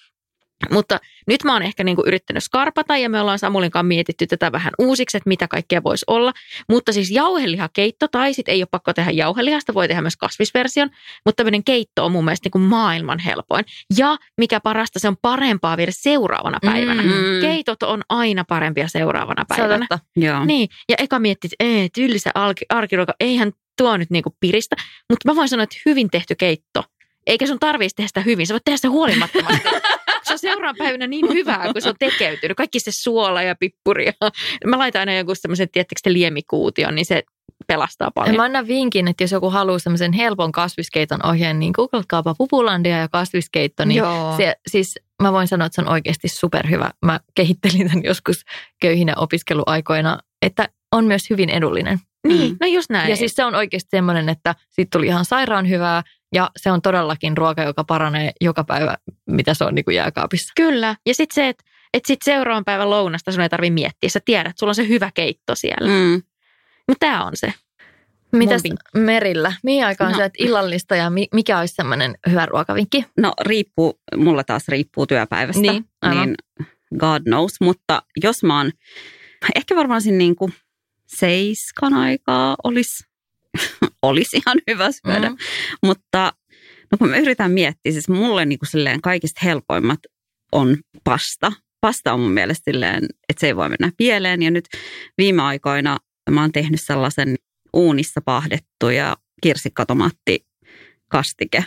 Mutta 0.72 1.00
nyt 1.28 1.44
mä 1.44 1.54
oon 1.54 1.62
ehkä 1.64 1.84
niinku 1.84 2.04
yrittänyt 2.06 2.44
skarpata 2.44 2.98
ja 2.98 3.10
me 3.10 3.22
ollaan 3.22 3.40
Samulin 3.40 3.72
kanssa 3.72 3.84
mietitty 3.84 4.28
tätä 4.28 4.52
vähän 4.52 4.74
uusiksi, 4.80 5.18
että 5.18 5.28
mitä 5.28 5.48
kaikkea 5.48 5.84
voisi 5.84 6.06
olla. 6.08 6.34
Mutta 6.70 6.94
siis 6.94 7.12
jauhelihakeitto 7.12 8.08
tai 8.08 8.34
sitten 8.34 8.54
ei 8.54 8.62
ole 8.62 8.68
pakko 8.72 8.94
tehdä 8.94 9.12
jauhelihasta, 9.12 9.74
voi 9.74 9.88
tehdä 9.88 10.02
myös 10.02 10.18
kasvisversion. 10.18 10.90
Mutta 11.26 11.38
tämmöinen 11.38 11.64
keitto 11.64 12.06
on 12.06 12.12
mun 12.12 12.26
mielestä 12.26 12.46
niinku 12.46 12.60
maailman 12.60 13.20
helpoin. 13.20 13.66
Ja 13.98 14.18
mikä 14.38 14.60
parasta, 14.60 15.00
se 15.00 15.08
on 15.08 15.18
parempaa 15.22 15.78
viedä 15.78 15.92
seuraavana 15.96 16.58
päivänä. 16.66 17.02
Mm. 17.02 17.10
Keitot 17.42 17.84
on 17.84 18.02
aina 18.10 18.44
parempia 18.44 18.88
seuraavana 18.88 19.46
Se 19.56 19.62
on 19.62 19.70
päivänä. 19.70 19.88
Joo. 20.16 20.46
Niin, 20.46 20.70
ja 20.90 20.96
eka 21.00 21.20
mietti, 21.20 21.48
että 21.48 21.66
ee, 21.66 21.88
tylsä 21.96 22.32
arki, 22.36 22.66
arkiruoka, 22.70 23.14
eihän 23.20 23.52
tuo 23.78 23.98
nyt 23.98 24.10
niinku 24.10 24.36
piristä. 24.40 24.76
Mutta 25.10 25.32
mä 25.32 25.36
voin 25.36 25.50
sanoa, 25.50 25.64
että 25.64 25.76
hyvin 25.86 26.10
tehty 26.10 26.36
keitto. 26.36 26.84
Eikä 27.28 27.48
sun 27.48 27.60
tarvitsisi 27.60 27.96
tehdä 27.96 28.08
sitä 28.08 28.22
hyvin, 28.22 28.48
sä 28.48 28.54
voit 28.54 28.64
tehdä 28.66 28.78
sitä 28.78 28.90
huolimattomasti. 28.90 29.70
se 30.44 30.50
on 30.50 30.54
seuraavan 30.54 30.76
päivänä 30.78 31.08
niin 31.08 31.34
hyvää, 31.34 31.74
kun 31.74 31.82
se 31.82 31.90
on 31.90 31.96
tekeytynyt. 32.00 32.58
Kaikki 32.58 32.80
se 32.80 32.92
suola 32.94 33.42
ja 33.42 33.56
pippuri. 33.60 34.06
Mä 34.66 34.78
laitan 34.78 35.00
aina 35.00 35.14
joku 35.14 35.36
semmoisen, 35.36 35.70
tiettekö 35.70 36.00
te 36.04 36.14
liemikuution, 36.14 36.96
niin 36.96 37.06
se 37.06 37.24
pelastaa 37.68 38.08
Ja 38.08 38.12
paljon. 38.12 38.36
mä 38.36 38.44
annan 38.44 38.68
vinkin, 38.68 39.08
että 39.08 39.24
jos 39.24 39.32
joku 39.32 39.50
haluaa 39.50 39.80
semmoisen 39.80 40.14
helpon 40.14 40.52
kasviskeiton 40.52 41.26
ohjeen, 41.26 41.60
niin 41.60 41.74
googletkaapa 41.76 42.36
Pupulandia 42.38 42.98
ja 42.98 43.08
kasviskeitto, 43.08 43.86
niin 43.86 43.98
Joo. 43.98 44.38
se, 44.38 44.56
siis 44.68 45.00
mä 45.22 45.34
voin 45.34 45.48
sanoa, 45.48 45.66
että 45.66 45.76
se 45.76 45.82
on 45.82 45.90
oikeasti 45.94 46.28
superhyvä. 46.28 46.92
Mä 47.06 47.20
kehittelin 47.36 47.88
tämän 47.88 48.04
joskus 48.04 48.42
köyhinä 48.82 49.14
opiskeluaikoina, 49.18 50.20
että 50.42 50.70
on 50.92 51.06
myös 51.06 51.30
hyvin 51.30 51.50
edullinen. 51.50 52.00
Niin, 52.28 52.58
no 52.62 52.68
just 52.68 52.90
näin. 52.90 53.10
Ja 53.10 53.16
siis 53.16 53.36
se 53.36 53.46
on 53.46 53.56
oikeasti 53.56 53.90
semmoinen, 53.92 54.30
että 54.30 54.56
siitä 54.70 54.90
tuli 54.98 55.06
ihan 55.06 55.26
sairaan 55.26 55.70
hyvää 55.70 56.04
ja 56.34 56.50
se 56.58 56.72
on 56.72 56.82
todellakin 56.82 57.38
ruoka, 57.38 57.64
joka 57.64 57.84
paranee 57.84 58.32
joka 58.42 58.64
päivä, 58.64 58.98
mitä 59.30 59.54
se 59.54 59.64
on 59.64 59.76
niin 59.76 59.86
kuin 59.86 59.96
jääkaapissa. 59.96 60.54
Kyllä. 60.56 60.96
Ja 61.06 61.14
sitten 61.14 61.36
se, 61.36 61.50
että 61.50 61.64
et 61.94 62.06
sit 62.06 62.20
seuraavan 62.24 62.66
päivän 62.66 62.90
lounasta 62.90 63.32
sun 63.32 63.42
ei 63.42 63.50
tarvitse 63.50 63.74
miettiä. 63.74 64.10
Sä 64.10 64.20
tiedät, 64.26 64.50
että 64.50 64.60
sulla 64.60 64.72
on 64.72 64.76
se 64.76 64.88
hyvä 64.88 65.12
keitto 65.14 65.56
siellä. 65.56 65.90
Mm. 65.90 66.22
Mutta 66.88 67.00
tämä 67.00 67.26
on 67.26 67.32
se. 67.36 67.54
Mitäs 68.32 68.64
vinkki. 68.64 69.00
Merillä? 69.00 69.54
Mihin 69.64 69.86
aikaan 69.86 70.12
No. 70.12 70.18
no. 70.18 70.22
syöt 70.22 70.34
illallista 70.40 70.96
ja 70.96 71.10
mi- 71.10 71.28
mikä 71.34 71.60
olisi 71.60 71.76
semmoinen 71.76 72.16
hyvä 72.30 72.46
ruokavinkki? 72.46 73.06
No 73.18 73.34
riippuu, 73.42 74.00
mulla 74.18 74.44
taas 74.44 74.68
riippuu 74.68 75.08
työpäivästä. 75.08 75.62
Niin, 75.62 75.86
aivan. 76.02 76.28
niin 76.28 76.36
God 76.98 77.24
knows, 77.24 77.54
mutta 77.62 78.02
jos 78.24 78.44
mä 78.44 78.58
oon, 78.58 78.72
ehkä 79.56 79.76
varmaan 79.76 80.02
siinä 80.02 80.18
niin 80.18 80.36
kuin 80.36 80.54
seiskan 81.08 81.94
aikaa 81.94 82.56
olisi, 82.64 83.04
olisi 84.02 84.38
ihan 84.38 84.58
hyvä 84.70 84.90
syödä. 84.92 85.30
Mm. 85.30 85.38
Mutta 85.84 86.34
no 86.92 86.98
kun 86.98 87.10
mä 87.10 87.18
yritän 87.18 87.52
miettiä, 87.52 87.92
siis 87.92 88.10
mulle 88.10 88.46
niin 88.46 88.60
kuin 88.60 88.70
silleen 88.70 89.02
kaikista 89.02 89.42
helpoimmat 89.44 90.00
on 90.52 90.78
pasta. 91.04 91.52
Pasta 91.82 92.14
on 92.14 92.20
mun 92.20 92.32
mielestä 92.32 92.72
silleen, 92.72 93.06
että 93.30 93.40
se 93.40 93.48
ei 93.48 93.56
voi 93.56 93.70
mennä 93.70 93.92
pieleen. 93.98 94.42
Ja 94.42 94.52
nyt 94.52 94.66
viime 95.18 95.42
aikoina 95.42 95.98
mä 96.30 96.42
oon 96.42 96.52
tehnyt 96.52 96.82
sellaisen 96.82 97.36
uunissa 97.74 98.22
pahdettu 98.26 98.90
ja 98.90 99.18
kirsikkatomaatti 99.42 100.46
kastike 101.10 101.64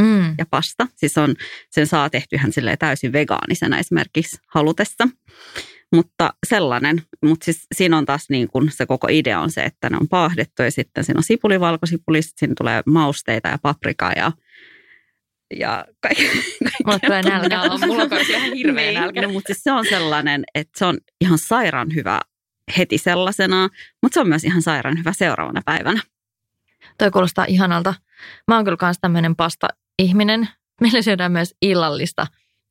Mm. 0.00 0.34
ja 0.38 0.46
pasta. 0.50 0.86
Siis 0.96 1.18
on, 1.18 1.34
sen 1.70 1.86
saa 1.86 2.10
tehty 2.10 2.36
ihan 2.36 2.52
silleen 2.52 2.78
täysin 2.78 3.12
vegaanisena 3.12 3.78
esimerkiksi 3.78 4.36
halutessa. 4.54 5.08
Mutta 5.94 6.32
sellainen, 6.46 7.02
mutta 7.24 7.44
siis 7.44 7.66
siinä 7.74 7.98
on 7.98 8.04
taas 8.04 8.24
niin 8.30 8.48
kuin 8.48 8.70
se 8.70 8.86
koko 8.86 9.06
idea 9.10 9.40
on 9.40 9.50
se, 9.50 9.62
että 9.62 9.90
ne 9.90 9.96
on 10.00 10.08
paahdettu 10.08 10.62
ja 10.62 10.70
sitten 10.70 11.04
siinä 11.04 11.18
on 11.18 11.22
sipuli, 11.22 11.60
valkosipuli, 11.60 12.22
sitten 12.22 12.38
siinä 12.38 12.54
tulee 12.58 12.82
mausteita 12.86 13.48
ja 13.48 13.58
paprikaa 13.62 14.12
ja, 14.16 14.32
ja 15.58 15.84
kaikki. 16.00 16.30
Mulle 16.86 16.98
tulee 16.98 17.22
nälkä. 17.22 17.54
Joo, 17.54 17.78
mulla 17.86 18.02
on 18.02 18.10
ihan 18.28 18.52
hirveä 18.52 19.00
nälkä. 19.00 19.22
No, 19.22 19.32
mutta 19.32 19.46
siis 19.46 19.62
se 19.62 19.72
on 19.72 19.84
sellainen, 19.86 20.44
että 20.54 20.78
se 20.78 20.84
on 20.84 20.98
ihan 21.20 21.38
sairaan 21.38 21.94
hyvä 21.94 22.20
heti 22.78 22.98
sellaisena, 22.98 23.68
mutta 24.02 24.14
se 24.14 24.20
on 24.20 24.28
myös 24.28 24.44
ihan 24.44 24.62
hyvä 24.98 25.12
seuraavana 25.12 25.62
päivänä. 25.64 26.00
Toi 26.98 27.10
kuulostaa 27.10 27.44
ihanalta. 27.48 27.94
Mä 28.48 28.56
oon 28.56 28.64
kyllä 28.64 28.76
kans 28.76 28.98
tämmöinen 29.00 29.36
pasta-ihminen. 29.36 30.48
Meillä 30.80 31.02
syödään 31.02 31.32
myös 31.32 31.54
illallista 31.62 32.26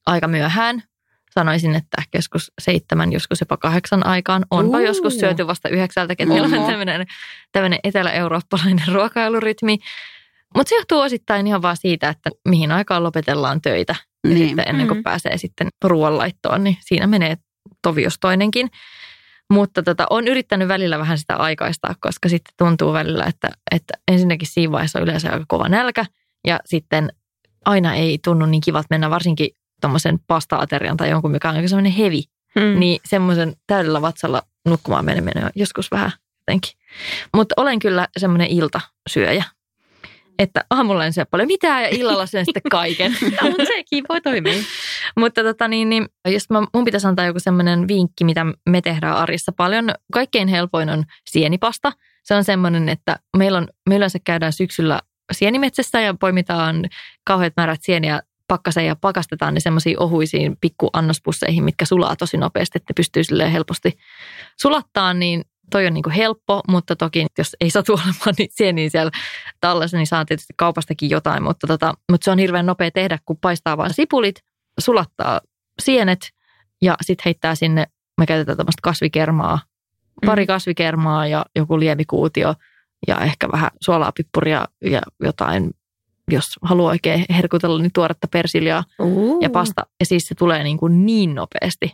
aika 0.06 0.28
myöhään. 0.28 0.84
Sanoisin, 1.32 1.76
että 1.76 1.96
ehkä 2.02 2.18
joskus 2.18 2.52
seitsemän, 2.62 3.12
joskus 3.14 3.40
jopa 3.40 3.58
kahdeksan 3.58 4.06
aikaan. 4.06 4.46
Onpa 4.52 4.78
Uu. 4.78 4.84
joskus 4.84 5.18
syöty 5.20 5.48
vasta 5.48 5.70
yhdeksältäkin. 5.70 6.28
Meillä 6.28 6.60
on 6.60 6.66
tämmöinen, 6.68 7.06
tämmöinen 7.52 7.80
etelä-eurooppalainen 7.84 8.88
ruokailurytmi. 8.94 9.78
Mutta 10.56 10.70
se 10.70 10.76
johtuu 10.76 11.00
osittain 11.00 11.48
ihan 11.48 11.62
vaan 11.62 11.78
siitä, 11.78 12.10
että 12.10 12.30
mihin 12.48 12.72
aikaan 12.72 13.04
lopetellaan 13.04 13.62
töitä. 13.62 13.96
Ja 14.24 14.34
Niin. 14.34 14.48
sitten 14.48 14.66
ennen 14.70 14.88
kuin 14.88 14.98
Mm. 14.98 15.04
pääsee 15.04 15.38
sitten 15.38 15.68
ruoanlaittoon, 15.84 16.64
niin 16.64 16.78
siinä 16.82 17.08
menee 17.08 17.38
tovi 17.82 18.04
jos 18.04 18.18
toinenkin. 18.20 18.70
Mutta 19.54 19.84
tota, 19.84 20.06
on 20.10 20.28
yrittänyt 20.28 20.68
välillä 20.68 21.00
vähän 21.00 21.18
sitä 21.18 21.36
aikaistaa, 21.36 21.96
koska 22.00 22.30
sitten 22.30 22.54
tuntuu 22.58 22.94
välillä, 22.94 23.26
että, 23.26 23.50
että 23.72 23.94
ensinnäkin 24.12 24.48
siinä 24.52 24.72
vaiheessa 24.72 25.00
on 25.00 25.04
yleensä 25.04 25.32
aika 25.34 25.46
kova 25.48 25.70
nälkä. 25.70 26.06
Ja 26.48 26.60
sitten 26.66 27.10
aina 27.66 27.96
ei 27.96 28.20
tunnu 28.24 28.46
niin 28.46 28.62
kivat 28.62 28.86
mennä 28.90 29.10
varsinkin 29.10 29.50
tuommoisen 29.82 30.20
pasta-aterian 30.28 30.98
tai 30.98 31.10
jonkun, 31.10 31.32
mikä 31.32 31.50
on 31.50 31.56
aika 31.56 31.68
semmoinen 31.68 31.92
hevi. 31.92 32.24
Mm. 32.56 32.80
Niin 32.80 33.02
semmoisen 33.06 33.54
täydellä 33.68 34.02
vatsalla 34.02 34.42
nukkumaan 34.66 35.06
meneminen 35.06 35.46
on 35.46 35.52
joskus 35.56 35.92
vähän 35.92 36.12
jotenkin. 36.38 36.72
Mutta 37.36 37.56
olen 37.58 37.80
kyllä 37.80 38.08
semmoinen 38.18 38.48
iltasyöjä. 38.48 39.44
Että 40.40 40.66
aamulla 40.70 41.06
en 41.06 41.14
syö 41.14 41.26
paljon 41.26 41.48
mitään 41.48 41.84
ja 41.84 41.90
illalla 41.90 42.26
syön 42.26 42.46
sitten 42.46 42.62
kaiken. 42.72 43.12
No, 43.42 43.50
mutta 43.50 43.66
sekin 43.66 44.04
voi 44.10 44.22
toimia. 44.22 44.64
Mutta 45.18 45.44
tota 45.44 45.68
niin, 45.68 45.90
niin 45.90 46.06
jos 46.28 46.50
mä, 46.50 46.64
mun 46.74 46.86
pitäisi 46.86 47.08
antaa 47.08 47.26
joku 47.26 47.40
semmoinen 47.40 47.88
vinkki, 47.88 48.24
mitä 48.24 48.46
me 48.70 48.82
tehdään 48.82 49.16
arjessa 49.16 49.52
paljon. 49.52 49.92
Kaikkein 50.14 50.48
helpoin 50.48 50.90
on 50.90 51.04
sienipasta. 51.30 51.92
Se 52.24 52.36
on 52.36 52.44
semmoinen, 52.44 52.90
että 52.90 53.20
meillä 53.38 53.58
on, 53.58 53.68
me 53.90 53.96
yleensä 53.96 54.20
käydään 54.24 54.54
syksyllä 54.54 55.02
sienimetsässä 55.32 56.02
ja 56.02 56.16
poimitaan 56.20 56.86
kauheat 57.28 57.54
määrät 57.58 57.80
sieniä 57.84 58.22
pakkaseen 58.48 58.88
ja 58.88 58.96
pakastetaan 58.96 59.54
ne 59.54 59.60
semmoisiin 59.60 60.00
ohuisiin 60.00 60.58
pikku 60.62 60.90
annospusseihin, 60.94 61.64
mitkä 61.64 61.86
sulaa 61.86 62.16
tosi 62.16 62.38
nopeasti, 62.38 62.78
että 62.78 62.92
ne 62.92 62.94
pystyy 62.96 63.24
silleen 63.24 63.52
helposti 63.52 63.98
sulattaa, 64.62 65.14
niin 65.14 65.42
toi 65.72 65.88
on 65.88 65.94
niinku 65.94 66.12
helppo, 66.16 66.62
mutta 66.68 66.96
toki 66.96 67.26
jos 67.38 67.56
ei 67.62 67.70
satu 67.70 67.94
olemaan 67.94 68.34
niin 68.38 68.50
sieniä 68.52 68.90
siellä 68.90 69.12
tallessa, 69.62 69.98
niin 69.98 70.08
saa 70.08 70.26
tietysti 70.26 70.54
kaupastakin 70.58 71.10
jotain, 71.10 71.44
mutta, 71.44 71.68
tota, 71.68 71.94
mutta 72.12 72.26
se 72.26 72.32
on 72.32 72.40
hirveän 72.40 72.66
nopea 72.66 72.92
tehdä, 72.92 73.20
kun 73.26 73.38
paistaa 73.42 73.78
vain 73.78 73.94
sipulit, 73.94 74.36
sulattaa 74.80 75.42
sienet 75.82 76.30
ja 76.82 76.96
sitten 77.02 77.24
heittää 77.26 77.56
sinne, 77.56 77.86
me 78.18 78.26
käytetään 78.26 78.58
tämmöistä 78.58 78.82
kasvikermaa, 78.84 79.60
pari 80.26 80.44
Mm. 80.44 80.48
kasvikermaa 80.48 81.28
ja 81.28 81.46
joku 81.56 81.80
liemikuutio 81.80 82.54
ja 83.08 83.20
ehkä 83.20 83.48
vähän 83.52 83.70
suolaa, 83.82 84.12
pippuria 84.12 84.66
ja 84.82 85.02
jotain, 85.20 85.72
jos 86.32 86.46
haluaa 86.62 86.90
oikein 86.90 87.26
herkutella, 87.30 87.80
niin 87.80 87.92
tuoretta 87.94 88.28
persiljaa 88.28 88.84
Uh. 89.00 89.42
ja 89.42 89.50
pasta. 89.50 89.86
Ja 90.00 90.06
siis 90.06 90.24
se 90.24 90.36
tulee 90.36 90.64
niin, 90.64 90.78
kuin 90.78 91.06
niin 91.06 91.36
nopeasti. 91.36 91.94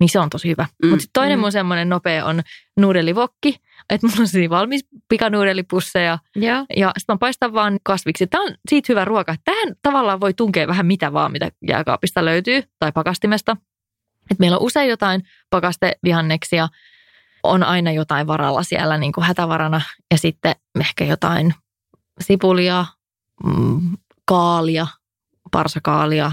Niin 0.00 0.08
se 0.08 0.18
on 0.18 0.30
tosi 0.30 0.48
hyvä. 0.48 0.66
Mm, 0.82 0.90
Mutta 0.90 1.06
toinen 1.12 1.38
mm. 1.38 1.40
mun 1.40 1.52
semmoinen 1.52 1.88
nopea 1.88 2.24
on 2.24 2.42
nuudelivokki. 2.80 3.56
Että 3.90 4.06
mulla 4.06 4.20
on 4.20 4.28
siinä 4.28 4.50
valmis 4.50 4.86
pikanuudelipusseja. 5.08 6.18
Joo. 6.36 6.66
Ja 6.76 6.92
sitten 6.98 7.14
mä 7.14 7.18
paistan 7.18 7.54
vaan 7.54 7.78
kasviksi. 7.82 8.26
Tämä 8.26 8.44
on 8.44 8.54
siitä 8.68 8.86
hyvä 8.88 9.04
ruoka. 9.04 9.34
Tähän 9.44 9.74
tavallaan 9.82 10.20
voi 10.20 10.34
tunkea 10.34 10.66
vähän 10.66 10.86
mitä 10.86 11.12
vaan, 11.12 11.32
mitä 11.32 11.50
jääkaapista 11.68 12.24
löytyy 12.24 12.62
tai 12.78 12.92
pakastimesta. 12.92 13.56
Et 14.30 14.38
meillä 14.38 14.56
on 14.56 14.62
usein 14.62 14.90
jotain 14.90 15.22
pakastevihanneksia. 15.50 16.68
On 17.42 17.62
aina 17.62 17.92
jotain 17.92 18.26
varalla 18.26 18.62
siellä 18.62 18.98
niin 18.98 19.12
kuin 19.12 19.24
hätävarana. 19.24 19.80
Ja 20.10 20.18
sitten 20.18 20.54
ehkä 20.80 21.04
jotain 21.04 21.54
sipulia, 22.20 22.86
mm, 23.44 23.96
kaalia, 24.26 24.86
parsakaalia 25.52 26.32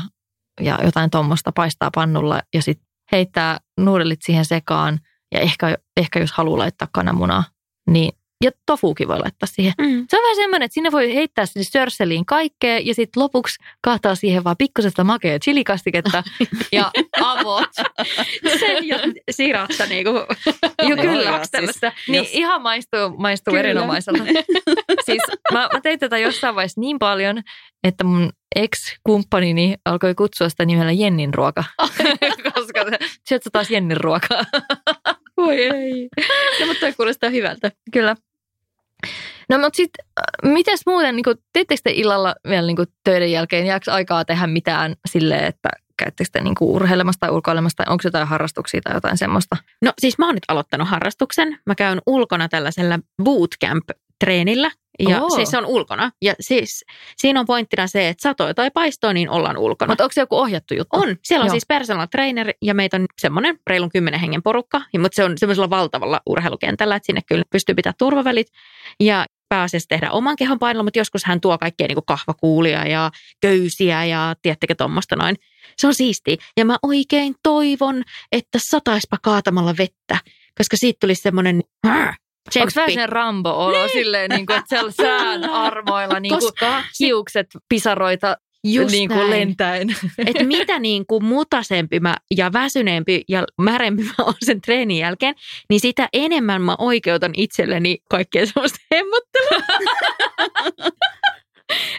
ja 0.61 0.79
jotain 0.83 1.09
tuommoista 1.09 1.51
paistaa 1.51 1.91
pannulla. 1.95 2.41
Ja 2.53 2.61
sitten 2.61 2.87
heittää 3.11 3.59
nuudelit 3.77 4.19
siihen 4.21 4.45
sekaan. 4.45 4.99
Ja 5.31 5.39
ehkä, 5.39 5.77
ehkä 5.97 6.19
jos 6.19 6.31
haluaa 6.31 6.59
laittaa 6.59 6.87
kananmunaa, 6.91 7.43
niin 7.89 8.17
ja 8.43 8.52
tofuukin 8.65 9.08
voi 9.08 9.19
laittaa 9.19 9.48
siihen. 9.48 9.74
Mm. 9.78 10.06
Se 10.10 10.17
on 10.17 10.24
vähän 10.24 10.36
semmoinen, 10.36 10.65
että 10.65 10.74
sinne 10.74 10.91
voi 10.91 11.15
heittää 11.15 11.45
sinne 11.45 11.63
sörsseliin 11.63 12.26
kaikkea 12.26 12.80
ja 12.80 12.93
sitten 12.95 13.24
lopuksi 13.24 13.56
kaataa 13.82 14.15
siihen 14.15 14.43
vaan 14.43 14.56
pikkusesta 14.58 15.04
makea 15.04 15.39
chilikastiketta 15.39 16.24
ja 16.71 16.91
avot. 17.21 17.69
Sen 18.60 18.88
ja 18.88 18.98
siratta 19.32 19.86
niinku. 19.86 20.10
Joo, 20.10 20.26
Joo, 20.89 20.98
kyllä. 20.98 21.41
tällaista. 21.52 21.91
Niin 22.08 22.15
Jos- 22.24 22.30
ihan 22.34 22.62
maistuu, 22.62 23.10
maistuu 23.17 23.52
Kyllä. 23.52 23.60
erinomaiselta. 23.69 24.24
siis 25.06 25.21
mä, 25.54 25.69
mä 25.74 25.82
tein 25.82 26.00
tätä 26.00 26.17
jossain 26.17 26.56
vaiheessa 26.56 26.82
niin 26.82 27.00
paljon, 27.00 27.41
että 27.84 28.04
mun 28.04 28.30
ex-kumppanini 28.56 29.76
alkoi 29.86 30.15
kutsua 30.15 30.50
sitä 30.50 30.65
nimellä 30.65 30.91
Jennin 30.91 31.34
ruoka. 31.34 31.63
Koska 32.54 32.86
syötkö 33.30 33.50
taas 33.54 33.71
Jennin 33.71 33.98
ruokaa? 33.98 34.41
Voi 35.38 35.63
ei. 35.63 36.10
No, 36.60 36.65
mutta 36.65 36.80
toi 36.80 36.93
kuulostaa 36.93 37.30
hyvältä. 37.30 37.71
Kyllä. 37.93 38.15
No 39.49 39.58
mutta 39.58 39.77
sitten, 39.77 40.05
mites 40.43 40.81
muuten, 40.86 41.15
niin 41.15 41.25
teettekö 41.53 41.81
te 41.84 41.91
illalla 41.91 42.36
vielä 42.49 42.67
niin 42.67 42.77
töiden 43.03 43.31
jälkeen, 43.31 43.65
jääkö 43.65 43.91
aikaa 43.91 44.25
tehdä 44.25 44.47
mitään 44.47 44.95
silleen, 45.10 45.45
että 45.45 45.69
käyttekö 45.97 46.29
te 46.34 46.41
niin 46.41 46.55
urheilemassa 46.62 47.19
tai 47.19 47.29
ulkoilemassa, 47.29 47.75
tai 47.77 47.86
onko 47.89 48.01
jotain 48.03 48.27
harrastuksia 48.27 48.81
tai 48.84 48.93
jotain 48.93 49.17
semmoista? 49.17 49.58
No 49.81 49.93
siis 49.99 50.17
mä 50.17 50.25
oon 50.25 50.36
nyt 50.36 50.43
aloittanut 50.47 50.88
harrastuksen. 50.89 51.60
Mä 51.65 51.75
käyn 51.75 52.01
ulkona 52.08 52.49
tällaisella 52.49 52.99
bootcamp-treenillä. 53.23 54.71
Ja 54.99 55.21
Oo. 55.21 55.29
siis 55.29 55.51
se 55.51 55.58
on 55.58 55.65
ulkona. 55.65 56.12
Ja 56.21 56.34
siis 56.39 56.86
siinä 57.17 57.39
on 57.39 57.46
pointtina 57.46 57.87
se, 57.87 58.10
että 58.10 58.21
satoi 58.21 58.54
tai 58.54 58.71
paistoi, 58.71 59.13
niin 59.13 59.29
ollaan 59.29 59.58
ulkona. 59.58 59.91
Mutta 59.91 60.04
onko 60.04 60.13
se 60.13 60.21
joku 60.21 60.37
ohjattu 60.37 60.73
juttu? 60.73 60.98
On. 60.98 61.15
Siellä 61.23 61.43
on 61.43 61.48
Joo. 61.48 61.52
siis 61.54 61.65
personal 61.67 62.08
trainer 62.12 62.54
ja 62.62 62.73
meitä 62.73 62.98
on 62.98 63.06
semmoinen 63.21 63.60
reilun 63.67 63.89
kymmenen 63.89 64.19
hengen 64.19 64.43
porukka, 64.43 64.81
ja- 64.93 65.00
mutta 65.00 65.15
se 65.15 65.23
on 65.23 65.37
semmoisella 65.37 65.69
valtavalla 65.69 66.21
urheilukentällä, 66.25 66.96
että 66.96 67.06
sinne 67.06 67.21
kyllä 67.27 67.43
pystyy 67.52 67.75
pitämään 67.75 67.96
turvavälit 67.98 68.48
ja 69.00 69.25
pääasiassa 69.50 69.87
tehdä 69.89 70.12
oman 70.12 70.35
kehon 70.35 70.60
painolla, 70.60 70.83
mutta 70.83 71.00
joskus 71.00 71.25
hän 71.25 71.41
tuo 71.41 71.58
kaikkea 71.58 71.87
niin 71.87 71.96
kuin 71.96 72.06
kahvakuulia 72.06 72.87
ja 72.87 73.12
köysiä 73.41 74.06
ja 74.06 74.35
tiettekö 74.41 74.75
tuommoista 74.77 75.15
noin. 75.15 75.35
Se 75.77 75.87
on 75.87 75.93
siistiä. 75.93 76.35
Ja 76.58 76.65
mä 76.65 76.77
oikein 76.83 77.35
toivon, 77.43 78.04
että 78.31 78.60
sataispa 78.69 79.17
kaatamalla 79.21 79.75
vettä, 79.77 80.17
koska 80.58 80.77
siitä 80.77 80.98
tulisi 81.02 81.21
semmoinen 81.21 81.63
Onko 82.56 82.71
vähän 82.75 82.91
sen 82.93 83.10
Rambo-olo 83.10 83.87
silleen, 83.87 84.29
niin 84.29 84.46
kuin, 84.46 84.58
että 84.58 84.69
siellä 84.69 84.91
sään 84.91 85.43
armoilla 85.67 86.19
niin 86.19 86.33
kuin 86.39 86.54
hiukset 87.00 87.48
pisaroita 87.69 88.37
Just 88.73 88.91
niin 88.91 89.09
kuin 89.09 89.17
näin. 89.19 89.29
lentäen. 89.31 89.89
että 90.27 90.43
mitä 90.43 90.79
niin 90.79 91.05
kuin 91.05 91.23
mutasempi 91.25 91.99
mä 91.99 92.15
ja 92.35 92.53
väsyneempi 92.53 93.23
ja 93.29 93.43
märempi 93.61 94.03
mä 94.03 94.23
oon 94.25 94.33
sen 94.45 94.61
treenin 94.61 94.97
jälkeen, 94.97 95.35
niin 95.69 95.79
sitä 95.79 96.09
enemmän 96.13 96.61
mä 96.61 96.75
oikeutan 96.79 97.31
itselleni 97.37 97.97
kaikkea 98.09 98.45
semmoista 98.45 98.79
hemmottelua. 98.93 99.61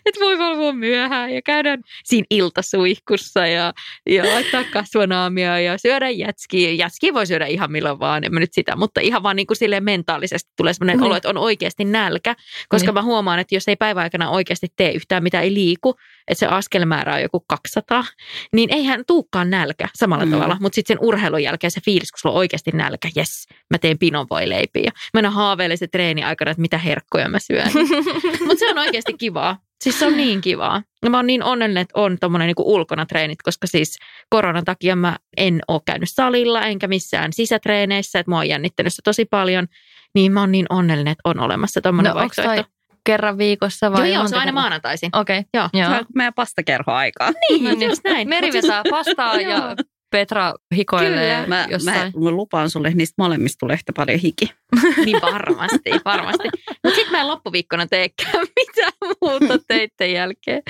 että 0.07 0.21
voi 0.21 0.39
valvoa 0.39 0.73
myöhään 0.73 1.35
ja 1.35 1.43
käydä 1.43 1.79
siinä 2.05 2.27
iltasuihkussa 2.31 3.47
ja, 3.47 3.73
ja 4.07 4.25
laittaa 4.25 4.65
kasvonaamia 4.73 5.61
ja 5.61 5.79
syödä 5.79 6.11
jätskiä. 6.11 6.71
Jätskiä 6.73 7.15
voi 7.15 7.27
syödä 7.27 7.47
ihan 7.47 7.73
milloin 7.73 7.99
vaan, 7.99 8.25
en 8.25 8.35
mä 8.35 8.41
nyt 8.41 8.53
sitä, 8.53 8.77
mutta 8.77 9.01
ihan 9.01 9.23
vaan 9.23 9.37
niin 9.37 9.47
kuin 9.47 9.57
silleen 9.57 9.85
mentaalisesti 9.85 10.51
tulee 10.57 10.73
sellainen 10.73 10.97
Niin. 10.97 11.07
olo, 11.07 11.17
että 11.17 11.29
on 11.29 11.39
oikeasti 11.39 11.85
nälkä. 11.85 12.35
Koska 12.69 12.87
Niin. 12.87 12.95
mä 12.95 13.03
huomaan, 13.03 13.39
että 13.39 13.55
jos 13.55 13.69
ei 13.69 13.77
päiväaikana 13.77 14.31
oikeasti 14.31 14.67
tee 14.77 14.93
yhtään 14.93 15.23
mitä 15.23 15.41
ei 15.41 15.55
liiku, 15.55 15.95
että 16.29 16.39
se 16.41 16.47
askelmäärä 16.47 17.15
on 17.15 17.23
joku 17.23 17.45
200, 17.49 18.05
niin 18.53 18.73
eihän 18.73 19.05
tuukkaan 19.07 19.51
nälkä 19.51 19.89
samalla 19.95 20.25
Mm. 20.25 20.31
tavalla. 20.33 20.57
Mutta 20.61 20.75
sitten 20.75 20.97
sen 20.97 21.07
urheilun 21.07 21.43
jälkeen 21.43 21.71
se 21.71 21.81
fiilis, 21.81 22.13
kun 22.13 22.19
sulla 22.19 22.33
on 22.35 22.39
oikeasti 22.39 22.71
nälkä, 22.71 23.09
jes, 23.17 23.47
mä 23.71 23.79
teen 23.79 23.99
pinonvoileipiä. 23.99 24.91
Mä 25.15 25.19
aina 25.19 25.31
haaveilen 25.31 25.79
se 25.79 25.87
treeni 25.87 26.25
aikana, 26.25 26.51
että 26.51 26.61
mitä 26.61 26.79
herkkoja 26.79 27.29
mä 27.29 27.39
syön. 27.39 27.71
Mutta 28.47 28.59
se 28.59 28.71
on 28.71 28.79
oikeasti 28.79 29.15
kivaa. 29.19 29.59
Siis 29.85 29.99
se 29.99 30.07
on 30.07 30.17
niin 30.17 30.41
kivaa. 30.41 30.83
Ja 31.05 31.11
mä 31.11 31.19
oon 31.19 31.27
niin 31.27 31.43
onnellinen, 31.45 31.81
että 31.83 32.01
on 32.01 32.17
tommonen 32.21 32.47
niinku 32.47 32.75
ulkona 32.75 33.07
treenit, 33.07 33.43
koska 33.43 33.67
siis 33.67 33.97
koronan 34.31 34.65
takia 34.65 34.97
mä 34.97 35.17
en 35.37 35.61
ole 35.69 35.81
käynyt 35.85 36.09
salilla 36.13 36.63
enkä 36.63 36.89
missään 36.89 37.33
sisätreeneissä, 37.33 38.19
että 38.19 38.31
mä 38.31 38.37
oon 38.37 38.49
jännittänyt 38.49 38.95
se 38.95 39.03
tosi 39.05 39.25
paljon. 39.25 39.67
Niin 40.15 40.33
mä 40.33 40.41
oon 40.41 40.53
niin 40.53 40.67
onnellinen, 40.71 41.13
että 41.13 41.29
on 41.29 41.41
olemassa 41.41 41.81
tommonen 41.81 42.11
No 42.11 42.15
vaihtoehto. 42.17 42.55
toi 42.55 42.65
kerran 43.07 43.39
viikossa 43.39 43.93
vai 43.93 44.09
Joo, 44.13 44.15
joo, 44.21 44.29
se 44.29 44.35
on 44.35 44.41
aina 44.41 44.53
maanantaisin. 44.53 45.11
Okei, 45.13 45.43
Joo. 45.55 45.69
joo. 45.73 45.91
Se 45.91 45.97
on 45.97 46.07
meidän 46.15 46.35
pastakerhoaikaa. 46.35 47.31
Niin, 47.51 47.65
No 47.65 47.71
niin. 47.71 47.89
just 47.91 48.05
näin. 48.05 48.29
Meri 48.29 48.53
siis- 48.53 48.65
vetää 48.65 48.83
pastaa 48.91 49.41
ja 49.41 49.49
Joo. 49.49 49.75
Petra 50.11 50.55
hikoilee 50.77 51.35
Kyllä. 51.35 51.47
Mä, 51.47 51.67
jossain. 51.71 51.99
mä, 52.15 52.25
mä 52.25 52.31
lupaan 52.31 52.71
sulle, 52.71 52.91
niistä 52.95 53.15
molemmista 53.19 53.57
tulee 53.61 53.75
yhtä 53.75 53.93
paljon 53.97 54.19
hiki. 54.21 54.53
Niin 55.05 55.23
varmasti, 55.23 55.91
varmasti. 56.05 56.49
Mutta 56.85 56.95
sitten 56.97 57.11
mä 57.13 57.21
en 57.21 57.29
loppuviikkona 57.29 57.87
teekään 57.87 58.47
mitään 58.57 58.93
muuta 59.23 59.59
teitten 59.69 60.13
jälkeen. 60.13 60.63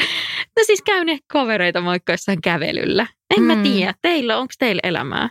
No 0.58 0.62
siis 0.66 0.82
käyn 0.82 1.08
ehkä 1.08 1.24
kavereita 1.32 1.80
moikka 1.80 2.12
jossain 2.12 2.40
kävelyllä. 2.40 3.06
En 3.36 3.42
mä 3.42 3.54
Mm. 3.54 3.62
tiedä, 3.62 3.94
teillä, 4.02 4.36
onko 4.36 4.52
teillä 4.58 4.80
elämää? 4.84 5.30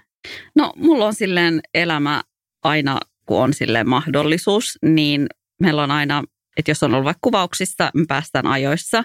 No 0.56 0.74
mulla 0.76 1.06
on 1.06 1.14
silleen 1.14 1.62
elämä 1.74 2.22
aina, 2.64 2.99
kun 3.26 3.41
on 3.41 3.53
silleen 3.53 3.89
mahdollisuus, 3.89 4.80
niin 4.82 5.28
meillä 5.62 5.84
on 5.84 5.91
aina, 5.91 6.24
että 6.58 6.72
jos 6.72 6.84
on 6.84 6.93
ollut 6.93 7.06
vaikka 7.06 7.20
kuvauksissa, 7.22 7.89
me 7.93 8.06
päästään 8.08 8.47
ajoissa, 8.47 9.03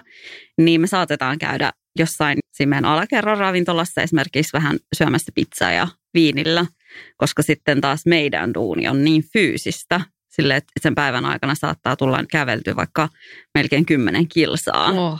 niin 0.57 0.81
me 0.81 0.87
saatetaan 0.87 1.39
käydä 1.39 1.71
jossain 1.99 2.37
siinä 2.53 2.69
meidän 2.69 2.85
alakerran 2.85 3.37
ravintolassa 3.37 4.01
esimerkiksi 4.01 4.53
vähän 4.53 4.77
syömässä 4.97 5.31
pizzaa 5.35 5.71
ja 5.71 5.87
viinillä, 6.13 6.65
koska 7.17 7.43
sitten 7.43 7.81
taas 7.81 8.05
meidän 8.05 8.53
duuni 8.53 8.87
on 8.87 9.03
niin 9.03 9.23
fyysistä, 9.33 10.01
sille 10.29 10.55
että 10.55 10.71
sen 10.81 10.95
päivän 10.95 11.25
aikana 11.25 11.55
saattaa 11.55 11.95
tulla 11.95 12.23
kävelty 12.31 12.75
vaikka 12.75 13.09
melkein 13.55 13.85
kymmenen 13.85 14.27
kilsaa 14.27 14.91
Oh. 14.91 15.19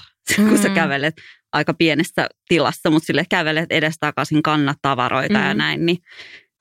kun 0.49 0.57
sä 0.57 0.67
Mm. 0.67 0.75
kävelet 0.75 1.13
aika 1.53 1.73
pienessä 1.73 2.27
tilassa, 2.47 2.89
mutta 2.89 3.05
sille 3.07 3.23
kävelet 3.29 3.71
edestakaisin, 3.71 4.43
kannat 4.43 4.77
tavaroita 4.81 5.37
mm. 5.39 5.45
ja 5.45 5.53
Mm. 5.53 5.57
näin. 5.57 5.85
Niin. 5.85 5.97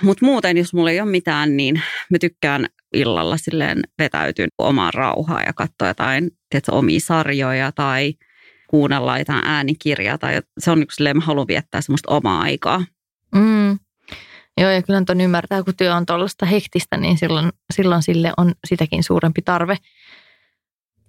Mutta 0.02 0.24
muuten, 0.26 0.56
jos 0.56 0.74
mulla 0.74 0.90
ei 0.90 1.00
ole 1.00 1.10
mitään, 1.10 1.56
niin 1.56 1.82
mä 2.10 2.18
tykkään 2.20 2.66
illalla 2.92 3.36
silleen 3.36 3.82
vetäytyä 3.98 4.46
omaan 4.58 4.94
rauhaan 4.94 5.42
ja 5.46 5.52
katsoa 5.52 5.88
jotain 5.88 6.30
tiedätkö, 6.50 6.72
omia 6.72 7.00
sarjoja 7.00 7.72
tai 7.72 8.14
kuunnella 8.70 9.18
jotain 9.18 9.44
äänikirjaa. 9.44 10.18
Tai 10.18 10.42
se 10.58 10.70
on 10.70 10.82
yksi 10.82 10.94
silleen, 10.96 11.16
mä 11.16 11.22
haluan 11.24 11.46
viettää 11.48 11.80
semmoista 11.80 12.14
omaa 12.14 12.40
aikaa. 12.40 12.84
Mm. 13.34 13.78
Joo, 14.60 14.70
ja 14.70 14.82
kyllä 14.82 15.02
ton 15.06 15.20
ymmärtää, 15.20 15.62
kun 15.62 15.76
työ 15.76 15.94
on 15.94 16.06
tuollaista 16.06 16.46
hektistä, 16.46 16.96
niin 16.96 17.18
silloin, 17.18 17.50
silloin 17.72 18.02
sille 18.02 18.32
on 18.36 18.52
sitäkin 18.68 19.02
suurempi 19.04 19.42
tarve. 19.42 19.76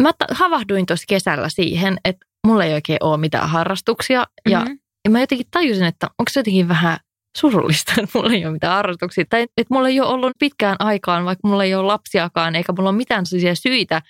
Mä 0.02 0.14
ta- 0.14 0.26
havahduin 0.36 0.86
tuossa 0.86 1.06
kesällä 1.10 1.50
siihen, 1.50 1.98
että 2.06 2.26
mulla 2.48 2.66
ei 2.66 2.74
oikein 2.74 2.98
ole 3.02 3.18
mitään 3.18 3.50
harrastuksia. 3.50 4.26
Ja, 4.50 4.60
Mhm. 4.60 4.72
ja 5.06 5.12
mä 5.12 5.20
jotenkin 5.20 5.48
tajusin, 5.52 5.84
että 5.84 6.08
onko 6.08 6.30
se 6.30 6.39
jotenkin 6.39 6.68
vähän 6.68 6.98
surullista, 7.38 7.94
että 8.02 8.20
mulla 8.20 8.34
ei 8.34 8.46
ole 8.46 8.54
mitään 8.54 8.76
harrastuksia. 8.76 9.26
Tai 9.30 9.42
että 9.42 9.74
mulla 9.74 9.88
ei 9.88 10.00
ole 10.00 10.10
ollut 10.10 10.34
pitkään 10.40 10.76
aikaan, 10.80 11.26
vaikka 11.26 11.48
mulla 11.48 11.64
ei 11.64 11.76
ole 11.76 11.88
lapsiakaan, 11.88 12.56
eikä 12.56 12.74
mulla 12.78 12.90
ole 12.90 12.98
mitään 12.98 13.26
sellaisia 13.26 13.56
syitä 13.56 14.02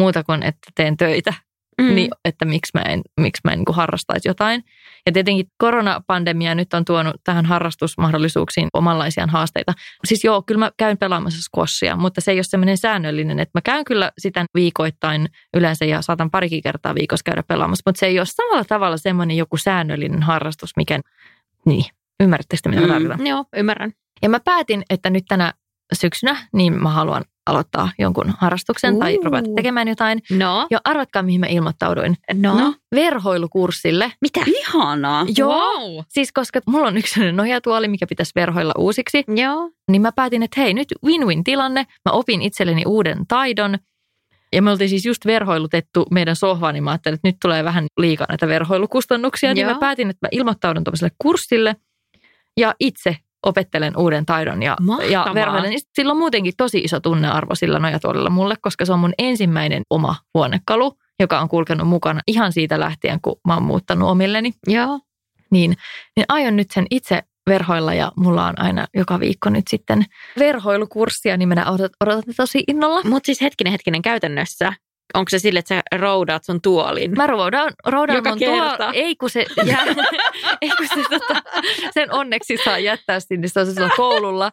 muuta 0.00 0.24
kuin, 0.24 0.42
että 0.42 0.70
teen 0.74 0.96
töitä 0.96 1.34
Mm. 1.82 1.94
niin, 1.94 2.10
että 2.24 2.44
miksi 2.44 2.70
mä 2.74 2.82
en, 2.82 3.02
miksi 3.20 3.40
mä 3.44 3.52
en 3.52 3.58
niin 3.58 3.74
harrastaisi 3.74 4.28
jotain. 4.28 4.64
Ja 5.06 5.12
tietenkin 5.12 5.46
koronapandemia 5.58 6.54
nyt 6.54 6.74
on 6.74 6.84
tuonut 6.84 7.16
tähän 7.24 7.46
harrastusmahdollisuuksiin 7.46 8.68
omanlaisiaan 8.72 9.30
haasteita. 9.30 9.72
Siis 10.04 10.24
joo, 10.24 10.42
kyllä 10.42 10.58
mä 10.58 10.70
käyn 10.76 10.98
pelaamassa 10.98 11.42
squashia, 11.42 11.96
mutta 11.96 12.20
se 12.20 12.30
ei 12.30 12.38
ole 12.38 12.42
semmoinen 12.42 12.78
säännöllinen, 12.78 13.40
että 13.40 13.50
mä 13.58 13.60
käyn 13.60 13.84
kyllä 13.84 14.12
sitä 14.18 14.46
viikoittain 14.54 15.28
yleensä 15.56 15.84
ja 15.84 16.02
saatan 16.02 16.30
parikin 16.30 16.62
kertaa 16.62 16.94
viikossa 16.94 17.24
käydä 17.24 17.42
pelaamassa, 17.42 17.82
mutta 17.86 17.98
se 17.98 18.06
ei 18.06 18.18
ole 18.18 18.26
samalla 18.26 18.64
tavalla 18.64 18.96
semmoinen 18.96 19.36
joku 19.36 19.56
säännöllinen 19.56 20.22
harrastus, 20.22 20.70
mikä, 20.76 21.00
niin, 21.66 21.84
ymmärrättekö 22.22 22.60
te, 22.62 22.68
mitä 22.68 22.82
Mm. 22.82 22.88
tarkoitan? 22.88 23.26
Joo, 23.26 23.44
ymmärrän. 23.56 23.92
Ja 24.22 24.28
mä 24.28 24.40
päätin, 24.40 24.82
että 24.90 25.10
nyt 25.10 25.24
tänä 25.28 25.52
syksynä, 25.92 26.36
niin 26.52 26.82
mä 26.82 26.88
haluan 26.90 27.24
aloittaa 27.46 27.90
jonkun 27.98 28.34
harrastuksen 28.38 28.98
tai 28.98 29.16
Uu. 29.16 29.24
ruveta 29.24 29.50
tekemään 29.56 29.88
jotain. 29.88 30.22
No, 30.30 30.66
Ja 30.70 30.80
arvatkaa, 30.84 31.22
mihin 31.22 31.40
mä 31.40 31.46
ilmoittauduin 31.46 32.16
no. 32.34 32.54
No. 32.58 32.74
verhoilukurssille. 32.94 34.12
Mitä? 34.20 34.40
Ihanaa. 34.46 35.26
Joo. 35.38 35.78
Wow. 35.78 36.04
Siis 36.08 36.32
koska 36.32 36.60
mulla 36.66 36.86
on 36.88 36.96
yksi 36.96 37.32
nojatuoli, 37.32 37.88
mikä 37.88 38.06
pitäisi 38.06 38.32
verhoilla 38.34 38.72
uusiksi, 38.78 39.24
Joo. 39.36 39.70
niin 39.90 40.02
mä 40.02 40.12
päätin, 40.12 40.42
että 40.42 40.60
hei 40.60 40.74
nyt 40.74 40.88
win-win 41.06 41.44
tilanne. 41.44 41.86
Mä 42.04 42.12
opin 42.12 42.42
itselleni 42.42 42.82
uuden 42.86 43.26
taidon. 43.28 43.78
Ja 44.52 44.62
me 44.62 44.70
oltiin 44.70 44.90
siis 44.90 45.06
just 45.06 45.26
verhoilutettu 45.26 46.06
meidän 46.10 46.36
sohvaan, 46.36 46.74
niin 46.74 46.84
mä 46.84 46.90
ajattelin, 46.90 47.14
että 47.14 47.28
nyt 47.28 47.36
tulee 47.42 47.64
vähän 47.64 47.86
liikaa 47.98 48.26
näitä 48.28 48.48
verhoilukustannuksia. 48.48 49.54
Niin 49.54 49.64
Joo. 49.66 49.72
mä 49.74 49.78
päätin, 49.80 50.10
että 50.10 50.26
mä 50.26 50.28
ilmoittaudun 50.32 50.84
tuollaiselle 50.84 51.14
kurssille 51.22 51.76
ja 52.56 52.74
itse 52.80 53.16
opettelen 53.46 53.96
uuden 53.96 54.26
taidon 54.26 54.62
ja, 54.62 54.76
Mahtavaa. 54.80 55.10
ja 55.10 55.34
verhoilen. 55.34 55.72
Sillä 55.94 56.10
on 56.10 56.18
muutenkin 56.18 56.52
tosi 56.56 56.78
iso 56.78 57.00
tunnearvo 57.00 57.54
sillä 57.54 57.78
nojatuolilla 57.78 58.30
mulle, 58.30 58.54
koska 58.60 58.84
se 58.84 58.92
on 58.92 58.98
mun 58.98 59.14
ensimmäinen 59.18 59.82
oma 59.90 60.16
huonekalu, 60.34 60.98
joka 61.20 61.40
on 61.40 61.48
kulkenut 61.48 61.88
mukana 61.88 62.20
ihan 62.26 62.52
siitä 62.52 62.80
lähtien, 62.80 63.20
kun 63.20 63.40
mä 63.46 63.54
oon 63.54 63.62
muuttanut 63.62 64.10
omilleni 64.10 64.52
Joo. 64.66 65.00
niin, 65.50 65.76
niin 66.16 66.24
aion 66.28 66.56
nyt 66.56 66.70
sen 66.70 66.86
itse 66.90 67.22
verhoilla 67.46 67.94
ja 67.94 68.12
mulla 68.16 68.46
on 68.46 68.60
aina 68.60 68.86
joka 68.94 69.20
viikko 69.20 69.50
nyt 69.50 69.68
sitten 69.68 70.04
verhoilukurssia, 70.38 71.36
niin 71.36 71.48
minä 71.48 71.70
odotan, 71.70 71.90
odotan 72.00 72.34
tosi 72.36 72.64
innolla. 72.68 73.00
Mutta 73.04 73.26
siis 73.26 73.40
hetkinen, 73.40 73.70
hetkinen 73.70 74.02
käytännössä. 74.02 74.72
Onko 75.14 75.28
se 75.30 75.38
sille, 75.38 75.58
että 75.58 75.74
sä 75.74 75.98
roudaat 75.98 76.44
sun 76.44 76.60
tuolin? 76.60 77.16
Mä 77.16 77.26
roudaan, 77.26 77.72
roudaan 77.86 78.16
Joka 78.16 78.30
mun 78.30 78.38
kerta. 78.38 78.76
tuo, 78.76 78.90
ei 78.92 79.16
kun 79.16 79.30
se, 79.30 79.46
jää, 79.64 79.84
ei 80.62 80.70
kun 80.76 80.88
se 80.94 81.02
tota, 81.10 81.42
sen 81.94 82.12
onneksi 82.12 82.56
saa 82.64 82.78
jättää 82.78 83.20
sinne, 83.20 83.48
se 83.48 83.60
on 83.60 83.66
sillä 83.66 83.90
koululla, 83.96 84.52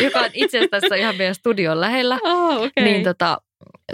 joka 0.00 0.20
on 0.20 0.30
itse 0.32 0.58
asiassa 0.72 0.94
ihan 0.94 1.16
meidän 1.16 1.34
studion 1.34 1.80
lähellä. 1.80 2.18
Oh, 2.24 2.56
okay. 2.56 2.84
Niin 2.84 3.04
tota, 3.04 3.38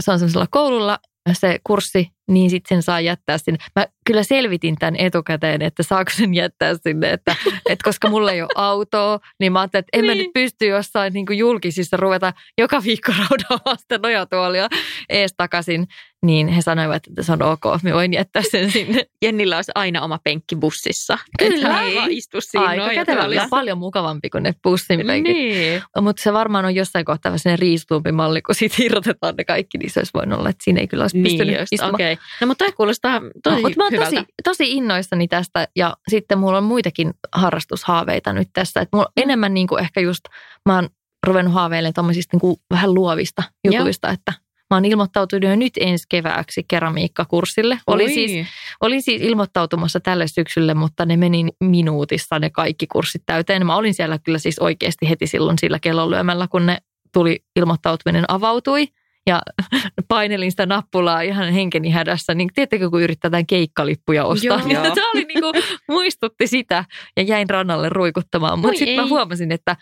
se 0.00 0.10
on 0.10 0.18
semmoisella 0.18 0.46
koululla 0.50 0.98
se 1.32 1.58
kurssi, 1.64 2.08
niin 2.28 2.50
sitten 2.50 2.76
sen 2.76 2.82
saa 2.82 3.00
jättää 3.00 3.38
sinne. 3.38 3.58
Mä 3.76 3.86
kyllä 4.06 4.22
selvitin 4.22 4.76
tämän 4.78 4.96
etukäteen, 4.96 5.62
että 5.62 5.82
saako 5.82 6.10
sen 6.14 6.34
jättää 6.34 6.74
sinne, 6.82 7.10
että, 7.12 7.36
että 7.70 7.84
koska 7.84 8.08
mulla 8.10 8.32
ei 8.32 8.42
ole 8.42 8.50
autoa, 8.54 9.18
niin 9.40 9.52
mä 9.52 9.60
ajattelin, 9.60 9.80
että 9.82 9.98
en 9.98 10.04
mä 10.04 10.14
Niin. 10.14 10.24
nyt 10.24 10.32
pysty 10.34 10.66
jossain 10.66 11.12
niin 11.12 11.26
julkisissa 11.38 11.96
ruveta 11.96 12.32
joka 12.58 12.82
viikko 12.84 13.12
raudaamaan 13.18 13.78
sitä 13.78 13.98
nojatuolia 14.02 14.68
ees 15.08 15.34
takaisin. 15.36 15.86
Niin 16.26 16.48
he 16.48 16.62
sanoivat, 16.62 16.96
että 17.08 17.22
se 17.22 17.32
on 17.32 17.42
ok, 17.42 17.62
me 17.82 17.92
voin 17.94 18.12
jättää 18.12 18.42
sen 18.50 18.70
sinne. 18.70 19.04
Jennillä 19.24 19.56
olisi 19.56 19.72
aina 19.74 20.02
oma 20.02 20.18
penkki 20.24 20.56
bussissa. 20.56 21.18
Kyllä. 21.38 21.56
Että 21.86 22.00
hän 22.00 22.10
istu 22.12 22.40
siinä 22.40 22.66
Aika 22.68 22.94
kätevä, 22.94 23.46
paljon 23.50 23.78
mukavampi 23.78 24.30
kuin 24.30 24.42
ne 24.42 24.54
bussin 24.62 25.06
penkit. 25.06 25.36
Niin. 25.36 25.82
Mutta 26.00 26.22
se 26.22 26.32
varmaan 26.32 26.64
on 26.64 26.74
jossain 26.74 27.04
kohtaa 27.04 27.38
sen 27.38 27.58
riisutumpi 27.58 28.12
malli, 28.12 28.42
kun 28.42 28.54
siitä 28.54 28.76
irrotetaan 28.78 29.34
ne 29.38 29.44
kaikki, 29.44 29.78
niin 29.78 29.90
se 29.90 30.00
olisi 30.00 30.10
voinut 30.14 30.38
olla, 30.38 30.48
että 30.48 30.64
siinä 30.64 30.80
ei 30.80 30.88
kyllä 30.88 31.04
olisi 31.04 31.22
pystynyt 31.22 31.46
Niin 31.46 31.60
just, 31.60 31.72
istumaan. 31.72 31.94
okei. 31.94 32.18
No 32.40 32.46
mutta 32.46 32.64
toi 32.64 32.72
kuulostaa 32.72 33.20
tosi 33.42 33.56
No, 33.56 33.62
mutta 33.62 33.76
mä 33.76 33.84
oon 33.84 33.92
tosi, 34.10 34.24
tosi 34.44 34.72
innoissani 34.72 35.28
tästä 35.28 35.68
ja 35.76 35.96
sitten 36.08 36.38
mulla 36.38 36.58
on 36.58 36.64
muitakin 36.64 37.10
harrastushaaveita 37.32 38.32
nyt 38.32 38.48
tässä. 38.52 38.80
Että 38.80 38.96
mulla 38.96 39.10
Mm. 39.16 39.22
enemmän 39.22 39.54
niin 39.54 39.66
kuin 39.66 39.80
ehkä 39.82 40.00
just, 40.00 40.24
mä 40.66 40.74
oon 40.74 40.88
ruvennut 41.26 41.54
haaveilemaan 41.54 41.94
tommosista 41.94 42.34
niin 42.34 42.40
kuin 42.40 42.56
vähän 42.70 42.94
luovista 42.94 43.42
Joo. 43.64 43.74
jutuista, 43.74 44.10
että 44.10 44.32
mä 44.70 44.76
oon 44.76 44.84
ilmoittautunut 44.84 45.50
jo 45.50 45.56
nyt 45.56 45.72
ensi 45.80 46.04
kevääksi 46.08 46.64
keramiikkakurssille. 46.68 47.78
Olin 47.86 48.06
Oi. 48.06 48.14
siis, 48.14 48.46
olin 48.80 49.02
siis 49.02 49.22
ilmoittautumassa 49.22 50.00
tälle 50.00 50.26
syksylle, 50.26 50.74
mutta 50.74 51.06
ne 51.06 51.16
meni 51.16 51.48
minuutissa 51.60 52.38
ne 52.38 52.50
kaikki 52.50 52.86
kurssit 52.86 53.22
täyteen. 53.26 53.66
Mä 53.66 53.76
olin 53.76 53.94
siellä 53.94 54.18
kyllä 54.18 54.38
siis 54.38 54.58
oikeasti 54.58 55.08
heti 55.08 55.26
silloin 55.26 55.58
sillä 55.58 55.78
kellonlyömällä, 55.78 56.48
kun 56.48 56.66
ne 56.66 56.78
tuli 57.12 57.44
ilmoittautuminen 57.56 58.24
avautui 58.28 58.88
ja 59.26 59.42
painelin 60.08 60.50
sitä 60.50 60.66
nappulaa 60.66 61.20
ihan 61.20 61.52
henkeni 61.52 61.90
hädässä, 61.90 62.34
niin 62.34 62.50
tiedättekö, 62.54 62.90
kun 62.90 63.02
yrittää 63.02 63.28
jotain 63.28 63.46
keikkalippuja 63.46 64.24
ostaa, 64.24 64.58
Joo. 64.58 64.66
niin 64.68 64.94
se 64.94 65.06
oli 65.14 65.24
niin 65.24 65.40
kuin, 65.40 65.64
muistutti 65.88 66.46
sitä 66.46 66.84
ja 67.16 67.22
jäin 67.22 67.50
rannalle 67.50 67.88
ruikuttamaan. 67.88 68.58
Mutta 68.58 68.78
sitten 68.78 68.96
mä 68.96 69.06
huomasin, 69.06 69.52
että, 69.52 69.76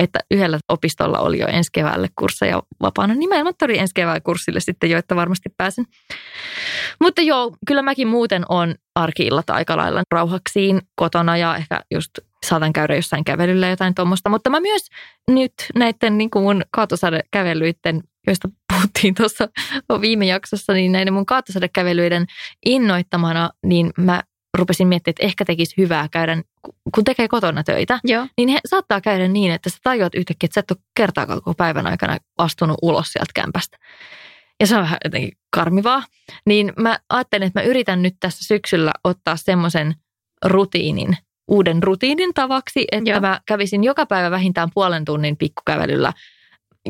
että 0.00 0.18
yhdellä 0.30 0.58
opistolla 0.68 1.18
oli 1.18 1.38
jo 1.38 1.46
ensi 1.46 1.70
keväälle 1.72 2.08
kursseja 2.18 2.62
vapaana. 2.82 3.14
Niin 3.14 3.28
mä 3.28 3.36
ilmoittauduin 3.36 3.80
ensi 3.80 3.94
kevään 3.94 4.22
kurssille 4.22 4.60
sitten 4.60 4.90
jo, 4.90 4.98
että 4.98 5.16
varmasti 5.16 5.48
pääsen. 5.56 5.84
Mutta 7.00 7.22
joo, 7.22 7.56
kyllä 7.66 7.82
mäkin 7.82 8.08
muuten 8.08 8.44
on 8.48 8.74
arkiillat 8.94 9.50
aika 9.50 9.76
lailla 9.76 10.02
rauhaksiin 10.10 10.80
kotona 10.94 11.36
ja 11.36 11.56
ehkä 11.56 11.80
just 11.90 12.10
saatan 12.46 12.72
käydä 12.72 12.96
jossain 12.96 13.24
kävelyllä 13.24 13.68
jotain 13.68 13.94
tuommoista. 13.94 14.30
Mutta 14.30 14.50
mä 14.50 14.60
myös 14.60 14.82
nyt 15.30 15.52
näiden 15.74 16.18
niin 16.18 16.30
kuin 16.30 16.42
mun 16.42 16.62
kaatosadekävelyiden, 16.70 18.02
joista 18.26 18.48
puhuttiin 18.72 19.14
tuossa 19.14 19.48
viime 20.00 20.26
jaksossa, 20.26 20.72
niin 20.72 20.92
näiden 20.92 21.14
mun 21.14 21.26
kaatosadekävelyiden 21.26 22.26
innoittamana, 22.66 23.50
niin 23.66 23.90
mä 23.98 24.22
rupesin 24.58 24.88
miettimään, 24.88 25.12
että 25.12 25.26
ehkä 25.26 25.44
tekisi 25.44 25.74
hyvää 25.76 26.08
käydä, 26.10 26.42
kun 26.94 27.04
tekee 27.04 27.28
kotona 27.28 27.62
töitä, 27.64 28.00
Joo. 28.04 28.26
niin 28.36 28.48
he 28.48 28.60
saattaa 28.66 29.00
käydä 29.00 29.28
niin, 29.28 29.52
että 29.52 29.70
sä 29.70 29.76
tajuat 29.82 30.14
yhtäkkiä, 30.14 30.46
että 30.46 30.54
sä 30.54 30.60
et 30.60 30.70
ole 30.70 30.78
kertaakaan 30.96 31.38
koko 31.38 31.54
päivän 31.54 31.86
aikana 31.86 32.16
astunut 32.38 32.76
ulos 32.82 33.12
sieltä 33.12 33.32
kämpästä. 33.34 33.78
Ja 34.60 34.66
se 34.66 34.76
on 34.76 34.82
vähän 34.82 34.98
jotenkin 35.04 35.32
karmivaa. 35.50 36.02
Niin 36.46 36.72
mä 36.76 36.98
ajattelin, 37.08 37.46
että 37.46 37.60
mä 37.60 37.64
yritän 37.64 38.02
nyt 38.02 38.14
tässä 38.20 38.44
syksyllä 38.44 38.92
ottaa 39.04 39.36
semmoisen 39.36 39.94
rutiinin, 40.44 41.16
uuden 41.48 41.82
rutiinin 41.82 42.34
tavaksi, 42.34 42.84
että 42.92 43.10
Joo. 43.10 43.20
mä 43.20 43.40
kävisin 43.46 43.84
joka 43.84 44.06
päivä 44.06 44.30
vähintään 44.30 44.68
puolen 44.74 45.04
tunnin 45.04 45.36
pikkukävelyllä. 45.36 46.12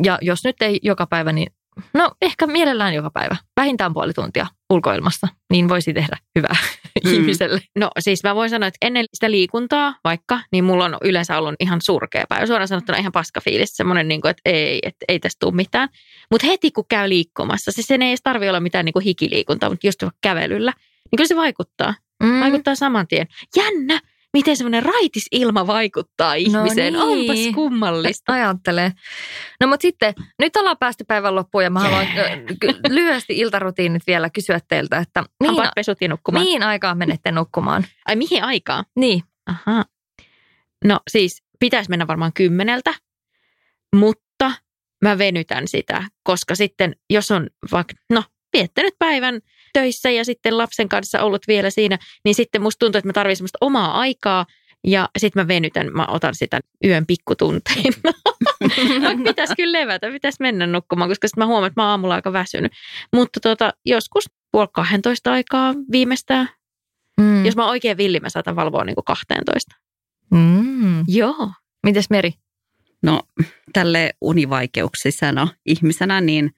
Ja 0.04 0.18
jos 0.22 0.44
nyt 0.44 0.62
ei 0.62 0.78
joka 0.82 1.06
päivä, 1.06 1.32
niin 1.32 1.52
no 1.94 2.10
ehkä 2.22 2.46
mielellään 2.46 2.94
joka 2.94 3.10
päivä. 3.10 3.36
Vähintään 3.56 3.92
puoli 3.94 4.12
tuntia 4.12 4.46
ulkoilmassa, 4.70 5.28
niin 5.52 5.68
voisi 5.68 5.92
tehdä 5.94 6.16
hyvää 6.38 6.56
Mm. 7.04 7.12
ihmiselle. 7.14 7.62
No 7.78 7.90
siis 7.98 8.22
mä 8.22 8.34
voin 8.34 8.50
sanoa, 8.50 8.66
että 8.66 8.86
ennen 8.86 9.04
sitä 9.14 9.30
liikuntaa 9.30 9.94
vaikka, 10.04 10.40
niin 10.52 10.64
mulla 10.64 10.84
on 10.84 10.96
yleensä 11.04 11.38
ollut 11.38 11.54
ihan 11.60 11.80
surkea 11.82 12.24
päivä. 12.28 12.46
Suoraan 12.46 12.68
sanottuna 12.68 12.98
ihan 12.98 13.12
paskafiilis, 13.12 13.76
semmoinen, 13.76 14.08
niin 14.08 14.20
kuin, 14.20 14.30
että 14.30 14.42
ei, 14.44 14.78
että 14.82 15.04
ei 15.08 15.18
tästä 15.18 15.36
tule 15.40 15.54
mitään. 15.54 15.88
Mutta 16.30 16.46
heti 16.46 16.70
kun 16.70 16.84
käy 16.88 17.08
liikkumassa, 17.08 17.72
siis 17.72 17.86
sen 17.86 18.02
ei 18.02 18.08
edes 18.08 18.20
tarvitse 18.22 18.50
olla 18.50 18.60
mitään 18.60 18.84
niin 18.84 18.92
kuin 18.92 19.04
hikiliikuntaa, 19.04 19.70
mutta 19.70 19.86
just 19.86 20.02
vaikka 20.02 20.18
kävelyllä, 20.20 20.72
niin 21.10 21.16
kyllä 21.16 21.28
se 21.28 21.36
vaikuttaa. 21.36 21.94
Mm. 22.22 22.40
Vaikuttaa 22.40 22.74
saman 22.74 23.06
tien. 23.08 23.26
Jännä, 23.56 24.00
miten 24.32 24.56
semmoinen 24.56 24.82
raitis 24.82 25.26
ilma 25.30 25.66
vaikuttaa 25.66 26.34
ihmiseen. 26.34 26.92
niin. 26.92 27.02
Onpas 27.02 27.54
kummallista. 27.54 28.32
Ajattelee. 28.32 28.92
No 29.60 29.66
mutta 29.66 29.82
sitten, 29.82 30.14
nyt 30.38 30.56
ollaan 30.56 30.76
päästy 30.80 31.04
päivän 31.04 31.34
loppuun 31.34 31.64
ja 31.64 31.70
mä 31.70 31.80
haluan 31.80 32.06
lyhyesti 32.88 33.38
iltarutiinit 33.38 34.02
vielä 34.06 34.30
kysyä 34.30 34.60
teiltä, 34.68 34.98
että 34.98 35.24
mihin, 35.40 36.10
nukkumaan. 36.10 36.44
mihin 36.44 36.62
aikaan 36.62 36.98
menette 36.98 37.32
nukkumaan? 37.32 37.84
Ai 38.08 38.16
mihin 38.16 38.44
aikaan? 38.44 38.84
Niin, 38.96 39.22
Aha. 39.46 39.84
No 40.84 41.00
siis 41.10 41.42
pitäisi 41.60 41.90
mennä 41.90 42.06
varmaan 42.06 42.32
kymmeneltä, 42.32 42.94
mutta 43.96 44.52
mä 45.02 45.18
venytän 45.18 45.68
sitä, 45.68 46.04
koska 46.22 46.54
sitten 46.54 46.96
jos 47.10 47.30
on 47.30 47.46
vaikka, 47.72 47.94
no 48.10 48.24
viettänyt 48.52 48.94
päivän 48.98 49.40
töissä 49.72 50.10
ja 50.10 50.24
sitten 50.24 50.58
lapsen 50.58 50.88
kanssa 50.88 51.22
ollut 51.22 51.42
vielä 51.48 51.70
siinä, 51.70 51.98
niin 52.24 52.34
sitten 52.34 52.62
musta 52.62 52.78
tuntuu, 52.78 52.98
että 52.98 53.08
mä 53.08 53.12
tarvitsen 53.12 53.36
semmoista 53.36 53.58
omaa 53.60 53.98
aikaa 53.98 54.46
ja 54.86 55.08
sitten 55.18 55.42
mä 55.42 55.48
venytän, 55.48 55.92
mä 55.92 56.06
otan 56.06 56.34
sitä 56.34 56.60
yön 56.84 57.06
pikkutunteina. 57.06 58.12
pitäisi 59.24 59.54
kyllä 59.56 59.80
levätä, 59.80 60.10
pitäisi 60.10 60.36
mennä 60.40 60.66
nukkumaan, 60.66 61.10
koska 61.10 61.28
sitten 61.28 61.42
mä 61.42 61.46
huomaan, 61.46 61.66
että 61.66 61.80
mä 61.80 61.84
oon 61.84 61.90
aamulla 61.90 62.14
aika 62.14 62.32
väsynyt. 62.32 62.72
Mutta 63.12 63.40
tota, 63.40 63.72
joskus 63.86 64.24
puoli 64.52 64.68
12 64.72 65.32
aikaa 65.32 65.74
viimeistään. 65.92 66.48
mm. 67.20 67.46
Jos 67.46 67.56
mä 67.56 67.62
oon 67.62 67.70
oikein 67.70 67.96
villi, 67.96 68.20
mä 68.20 68.28
saatan 68.28 68.56
valvoa 68.56 68.84
niin 68.84 68.94
kuin 68.94 69.04
12. 69.04 69.76
mm. 70.30 71.04
Joo. 71.08 71.50
Mites 71.86 72.10
Meri? 72.10 72.32
No 73.02 73.20
tälle 73.72 74.14
univaikeuksisena 74.20 75.48
ihmisenä, 75.66 76.20
niin 76.20 76.50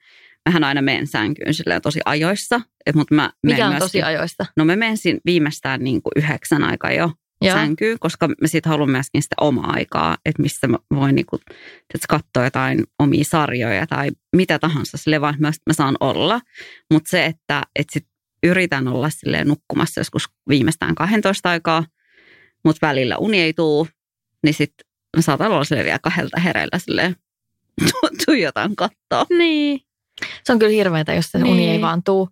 mähän 0.49 0.63
aina 0.63 0.81
menen 0.81 1.07
sänkyyn 1.07 1.53
silleen 1.53 1.81
tosi 1.81 1.99
ajoissa. 2.05 2.61
Et, 2.85 2.95
mutta 2.95 3.15
mä 3.15 3.31
Mikä 3.43 3.65
on 3.65 3.71
myöskin- 3.71 3.79
tosi 3.85 4.01
ajoista? 4.03 4.45
No 4.57 4.65
mä 4.65 4.75
menen 4.75 4.97
siinä 4.97 5.19
viimeistään 5.25 5.83
niin 5.83 6.01
kuin 6.01 6.11
yhdeksän 6.23 6.63
aikaa 6.63 6.91
jo 6.91 7.11
Joo. 7.41 7.55
sänkyyn, 7.55 7.99
koska 7.99 8.27
mä 8.27 8.47
siitä 8.47 8.69
haluan 8.69 8.89
myöskin 8.89 9.21
sitä 9.23 9.35
omaa 9.41 9.71
aikaa, 9.73 10.17
että 10.25 10.41
missä 10.41 10.67
mä 10.67 10.77
voin 10.95 11.15
niin 11.15 11.25
kuin, 11.25 11.41
katsoa 12.09 12.43
jotain 12.43 12.83
omia 12.99 13.23
sarjoja 13.23 13.87
tai 13.87 14.09
mitä 14.35 14.59
tahansa 14.59 14.97
sille 14.97 15.21
vaan, 15.21 15.35
mä, 15.39 15.51
mä 15.67 15.73
saan 15.73 15.95
olla. 15.99 16.41
Mutta 16.93 17.09
se, 17.09 17.25
että, 17.25 17.61
että 17.75 17.93
sit 17.93 18.07
yritän 18.43 18.87
olla 18.87 19.09
silleen 19.09 19.47
nukkumassa 19.47 19.99
joskus 19.99 20.25
viimeistään 20.49 20.95
12 20.95 21.49
aikaa, 21.49 21.85
mutta 22.65 22.87
välillä 22.87 23.17
uni 23.17 23.41
ei 23.41 23.53
tuu, 23.53 23.87
niin 24.43 24.53
sitten 24.53 24.85
mä 25.17 25.21
saatan 25.21 25.51
olla 25.51 25.63
silleen 25.63 25.85
vielä 25.85 25.99
kahdelta 25.99 26.39
hereillä 26.39 26.79
silleen 26.79 27.15
tu- 27.91 28.09
tuijotan 28.25 28.75
kattoa. 28.75 29.25
Niin. 29.37 29.79
Se 30.43 30.53
on 30.53 30.59
kyllä 30.59 30.71
hirveätä, 30.71 31.13
jos 31.13 31.25
se 31.25 31.37
uni 31.37 31.53
Niin. 31.53 31.71
ei 31.71 31.81
vaan 31.81 32.03
tuu. 32.03 32.29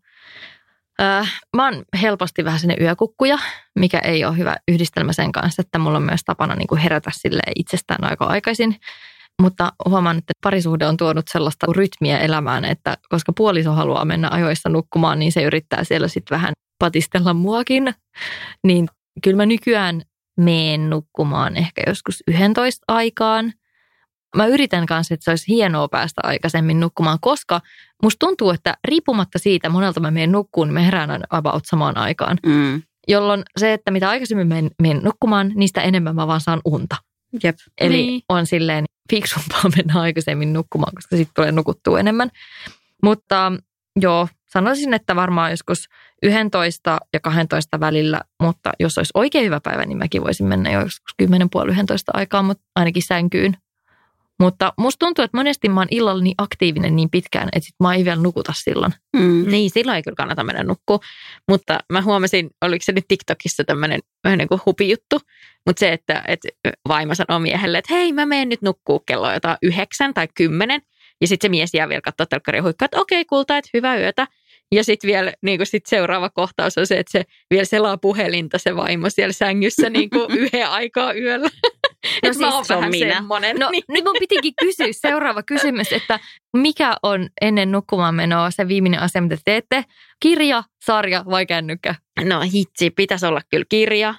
Äh, 1.01 1.41
mä 1.55 1.65
oon 1.65 1.83
helposti 2.01 2.45
vähän 2.45 2.59
sinne 2.59 2.75
yökukkuja, 2.81 3.37
mikä 3.79 3.99
ei 3.99 4.25
ole 4.25 4.37
hyvä 4.37 4.55
yhdistelmä 4.67 5.13
sen 5.13 5.31
kanssa, 5.31 5.61
että 5.61 5.79
mulla 5.79 5.97
on 5.97 6.03
myös 6.03 6.21
tapana 6.25 6.55
niin 6.55 6.67
kuin 6.67 6.81
herätä 6.81 7.11
sille 7.13 7.41
itsestään 7.55 8.03
aika 8.03 8.25
aikaisin. 8.25 8.75
Mutta 9.41 9.73
huomaan, 9.89 10.17
että 10.17 10.33
parisuhde 10.43 10.85
on 10.85 10.97
tuonut 10.97 11.25
sellaista 11.31 11.65
rytmiä 11.75 12.19
elämään, 12.19 12.65
että 12.65 12.97
koska 13.09 13.33
puoliso 13.37 13.71
haluaa 13.71 14.05
mennä 14.05 14.29
ajoissa 14.31 14.69
nukkumaan, 14.69 15.19
niin 15.19 15.31
se 15.31 15.43
yrittää 15.43 15.83
siellä 15.83 16.07
sitten 16.07 16.35
vähän 16.35 16.53
patistella 16.79 17.33
muakin. 17.33 17.93
Niin 18.63 18.87
kyllä 19.23 19.37
mä 19.37 19.45
nykyään 19.45 20.01
meen 20.37 20.89
nukkumaan 20.89 21.57
ehkä 21.57 21.83
joskus 21.87 22.23
11 22.27 22.83
aikaan. 22.87 23.53
Mä 24.35 24.45
yritän 24.45 24.85
kanssa, 24.85 25.13
että 25.13 25.23
se 25.23 25.31
olisi 25.31 25.47
hienoa 25.47 25.87
päästä 25.87 26.21
aikaisemmin 26.23 26.79
nukkumaan, 26.79 27.17
koska 27.21 27.61
musta 28.03 28.25
tuntuu, 28.25 28.49
että 28.49 28.77
riippumatta 28.87 29.39
siitä, 29.39 29.69
monelta 29.69 29.99
mä 29.99 30.11
menen 30.11 30.31
nukkuun, 30.31 30.67
niin 30.67 30.73
mä 30.73 30.79
herään 30.79 31.11
aina 31.11 31.25
about 31.29 31.63
samaan 31.65 31.97
aikaan. 31.97 32.37
Mm. 32.45 32.81
Jolloin 33.07 33.43
se, 33.57 33.73
että 33.73 33.91
mitä 33.91 34.09
aikaisemmin 34.09 34.47
menen, 34.47 34.71
menen 34.81 35.03
nukkumaan, 35.03 35.51
niistä 35.55 35.81
enemmän 35.81 36.15
mä 36.15 36.27
vaan 36.27 36.41
saan 36.41 36.61
unta. 36.65 36.95
Jep. 37.43 37.57
Eli 37.81 37.93
Niin. 37.93 38.21
on 38.29 38.45
silleen 38.45 38.85
fiksumpaa 39.09 39.61
mennä 39.77 40.01
aikaisemmin 40.01 40.53
nukkumaan, 40.53 40.95
koska 40.95 41.15
sitten 41.15 41.33
tulee 41.35 41.51
nukuttua 41.51 41.99
enemmän. 41.99 42.29
Mutta 43.03 43.51
joo, 44.01 44.27
sanoisin, 44.49 44.93
että 44.93 45.15
varmaan 45.15 45.51
joskus 45.51 45.89
11 46.23 46.97
ja 47.13 47.19
12 47.19 47.79
välillä, 47.79 48.21
mutta 48.43 48.71
jos 48.79 48.97
olisi 48.97 49.11
oikein 49.13 49.45
hyvä 49.45 49.59
päivä, 49.59 49.85
niin 49.85 49.97
mäkin 49.97 50.23
voisin 50.23 50.45
mennä 50.45 50.71
jo 50.71 50.79
joskus 50.79 51.13
10 51.17 51.49
puoli 51.49 51.71
11 51.71 52.11
aikaa, 52.15 52.43
mutta 52.43 52.63
ainakin 52.75 53.03
sänkyyn. 53.07 53.57
Mutta 54.41 54.73
musta 54.77 55.05
tuntuu, 55.05 55.25
että 55.25 55.37
monesti 55.37 55.69
mä 55.69 55.81
oon 55.81 55.87
illalla 55.91 56.23
niin 56.23 56.35
aktiivinen 56.37 56.95
niin 56.95 57.09
pitkään, 57.09 57.49
että 57.51 57.65
sit 57.65 57.75
mä 57.83 57.95
en 57.95 58.05
vielä 58.05 58.21
nukuta 58.21 58.53
silloin. 58.55 58.93
Mm. 59.17 59.51
Niin, 59.51 59.69
silloin 59.69 59.95
ei 59.95 60.03
kyllä 60.03 60.15
kannata 60.15 60.43
mennä 60.43 60.63
nukkua. 60.63 60.99
Mutta 61.47 61.79
mä 61.91 62.01
huomasin, 62.01 62.49
oliko 62.61 62.83
se 62.85 62.91
nyt 62.91 63.05
TikTokissa 63.07 63.63
tämmöinen 63.63 63.99
vähän 64.23 64.37
niin 64.37 64.47
kuin 64.47 64.61
hupijuttu. 64.65 65.19
Mutta 65.65 65.79
se, 65.79 65.91
että, 65.91 66.23
että 66.27 66.49
vaimo 66.87 67.15
sanoo 67.15 67.39
miehelle, 67.39 67.77
että 67.77 67.93
hei 67.93 68.13
mä 68.13 68.25
menen 68.25 68.49
nyt 68.49 68.61
nukkuu 68.61 68.99
kello 68.99 69.33
jotain 69.33 69.57
yhdeksän 69.61 70.13
tai 70.13 70.27
kymmenen. 70.35 70.81
Ja 71.21 71.27
sitten 71.27 71.47
se 71.47 71.49
mies 71.49 71.73
jää 71.73 71.89
vielä 71.89 72.01
katsoa 72.01 72.25
telkkaria 72.25 72.59
ja 72.59 72.63
huikkaa, 72.63 72.85
että 72.85 73.01
okei 73.01 73.25
kulta, 73.25 73.57
että 73.57 73.69
hyvää 73.73 73.99
yötä. 73.99 74.27
Ja 74.71 74.83
sitten 74.83 75.07
vielä 75.07 75.33
niin 75.41 75.59
kuin 75.59 75.67
sit 75.67 75.85
seuraava 75.85 76.29
kohtaus 76.29 76.77
on 76.77 76.87
se, 76.87 76.99
että 76.99 77.11
se 77.11 77.23
vielä 77.51 77.65
selaa 77.65 77.97
puhelinta 77.97 78.57
se 78.57 78.75
vaimo 78.75 79.09
siellä 79.09 79.33
sängyssä 79.33 79.89
niin 79.89 80.09
kuin 80.09 80.31
yhden 80.39 80.69
aikaa 80.69 81.13
yöllä. 81.13 81.49
No 82.23 82.33
siis 82.33 82.67
se 82.67 82.73
on 82.73 82.79
vähän 82.79 82.91
minä. 82.91 83.13
semmonen. 83.13 83.55
No 83.59 83.69
niin. 83.69 83.83
nyt 83.89 84.03
mun 84.03 84.15
pitikin 84.19 84.53
kysyä 84.59 84.87
seuraava 84.91 85.43
kysymys, 85.43 85.93
että 85.93 86.19
mikä 86.57 86.95
on 87.03 87.29
ennen 87.41 87.71
nukkumaan 87.71 88.15
menoa 88.15 88.51
se 88.51 88.67
viimeinen 88.67 88.99
asia, 88.99 89.21
mitä 89.21 89.37
teette? 89.45 89.85
Kirja, 90.19 90.63
sarja 90.85 91.23
vai 91.25 91.45
kännykkä? 91.45 91.95
No 92.23 92.41
hitsi, 92.41 92.89
pitäisi 92.89 93.25
olla 93.25 93.41
kyllä 93.49 93.65
kirja. 93.69 94.15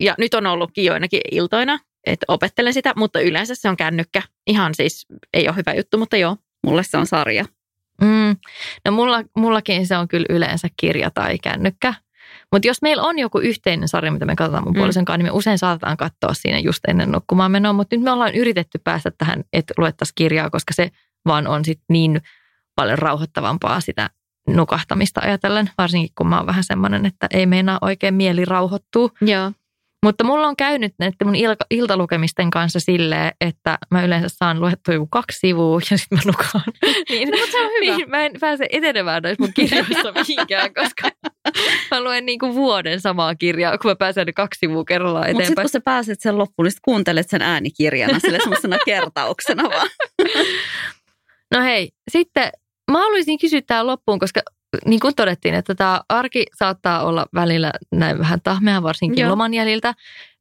Ja 0.00 0.14
nyt 0.18 0.34
on 0.34 0.46
ollutkin 0.46 0.84
joinakin 0.84 1.20
iltoina, 1.32 1.78
että 2.06 2.24
opettelen 2.28 2.72
sitä, 2.72 2.92
mutta 2.96 3.20
yleensä 3.20 3.54
se 3.54 3.68
on 3.68 3.76
kännykkä. 3.76 4.22
Ihan 4.46 4.74
siis 4.74 5.06
ei 5.34 5.48
ole 5.48 5.56
hyvä 5.56 5.74
juttu, 5.74 5.98
mutta 5.98 6.16
joo. 6.16 6.36
Mulle 6.66 6.82
se 6.82 6.96
on 6.96 7.06
sarja. 7.06 7.44
Mm. 8.00 8.36
No 8.84 8.92
mulla, 8.92 9.22
mullakin 9.36 9.86
se 9.86 9.96
on 9.96 10.08
kyllä 10.08 10.26
yleensä 10.28 10.68
kirja 10.76 11.10
tai 11.10 11.38
kännykkä. 11.38 11.94
Mutta 12.54 12.68
jos 12.68 12.82
meillä 12.82 13.02
on 13.02 13.18
joku 13.18 13.38
yhteinen 13.38 13.88
sarja, 13.88 14.12
mitä 14.12 14.24
me 14.24 14.36
katsotaan 14.36 14.64
mun 14.64 14.72
Mm. 14.72 14.78
puolison 14.78 15.04
kanssa, 15.04 15.18
niin 15.18 15.26
me 15.26 15.30
usein 15.38 15.58
saatetaan 15.58 15.96
katsoa 15.96 16.34
siinä 16.34 16.58
just 16.58 16.78
ennen 16.88 17.12
nukkumaan 17.12 17.50
menoa. 17.50 17.72
Mutta 17.72 17.96
nyt 17.96 18.04
me 18.04 18.10
ollaan 18.10 18.34
yritetty 18.34 18.80
päästä 18.84 19.10
tähän, 19.18 19.44
että 19.52 19.74
luettaisiin 19.78 20.12
kirjaa, 20.14 20.50
koska 20.50 20.74
se 20.74 20.90
vaan 21.26 21.46
on 21.46 21.64
sit 21.64 21.80
niin 21.88 22.20
paljon 22.76 22.98
rauhoittavampaa 22.98 23.80
sitä 23.80 24.10
nukahtamista 24.48 25.20
ajatellen. 25.24 25.70
Varsinkin 25.78 26.10
kun 26.18 26.28
mä 26.28 26.36
oon 26.36 26.46
vähän 26.46 26.64
semmoinen, 26.64 27.06
että 27.06 27.26
ei 27.30 27.46
meinaa 27.46 27.78
oikein 27.80 28.14
mieli 28.14 28.44
rauhoittua. 28.44 29.08
Joo. 29.20 29.52
Mutta 30.04 30.24
mulla 30.24 30.46
on 30.46 30.56
käynyt 30.56 30.94
näiden 30.98 31.14
mun 31.24 31.34
ilka, 31.34 31.64
iltalukemisten 31.70 32.50
kanssa 32.50 32.80
silleen, 32.80 33.32
että 33.40 33.78
mä 33.90 34.04
yleensä 34.04 34.28
saan 34.38 34.60
luettua 34.60 34.94
joku 34.94 35.06
kaksi 35.10 35.38
sivua 35.38 35.80
ja 35.90 35.98
sitten 35.98 36.18
mä 36.18 36.22
nukaan. 36.26 36.64
niin, 37.10 37.28
No, 37.30 37.36
mutta 37.38 37.52
se 37.52 37.60
on 37.60 37.70
hyvä. 37.70 37.96
Niin, 37.96 38.10
mä 38.10 38.20
en 38.20 38.32
pääse 38.40 38.66
etenemään 38.70 39.22
näissä 39.22 39.42
mun 39.42 39.52
kirjoissa 39.54 40.12
mihinkään, 40.28 40.74
koska 40.74 41.10
mä 41.90 42.00
luen 42.00 42.26
niinku 42.26 42.54
vuoden 42.54 43.00
samaa 43.00 43.34
kirjaa, 43.34 43.78
kun 43.78 43.90
mä 43.90 43.96
pääsen 43.96 44.34
kaksi 44.34 44.58
sivua 44.58 44.84
kerrallaan 44.84 45.26
Mutta 45.26 45.30
sitten 45.30 45.42
eteenpäin. 45.44 45.64
kun 45.64 45.70
sä 45.70 45.80
pääset 45.80 46.20
sen 46.20 46.38
loppuun, 46.38 46.64
niin 46.66 46.72
kuuntelet 46.84 47.30
sen 47.30 47.42
äänikirjana 47.42 48.18
sille 48.18 48.38
semmoisena 48.38 48.78
kertauksena 48.86 49.62
vaan. 49.62 49.88
No 51.54 51.62
hei, 51.62 51.88
sitten 52.10 52.50
mä 52.90 52.98
haluaisin 52.98 53.38
kysyä 53.38 53.60
tähän 53.66 53.86
loppuun, 53.86 54.18
koska 54.18 54.40
niin 54.86 55.00
kuin 55.00 55.14
todettiin, 55.14 55.54
että 55.54 55.74
tämä 55.74 56.00
arki 56.08 56.46
saattaa 56.58 57.04
olla 57.04 57.26
välillä 57.34 57.72
näin 57.92 58.18
vähän 58.18 58.40
tahmea, 58.42 58.82
varsinkin 58.82 59.22
Joo. 59.22 59.30
loman 59.30 59.54
jäljiltä. 59.54 59.94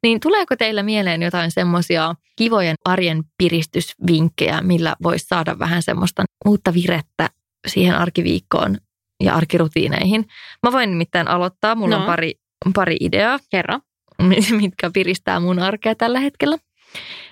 Niin 0.03 0.19
tuleeko 0.19 0.55
teillä 0.55 0.83
mieleen 0.83 1.21
jotain 1.21 1.51
semmoisia 1.51 2.15
kivojen 2.35 2.75
arjen 2.85 3.23
piristysvinkkejä, 3.37 4.61
millä 4.61 4.95
voisi 5.03 5.25
saada 5.27 5.59
vähän 5.59 5.83
semmoista 5.83 6.23
uutta 6.45 6.73
virettä 6.73 7.29
siihen 7.67 7.95
arkiviikkoon 7.95 8.77
ja 9.23 9.35
arkirutiineihin? 9.35 10.25
Mä 10.63 10.71
voin 10.71 10.89
nimittäin 10.89 11.27
aloittaa, 11.27 11.75
mulla 11.75 11.95
no. 11.95 12.01
on 12.01 12.07
pari, 12.07 12.33
pari 12.73 12.97
ideaa 12.99 13.39
Kerro. 13.49 13.79
mitkä 14.61 14.91
piristää 14.93 15.39
mun 15.39 15.59
arkea 15.59 15.95
tällä 15.95 16.19
hetkellä, 16.19 16.57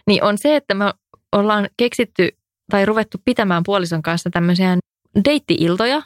niin 0.08 0.24
on 0.24 0.38
se, 0.38 0.56
että 0.56 0.74
me 0.74 0.94
ollaan 1.32 1.70
keksitty 1.78 2.30
tai 2.72 2.86
ruvettu 2.86 3.18
pitämään 3.26 3.64
puolison 3.66 4.02
kanssa 4.02 4.30
tämmöisiä 4.30 4.78
deitti-iltoja 5.26 6.02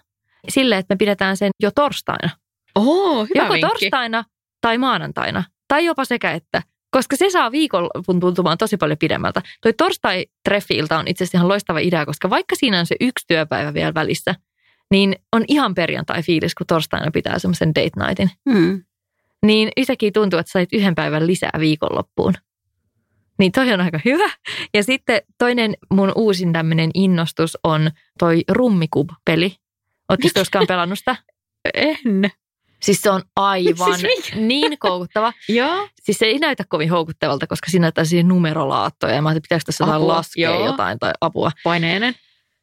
sille, 0.49 0.77
että 0.77 0.93
me 0.95 0.97
pidetään 0.97 1.37
sen 1.37 1.49
jo 1.63 1.71
torstaina. 1.71 2.29
Oo, 2.75 3.25
hyvä 3.25 3.43
Joko 3.43 3.53
vinkki. 3.53 3.67
torstaina 3.69 4.23
tai 4.61 4.77
maanantaina 4.77 5.43
tai 5.67 5.85
jopa 5.85 6.05
sekä 6.05 6.31
että. 6.31 6.61
Koska 6.91 7.15
se 7.15 7.29
saa 7.29 7.51
viikonlopun 7.51 8.19
tuntumaan 8.19 8.57
tosi 8.57 8.77
paljon 8.77 8.97
pidemmältä. 8.97 9.41
Toi 9.61 9.73
torstai-treffi-ilta 9.73 10.99
on 10.99 11.07
itse 11.07 11.23
asiassa 11.23 11.37
ihan 11.37 11.47
loistava 11.47 11.79
idea, 11.79 12.05
koska 12.05 12.29
vaikka 12.29 12.55
siinä 12.55 12.79
on 12.79 12.85
se 12.85 12.95
yksi 13.01 13.25
työpäivä 13.27 13.73
vielä 13.73 13.93
välissä, 13.93 14.35
niin 14.91 15.15
on 15.31 15.43
ihan 15.47 15.75
perjantai-fiilis, 15.75 16.55
kun 16.55 16.67
torstaina 16.67 17.11
pitää 17.11 17.39
semmoisen 17.39 17.75
date 17.75 18.05
nightin 18.07 18.29
Hmm. 18.51 18.83
niin 19.45 19.69
yhtäkkiä 19.77 20.11
tuntuu, 20.13 20.39
että 20.39 20.51
sait 20.51 20.73
yhden 20.73 20.95
päivän 20.95 21.27
lisää 21.27 21.59
viikonloppuun. 21.59 22.33
Niin 23.39 23.51
toi 23.51 23.73
on 23.73 23.81
aika 23.81 23.99
hyvä. 24.05 24.29
Ja 24.73 24.83
sitten 24.83 25.21
toinen 25.37 25.73
mun 25.93 26.11
uusin 26.15 26.53
tämmöinen 26.53 26.89
innostus 26.93 27.57
on 27.63 27.91
toi 28.19 28.43
Rummikub-peli. 28.51 29.55
Oletko 30.09 30.27
koskaan 30.33 30.67
pelannut 30.67 30.99
sitä? 30.99 31.15
En. 31.73 32.31
Siis 32.81 33.01
se 33.01 33.09
on 33.09 33.21
aivan 33.35 33.99
Siis 33.99 34.35
niin 34.35 34.79
koukuttava. 34.79 35.33
Joo. 35.49 35.87
Siis 36.03 36.17
se 36.17 36.25
ei 36.25 36.39
näytä 36.39 36.63
kovin 36.69 36.89
houkuttavalta, 36.89 37.47
koska 37.47 37.71
siinä 37.71 37.83
näyttää 37.83 38.05
siihen 38.05 38.27
numerolaattoja. 38.27 39.15
Ja 39.15 39.21
mä 39.21 39.29
ajattelin, 39.29 39.41
pitääkö 39.41 39.63
tässä 39.65 39.83
jotain 39.83 40.07
laskea 40.07 40.49
joo. 40.49 40.65
jotain 40.65 40.99
tai 40.99 41.11
apua. 41.21 41.51
Paineinen. 41.63 42.15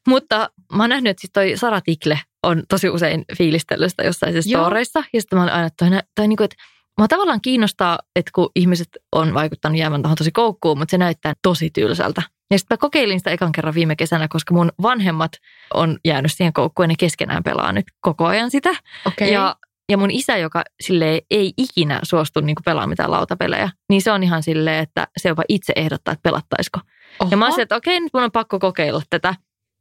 Mutta 0.09 0.51
mä 0.73 0.83
oon 0.83 0.91
nähnyt, 0.91 1.11
että 1.11 1.21
siis 1.21 1.31
toi 1.33 1.57
Sara 1.57 1.81
Tikle 1.81 2.21
on 2.43 2.63
tosi 2.69 2.89
usein 2.89 3.25
fiilistellyt 3.39 3.91
sitä 3.91 4.03
jossain 4.03 4.35
Joo. 4.35 4.63
storeissa. 4.63 5.05
Ja 5.13 5.21
sitten 5.21 5.39
mä 5.39 5.43
olin 5.43 5.55
aina, 5.55 5.67
että, 5.67 5.89
toi, 5.89 5.99
toi 6.17 6.29
niinku, 6.29 6.43
että 6.43 6.57
Mua 6.99 7.09
tavallaan 7.09 7.41
kiinnostaa, 7.41 7.99
että 8.17 8.31
kun 8.35 8.51
ihmiset 8.57 8.89
on 9.13 9.35
vaikuttanut 9.35 9.79
jäämään 9.79 10.03
tuohon 10.03 10.17
tosi 10.17 10.33
koukkuun, 10.33 10.79
mutta 10.79 10.91
se 10.91 10.99
näyttää 10.99 11.35
tosi 11.43 11.71
tylsältä. 11.71 12.23
Ja 12.53 12.59
sitten 12.59 12.75
mä 12.75 12.79
kokeilin 12.79 13.21
sitä 13.21 13.31
ekan 13.31 13.53
kerran 13.53 13.75
viime 13.75 13.97
kesänä, 13.97 14.29
koska 14.29 14.55
mun 14.55 14.73
vanhemmat 14.83 15.33
on 15.75 15.99
jäänyt 16.05 16.33
siihen 16.33 16.53
koukkuun 16.53 16.85
ja 16.85 16.89
ne 16.89 16.95
keskenään 16.99 17.43
pelaa 17.43 17.73
nyt 17.73 17.85
koko 18.01 18.27
ajan 18.27 18.51
sitä. 18.51 18.71
Okei. 19.07 19.33
Ja, 19.33 19.57
ja 19.91 19.99
mun 19.99 20.11
isä, 20.11 20.37
joka 20.37 20.65
sille 20.81 21.23
ei 21.31 21.53
ikinä 21.57 22.01
suostu 22.03 22.41
niin 22.41 22.57
pelaamaan 22.65 22.89
mitään 22.89 23.11
lautapelejä, 23.11 23.71
niin 23.89 24.03
se 24.03 24.13
on 24.13 24.23
ihan 24.23 24.43
silleen, 24.43 24.83
että 24.83 25.09
se 25.17 25.29
jopa 25.29 25.43
itse 25.49 25.73
ehdottaa, 25.77 26.13
että 26.13 26.23
pelattaisiko. 26.23 26.81
Oho. 27.21 27.31
Ja 27.31 27.37
mä 27.37 27.45
olisin, 27.45 27.63
että 27.63 27.77
okei, 27.77 28.01
nyt 28.01 28.13
mun 28.13 28.23
on 28.23 28.33
pakko 28.33 28.59
kokeilla 28.59 29.03
tätä. 29.11 29.35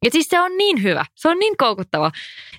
Ja 0.06 0.12
siis 0.12 0.28
se 0.30 0.42
on 0.42 0.58
niin 0.58 0.84
hyvä, 0.84 1.06
se 1.16 1.30
on 1.30 1.40
niin 1.40 1.58
koukuttava. 1.58 2.12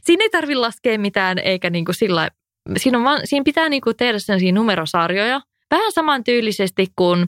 Siinä 0.02 0.24
ei 0.24 0.30
tarvi 0.30 0.54
laskea 0.54 0.98
mitään, 0.98 1.38
eikä 1.38 1.70
niin 1.70 1.84
kuin 1.84 1.94
sillä 1.94 2.28
siinä, 2.76 2.98
on 2.98 3.04
vaan, 3.04 3.20
siinä 3.24 3.44
pitää 3.44 3.68
niin 3.68 3.82
kuin 3.82 3.96
tehdä 3.96 4.18
sellaisia 4.18 4.52
numerosarjoja, 4.52 5.40
vähän 5.70 5.92
samantyylisesti 5.92 6.86
kuin, 6.96 7.26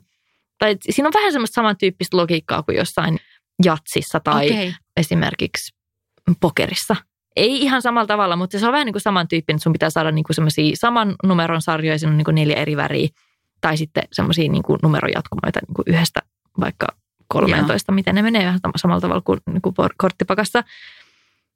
tai 0.59 0.76
siinä 0.90 1.09
on 1.09 1.12
vähän 1.14 1.32
semmoista 1.32 1.55
samantyyppistä 1.55 2.16
logiikkaa 2.16 2.62
kuin 2.62 2.76
jossain 2.76 3.18
jatsissa 3.64 4.20
tai 4.20 4.46
Okei. 4.46 4.74
esimerkiksi 4.96 5.74
pokerissa. 6.40 6.96
Ei 7.36 7.62
ihan 7.62 7.82
samalla 7.82 8.07
tavalla, 8.07 8.36
mutta 8.36 8.59
se 8.59 8.66
on 8.66 8.72
vähän 8.72 8.84
niin 8.86 8.92
kuin 8.94 9.02
samantyyppinen, 9.02 9.57
että 9.57 9.62
sun 9.62 9.72
pitää 9.72 9.90
saada 9.90 10.11
niin 10.11 10.24
kuin 10.24 10.34
semmoisia 10.34 10.76
saman 10.76 11.14
numeron 11.24 11.62
sarjoja, 11.62 11.98
siinä 11.98 12.11
on 12.11 12.16
niin 12.16 12.24
kuin 12.24 12.34
neljä 12.34 12.57
eri 12.57 12.76
väriä, 12.76 13.09
tai 13.61 13.76
sitten 13.76 14.05
semmoisia 14.12 14.50
niin 14.50 14.62
kuin 14.62 14.78
numerojatkumoita 14.82 15.61
niin 15.68 15.74
kuin 15.74 15.84
yhdestä 15.86 16.20
vaikka 16.61 16.86
13, 17.28 17.92
miten 17.92 18.14
ne 18.14 18.22
menee 18.22 18.46
vähän 18.46 18.61
sam- 18.66 18.72
samalla 18.76 19.00
tavalla 19.00 19.22
kuin, 19.24 19.40
niin 19.46 19.62
kuin 19.62 19.74
korttipakassa. 19.96 20.64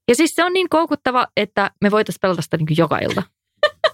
Ja 0.08 0.14
siis 0.14 0.34
se 0.34 0.44
on 0.44 0.52
niin 0.52 0.68
koukuttava, 0.68 1.26
että 1.36 1.70
me 1.80 1.90
voitaisiin 1.90 2.20
pelata 2.20 2.42
sitä 2.42 2.56
niin 2.56 2.66
kuin 2.66 2.76
joka 2.76 2.98
ilta. 2.98 3.22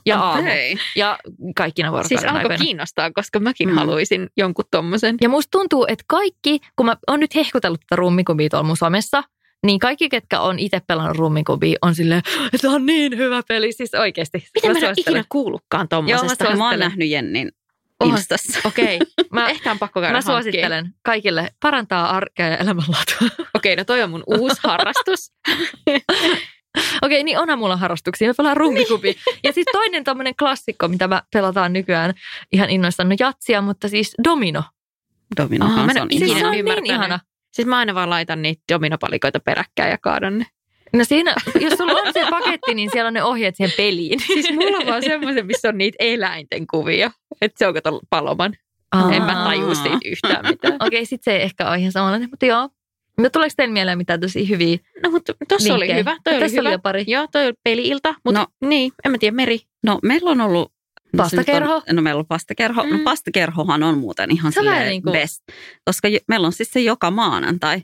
Ja 0.07 0.21
aamu. 0.21 0.43
Okei. 0.43 0.77
Ja 0.97 1.19
kaikkina 1.57 1.91
vuorokauden 1.91 2.19
Siis 2.19 2.33
alkoi 2.33 2.57
kiinnostaa, 2.59 3.11
koska 3.11 3.41
mäkin 3.41 3.69
Mm. 3.69 3.75
haluaisin 3.75 4.29
jonkun 4.37 4.65
tommosen. 4.71 5.17
Ja 5.21 5.29
musta 5.29 5.51
tuntuu, 5.51 5.85
että 5.89 6.05
kaikki, 6.09 6.61
kun 6.77 6.87
mä 6.87 6.97
oon 7.07 7.21
nyt 7.21 7.35
hehkutellut 7.35 7.81
tätä 7.81 7.97
rummikubia 7.97 8.49
tuolla 8.49 8.67
mun 8.67 8.77
somessa, 8.77 9.23
niin 9.67 9.79
kaikki, 9.79 10.09
ketkä 10.09 10.41
on 10.41 10.59
itse 10.59 10.81
pelannut 10.87 11.17
rummikubia, 11.17 11.79
on 11.83 11.95
silleen, 11.95 12.23
että 12.45 12.59
tämä 12.63 12.75
on 12.75 12.87
niin 12.87 13.17
hyvä 13.17 13.43
peli. 13.49 13.73
Siis 13.73 13.95
oikeasti. 13.95 14.45
Miten 14.55 14.71
mä 14.71 14.79
en 14.79 14.85
ole 14.85 14.87
suosittelen. 14.87 15.17
ikinä 15.19 15.25
kuullutkaan 15.29 15.89
tommosesta? 15.89 16.45
Joo, 16.45 16.53
mä 16.53 16.59
Mä 16.59 16.69
oon 16.71 16.79
nähnyt 16.79 17.09
Jennin 17.09 17.53
Oho. 18.01 18.17
Instassa. 18.17 18.59
Okei, 18.65 18.99
mä, 19.33 19.49
Ehkä 19.51 19.71
on 19.71 19.79
pakko 19.79 20.01
käydä 20.01 20.17
mä 20.17 20.21
suosittelen 20.23 20.95
kaikille. 21.03 21.49
Parantaa 21.61 22.11
arkea 22.11 22.49
ja 22.49 22.57
elämänlaatua. 22.57 23.29
Okei, 23.55 23.77
no 23.77 23.85
toi 23.85 24.03
on 24.03 24.11
mun 24.11 24.23
uusi 24.27 24.57
harrastus. 24.65 25.33
Okei, 27.03 27.25
niin 27.25 27.39
onhan 27.39 27.59
mulla 27.59 27.77
harrastuksia. 27.77 28.29
Mä 28.29 28.35
pelaan 28.37 28.57
rummikubia. 28.57 29.13
Ja 29.45 29.53
sitten 29.53 29.73
toinen 29.73 30.05
tommonen 30.05 30.37
klassikko, 30.37 30.89
mitä 30.89 31.09
mä 31.09 31.23
pelataan 31.33 31.73
nykyään 31.73 32.15
ihan 32.53 32.71
innoissaan, 32.71 33.09
no 33.09 33.17
jatsia, 33.21 33.61
mutta 33.63 33.89
siis 33.89 34.15
domino. 34.25 34.63
Dominohan 35.37 35.79
Aa, 35.79 35.87
mä 35.87 35.93
se 35.93 35.99
en 35.99 36.03
on 36.03 36.09
Siis 36.11 36.23
ikinä 36.23 36.41
se 36.41 36.47
on 36.47 36.55
ihana. 36.55 36.75
niin 36.75 36.87
ihana. 36.95 37.21
Siis 37.53 37.69
mä 37.69 37.79
aina 37.79 37.95
vaan 37.95 38.11
laitan 38.11 38.43
niitä 38.43 38.63
dominopalikoita 38.73 39.41
peräkkäin 39.41 39.91
ja 39.91 39.99
kaadan 39.99 40.39
ne. 40.39 40.47
No 40.93 41.05
siinä, 41.05 41.35
jos 41.61 41.73
sulla 41.79 41.93
on 41.93 42.13
se 42.13 42.27
paketti, 42.31 42.75
niin 42.75 42.91
siellä 42.91 43.09
on 43.09 43.15
ne 43.15 43.23
ohjeet 43.23 43.57
siihen 43.57 43.73
peliin. 43.77 44.21
Siis 44.21 44.51
mulla 44.53 44.79
on 44.79 44.87
vaan 44.87 45.03
semmoisen, 45.03 45.47
missä 45.47 45.69
on 45.69 45.79
niitä 45.79 45.97
eläinten 46.01 46.67
kuvia. 46.67 47.11
Että 47.41 47.59
se 47.59 47.67
on 47.67 47.75
kato 47.75 48.01
paloman. 48.11 48.55
En 49.13 49.23
mä 49.23 49.39
Aa. 49.39 49.45
tajua 49.45 49.75
siitä 49.75 49.99
yhtään 50.05 50.47
mitään. 50.49 50.77
Okei, 50.81 51.07
sit 51.07 51.23
se 51.23 51.37
ei 51.37 51.43
ehkä 51.43 51.69
ole 51.69 51.79
ihan 51.79 51.93
samanlainen, 51.93 52.31
mutta 52.31 52.47
joo. 52.47 52.69
No 53.19 53.31
tuleeko 53.31 53.53
teille 53.57 53.73
mieleen 53.73 53.99
mitään 53.99 54.21
tosi 54.21 54.49
hyviä 54.49 54.79
No 55.03 55.11
mutta 55.11 55.33
tossa 55.49 55.75
oli 55.75 55.81
vinkkejä? 55.81 55.99
hyvä. 55.99 56.17
Toi 56.25 56.33
oli 56.35 56.41
Tässä 56.43 56.61
oli 56.61 56.69
hyvä. 56.69 56.75
jo 56.75 56.79
pari. 56.79 57.05
Joo, 57.07 57.27
toi 57.33 57.45
oli 57.47 57.55
peli-ilta. 57.65 58.15
Mutta 58.25 58.41
No. 58.41 58.47
no. 58.61 58.69
niin, 58.69 58.93
en 59.05 59.13
mä 59.13 59.19
tiedä, 59.19 59.37
Meri. 59.37 59.61
No 59.83 59.99
meillä 60.03 60.31
on 60.31 60.41
ollut... 60.41 60.73
no 61.13 61.29
se 61.29 61.37
nyt 61.37 61.47
Pastakerho? 61.47 61.75
On, 61.75 61.83
no 61.97 62.03
meillä 62.03 62.19
on 62.19 62.27
pastakerho. 62.27 62.83
Mm. 62.85 62.91
No 62.91 62.99
Mm. 62.99 63.05
pastakerhohan 63.05 63.83
on 63.83 63.99
muuten 63.99 64.31
ihan 64.31 64.53
Se 64.53 64.61
niin 64.89 65.03
kuin- 65.03 65.13
best. 65.13 65.43
Koska 65.85 66.09
meillä 66.29 66.47
on 66.47 66.53
siis 66.53 66.71
se 66.73 66.81
joka 66.81 67.11
maanantai. 67.11 67.83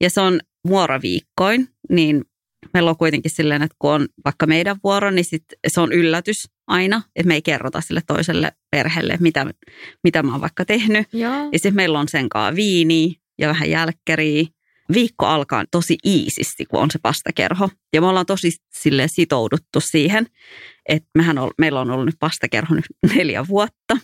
Ja 0.00 0.10
se 0.10 0.20
on 0.20 0.40
vuoroviikkoin. 0.68 1.68
Niin 1.90 2.24
meillä 2.74 2.90
on 2.90 2.96
kuitenkin 2.96 3.30
silleen, 3.30 3.62
että 3.62 3.76
kun 3.78 3.90
on 3.92 4.08
vaikka 4.24 4.46
meidän 4.46 4.76
vuoro, 4.84 5.10
niin 5.10 5.24
sit 5.24 5.44
se 5.68 5.80
on 5.80 5.92
yllätys 5.92 6.48
aina. 6.66 7.02
Että 7.16 7.28
me 7.28 7.34
ei 7.34 7.42
kerrota 7.42 7.80
sille 7.80 8.00
toiselle 8.06 8.52
perheelle, 8.70 9.16
mitä, 9.20 9.46
mitä 10.04 10.22
mä 10.22 10.32
oon 10.32 10.40
vaikka 10.40 10.64
tehnyt. 10.64 11.06
Joo. 11.12 11.32
Ja 11.52 11.58
sitten 11.58 11.74
meillä 11.74 11.98
on 11.98 12.08
sen 12.08 12.28
kanssa 12.28 12.56
viiniä 12.56 13.14
ja 13.38 13.48
vähän 13.48 13.70
jälkkäriä. 13.70 14.44
Viikko 14.92 15.26
alkaa 15.26 15.64
tosi 15.70 15.96
iisisti, 16.06 16.64
kun 16.64 16.80
on 16.80 16.90
se 16.90 16.98
pastakerho. 17.02 17.68
Ja 17.92 18.00
me 18.00 18.06
ollaan 18.06 18.26
tosi 18.26 18.50
silleen 18.74 19.08
sitouduttu 19.08 19.80
siihen, 19.80 20.26
että 20.88 21.08
mehän 21.14 21.38
on, 21.38 21.50
meillä 21.58 21.80
on 21.80 21.90
ollut 21.90 22.06
nyt 22.06 22.18
pastakerho 22.20 22.74
nyt 22.74 22.84
neljä 23.14 23.44
vuotta. 23.48 23.96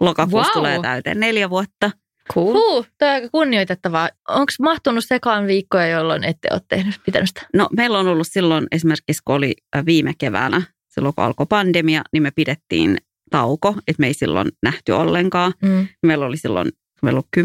Lokakuussa 0.00 0.52
Vau. 0.54 0.60
tulee 0.60 0.80
täyteen 0.82 1.20
neljä 1.20 1.50
vuotta. 1.50 1.90
Cool. 2.32 2.54
Huu, 2.54 2.86
toi 2.98 3.08
on 3.08 3.14
aika 3.14 3.28
kunnioitettavaa. 3.28 4.08
Onko 4.28 4.52
mahtunut 4.60 5.04
sekaan 5.06 5.46
viikkoja, 5.46 5.86
jolloin 5.86 6.24
ette 6.24 6.48
ole 6.52 6.60
tehnyt, 6.68 7.00
pitänyt 7.04 7.28
sitä? 7.28 7.46
No 7.54 7.68
meillä 7.76 7.98
on 7.98 8.08
ollut 8.08 8.26
silloin 8.30 8.66
esimerkiksi, 8.72 9.22
kun 9.24 9.34
oli 9.34 9.54
viime 9.86 10.12
keväänä, 10.18 10.62
silloin 10.88 11.14
kun 11.14 11.24
alkoi 11.24 11.46
pandemia, 11.46 12.02
niin 12.12 12.22
me 12.22 12.30
pidettiin 12.30 12.98
tauko, 13.30 13.74
että 13.88 14.00
me 14.00 14.06
ei 14.06 14.14
silloin 14.14 14.48
nähty 14.62 14.92
ollenkaan. 14.92 15.52
Mm. 15.62 15.88
Meillä 16.02 16.26
oli 16.26 16.36
silloin, 16.36 16.72
meillä 17.02 17.18
oli 17.18 17.44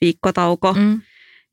viikko 0.00 0.32
tauko. 0.32 0.72
Mm. 0.72 1.00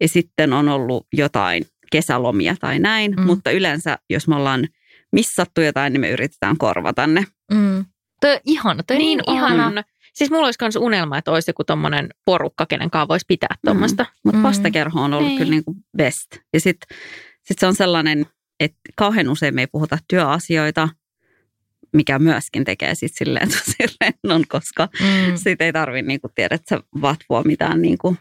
Ja 0.02 0.08
sitten 0.08 0.54
on 0.54 0.70
ollut 0.70 1.08
jotain 1.14 1.66
kesälomia 1.91 2.56
tai 2.60 2.80
näin, 2.80 3.12
Mm. 3.12 3.20
mm. 3.20 3.26
mutta 3.26 3.52
yleensä 3.52 3.97
jos 4.10 4.28
me 4.28 4.36
ollaan 4.36 4.68
missattu 5.12 5.62
jotain, 5.62 5.93
niin 5.93 6.02
me 6.02 6.10
yritetään 6.10 6.58
korvata 6.58 7.08
ne. 7.08 7.26
Mm. 7.54 7.86
Toi 8.22 8.34
on 8.34 8.39
ihana, 8.45 8.84
toi 8.84 8.97
niin, 8.97 9.18
niin 9.28 9.36
ihana. 9.38 9.68
on. 9.68 9.84
Siis 10.14 10.32
mulla 10.32 10.45
olisi 10.45 10.58
myös 10.62 10.76
unelma, 10.76 11.18
että 11.18 11.32
olisi 11.32 11.49
joku 11.49 11.64
tommonen 11.64 12.10
porukka, 12.26 12.66
kenen 12.66 12.89
kanssa 12.91 13.08
voisi 13.08 13.26
pitää 13.28 13.56
tuommoista. 13.66 14.06
Mutta 14.24 14.38
Mm. 14.38 14.41
mm. 14.41 14.43
pastakerho 14.43 15.02
on 15.02 15.14
ollut 15.14 15.28
Niin. 15.28 15.38
kyllä 15.38 15.52
niin 15.52 15.64
kuin 15.66 15.78
best. 15.97 16.28
Ja 16.54 16.60
sitten 16.62 16.97
sit 17.43 17.60
se 17.60 17.68
on 17.68 17.76
sellainen, 17.76 18.26
että 18.60 18.80
kauhean 18.95 19.30
usein 19.30 19.56
me 19.56 19.62
ei 19.62 19.68
puhuta 19.68 19.97
työasioita. 20.08 20.89
mikä 21.93 22.20
myöskin 22.20 22.64
tekee 22.64 22.95
sitten 22.95 23.18
silleen 23.18 23.49
tosi 23.60 23.95
lennon, 24.04 24.43
koska 24.47 24.89
Mm. 24.99 25.36
siitä 25.36 25.66
ei 25.66 25.74
tarvitse 25.74 26.08
niinku 26.08 26.30
tiedä, 26.36 26.56
että 26.56 26.76
se 26.78 26.84
vatvua 27.02 27.43
mitään 27.43 27.82
niinku, 27.82 28.16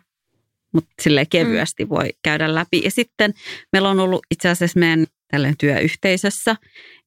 mutta 0.72 0.90
silleen 1.02 1.28
kevyesti 1.30 1.88
voi 1.88 2.08
käydä 2.22 2.54
läpi. 2.54 2.80
Ja 2.84 2.90
sitten 2.90 3.34
meillä 3.72 3.88
on 3.88 4.00
ollut 4.00 4.26
itse 4.30 4.48
asiassa 4.48 4.80
meidän 4.80 5.06
tällainen 5.30 5.56
työyhteisössä, 5.58 6.56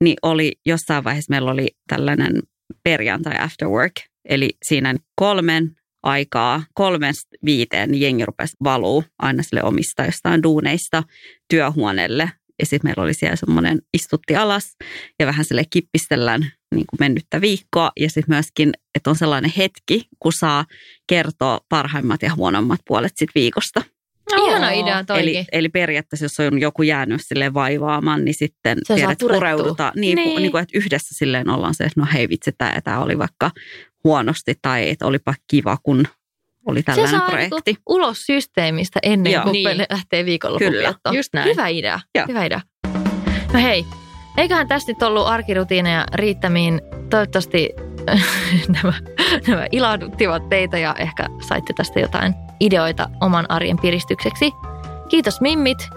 niin 0.01 0.15
oli 0.21 0.51
jossain 0.65 1.03
vaiheessa 1.03 1.31
meillä 1.31 1.51
oli 1.51 1.67
tällainen 1.87 2.41
perjantai 2.83 3.35
after 3.39 3.67
work, 3.67 3.93
eli 4.29 4.49
siinä 4.67 4.95
kolmen 5.15 5.75
aikaa, 6.03 6.63
kolmesta 6.73 7.37
viiteen 7.45 7.91
niin 7.91 8.01
jengi 8.01 8.25
rupesi 8.25 8.55
valuu 8.63 9.03
aina 9.19 9.43
sille 9.43 9.63
omista 9.63 10.05
jostain 10.05 10.43
duuneista 10.43 11.03
työhuoneelle. 11.49 12.31
Ja 12.59 12.65
sitten 12.65 12.89
meillä 12.89 13.03
oli 13.03 13.13
siellä 13.13 13.35
semmoinen, 13.35 13.81
istutti 13.93 14.35
alas 14.35 14.75
ja 15.19 15.25
vähän 15.25 15.45
sille 15.45 15.63
kippistellään 15.69 16.51
niin 16.75 16.85
kuin 16.89 16.97
mennyttä 16.99 17.41
viikkoa. 17.41 17.91
Ja 17.99 18.09
sitten 18.09 18.35
myöskin, 18.35 18.73
että 18.95 19.09
on 19.09 19.15
sellainen 19.15 19.53
hetki, 19.57 20.07
kun 20.19 20.33
saa 20.33 20.65
kertoa 21.07 21.59
parhaimmat 21.69 22.21
ja 22.21 22.35
huonommat 22.35 22.79
puolet 22.87 23.11
sit 23.15 23.29
viikosta. 23.35 23.81
Ihana 24.37 24.71
idea 24.71 25.03
toikin. 25.03 25.29
Eli, 25.29 25.45
eli 25.51 25.69
periaatteessa, 25.69 26.25
jos 26.25 26.39
on 26.39 26.61
joku 26.61 26.83
jäänyt 26.83 27.21
sille 27.23 27.53
vaivaamaan, 27.53 28.25
niin 28.25 28.35
sitten 28.35 28.77
saa 28.87 28.97
tiedät, 28.97 29.17
pureudutaan. 29.19 29.91
Niin, 29.95 30.15
niin. 30.15 30.27
Niin. 30.27 30.41
niin 30.41 30.51
kuin, 30.51 30.61
että 30.61 30.77
yhdessä 30.77 31.15
silleen 31.17 31.49
ollaan 31.49 31.73
se, 31.73 31.83
että 31.83 31.99
no 31.99 32.07
hei 32.13 32.29
vitsi, 32.29 32.51
tämä, 32.57 32.81
tämä 32.83 32.99
oli 32.99 33.17
vaikka 33.17 33.51
huonosti 34.03 34.55
tai 34.61 34.89
että 34.89 35.05
olipa 35.05 35.33
kiva, 35.47 35.77
kun 35.83 36.07
oli 36.65 36.79
se 36.79 36.83
tällainen 36.83 37.19
saa 37.19 37.29
projekti. 37.29 37.61
niinku 37.65 37.81
ulos 37.89 38.25
systeemistä 38.25 38.99
ennen 39.03 39.33
Joo. 39.33 39.43
kuin 39.43 39.51
Niin. 39.51 39.67
niin. 39.77 39.85
lähtee 39.89 40.25
viikonlopun 40.25 40.67
Kyllä, 40.71 40.93
just 41.11 41.33
näin. 41.33 41.49
Hyvä 41.49 41.67
idea. 41.67 41.99
Joo. 42.15 42.25
Hyvä 42.27 42.45
idea. 42.45 42.61
No 43.53 43.59
hei, 43.61 43.85
eiköhän 44.37 44.67
tästä 44.67 44.91
nyt 44.91 45.03
ollut 45.03 45.27
arkirutiineja 45.27 46.05
riittämiin. 46.13 46.81
Toivottavasti 47.09 47.69
nämä, 48.83 48.93
nämä 49.47 49.67
ilahduttivat 49.71 50.49
teitä 50.49 50.77
ja 50.77 50.95
ehkä 50.99 51.25
saitte 51.41 51.73
tästä 51.73 51.99
jotain 51.99 52.35
ideoita 52.59 53.09
oman 53.21 53.45
arjen 53.49 53.77
piristykseksi. 53.77 54.51
Kiitos 55.09 55.41
Mimmit 55.41 55.89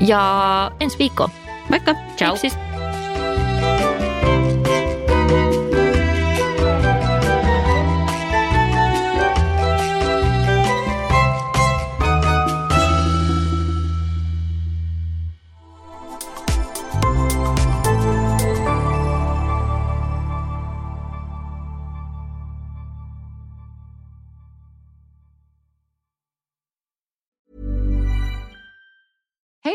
ja 0.00 0.70
ensi 0.80 0.98
viikko. 0.98 1.30
Vaikka. 1.70 1.94
Ciao. 2.16 2.32
Kipsis. 2.32 2.81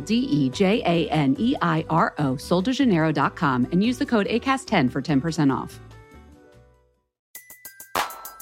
D 0.00 0.16
E 0.16 0.50
J 0.50 0.82
A 0.84 1.08
N 1.10 1.34
E 1.38 1.56
I 1.62 1.84
R 1.88 2.14
O, 2.18 2.34
soldejaneiro.com, 2.34 3.68
and 3.72 3.82
use 3.82 3.98
the 3.98 4.06
code 4.06 4.26
ACAST10 4.26 4.90
for 4.90 5.02
10% 5.02 5.54
off. 5.54 5.80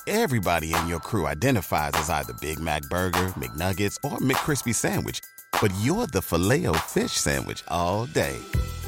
Everybody 0.09 0.75
in 0.75 0.89
your 0.89 0.99
crew 0.99 1.29
identifies 1.29 1.93
as 1.95 2.11
either 2.11 2.33
Big 2.41 2.59
Mac 2.59 2.83
Burger, 2.91 3.33
McNuggets, 3.37 3.97
or 4.05 4.19
McCrispy 4.19 4.75
Sandwich. 4.75 5.21
But 5.61 5.73
you're 5.81 6.09
the 6.09 6.21
filet 6.23 6.67
fish 6.87 7.13
Sandwich 7.13 7.63
all 7.69 8.07
day. 8.07 8.37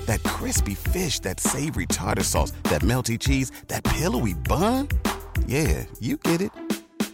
That 0.07 0.23
crispy 0.25 0.75
fish, 0.75 1.21
that 1.21 1.39
savory 1.39 1.87
tartar 1.87 2.25
sauce, 2.25 2.51
that 2.65 2.83
melty 2.83 3.19
cheese, 3.19 3.53
that 3.69 3.85
pillowy 3.85 4.35
bun. 4.35 4.89
Yeah, 5.47 5.85
you 6.01 6.17
get 6.17 6.41
it. 6.41 6.51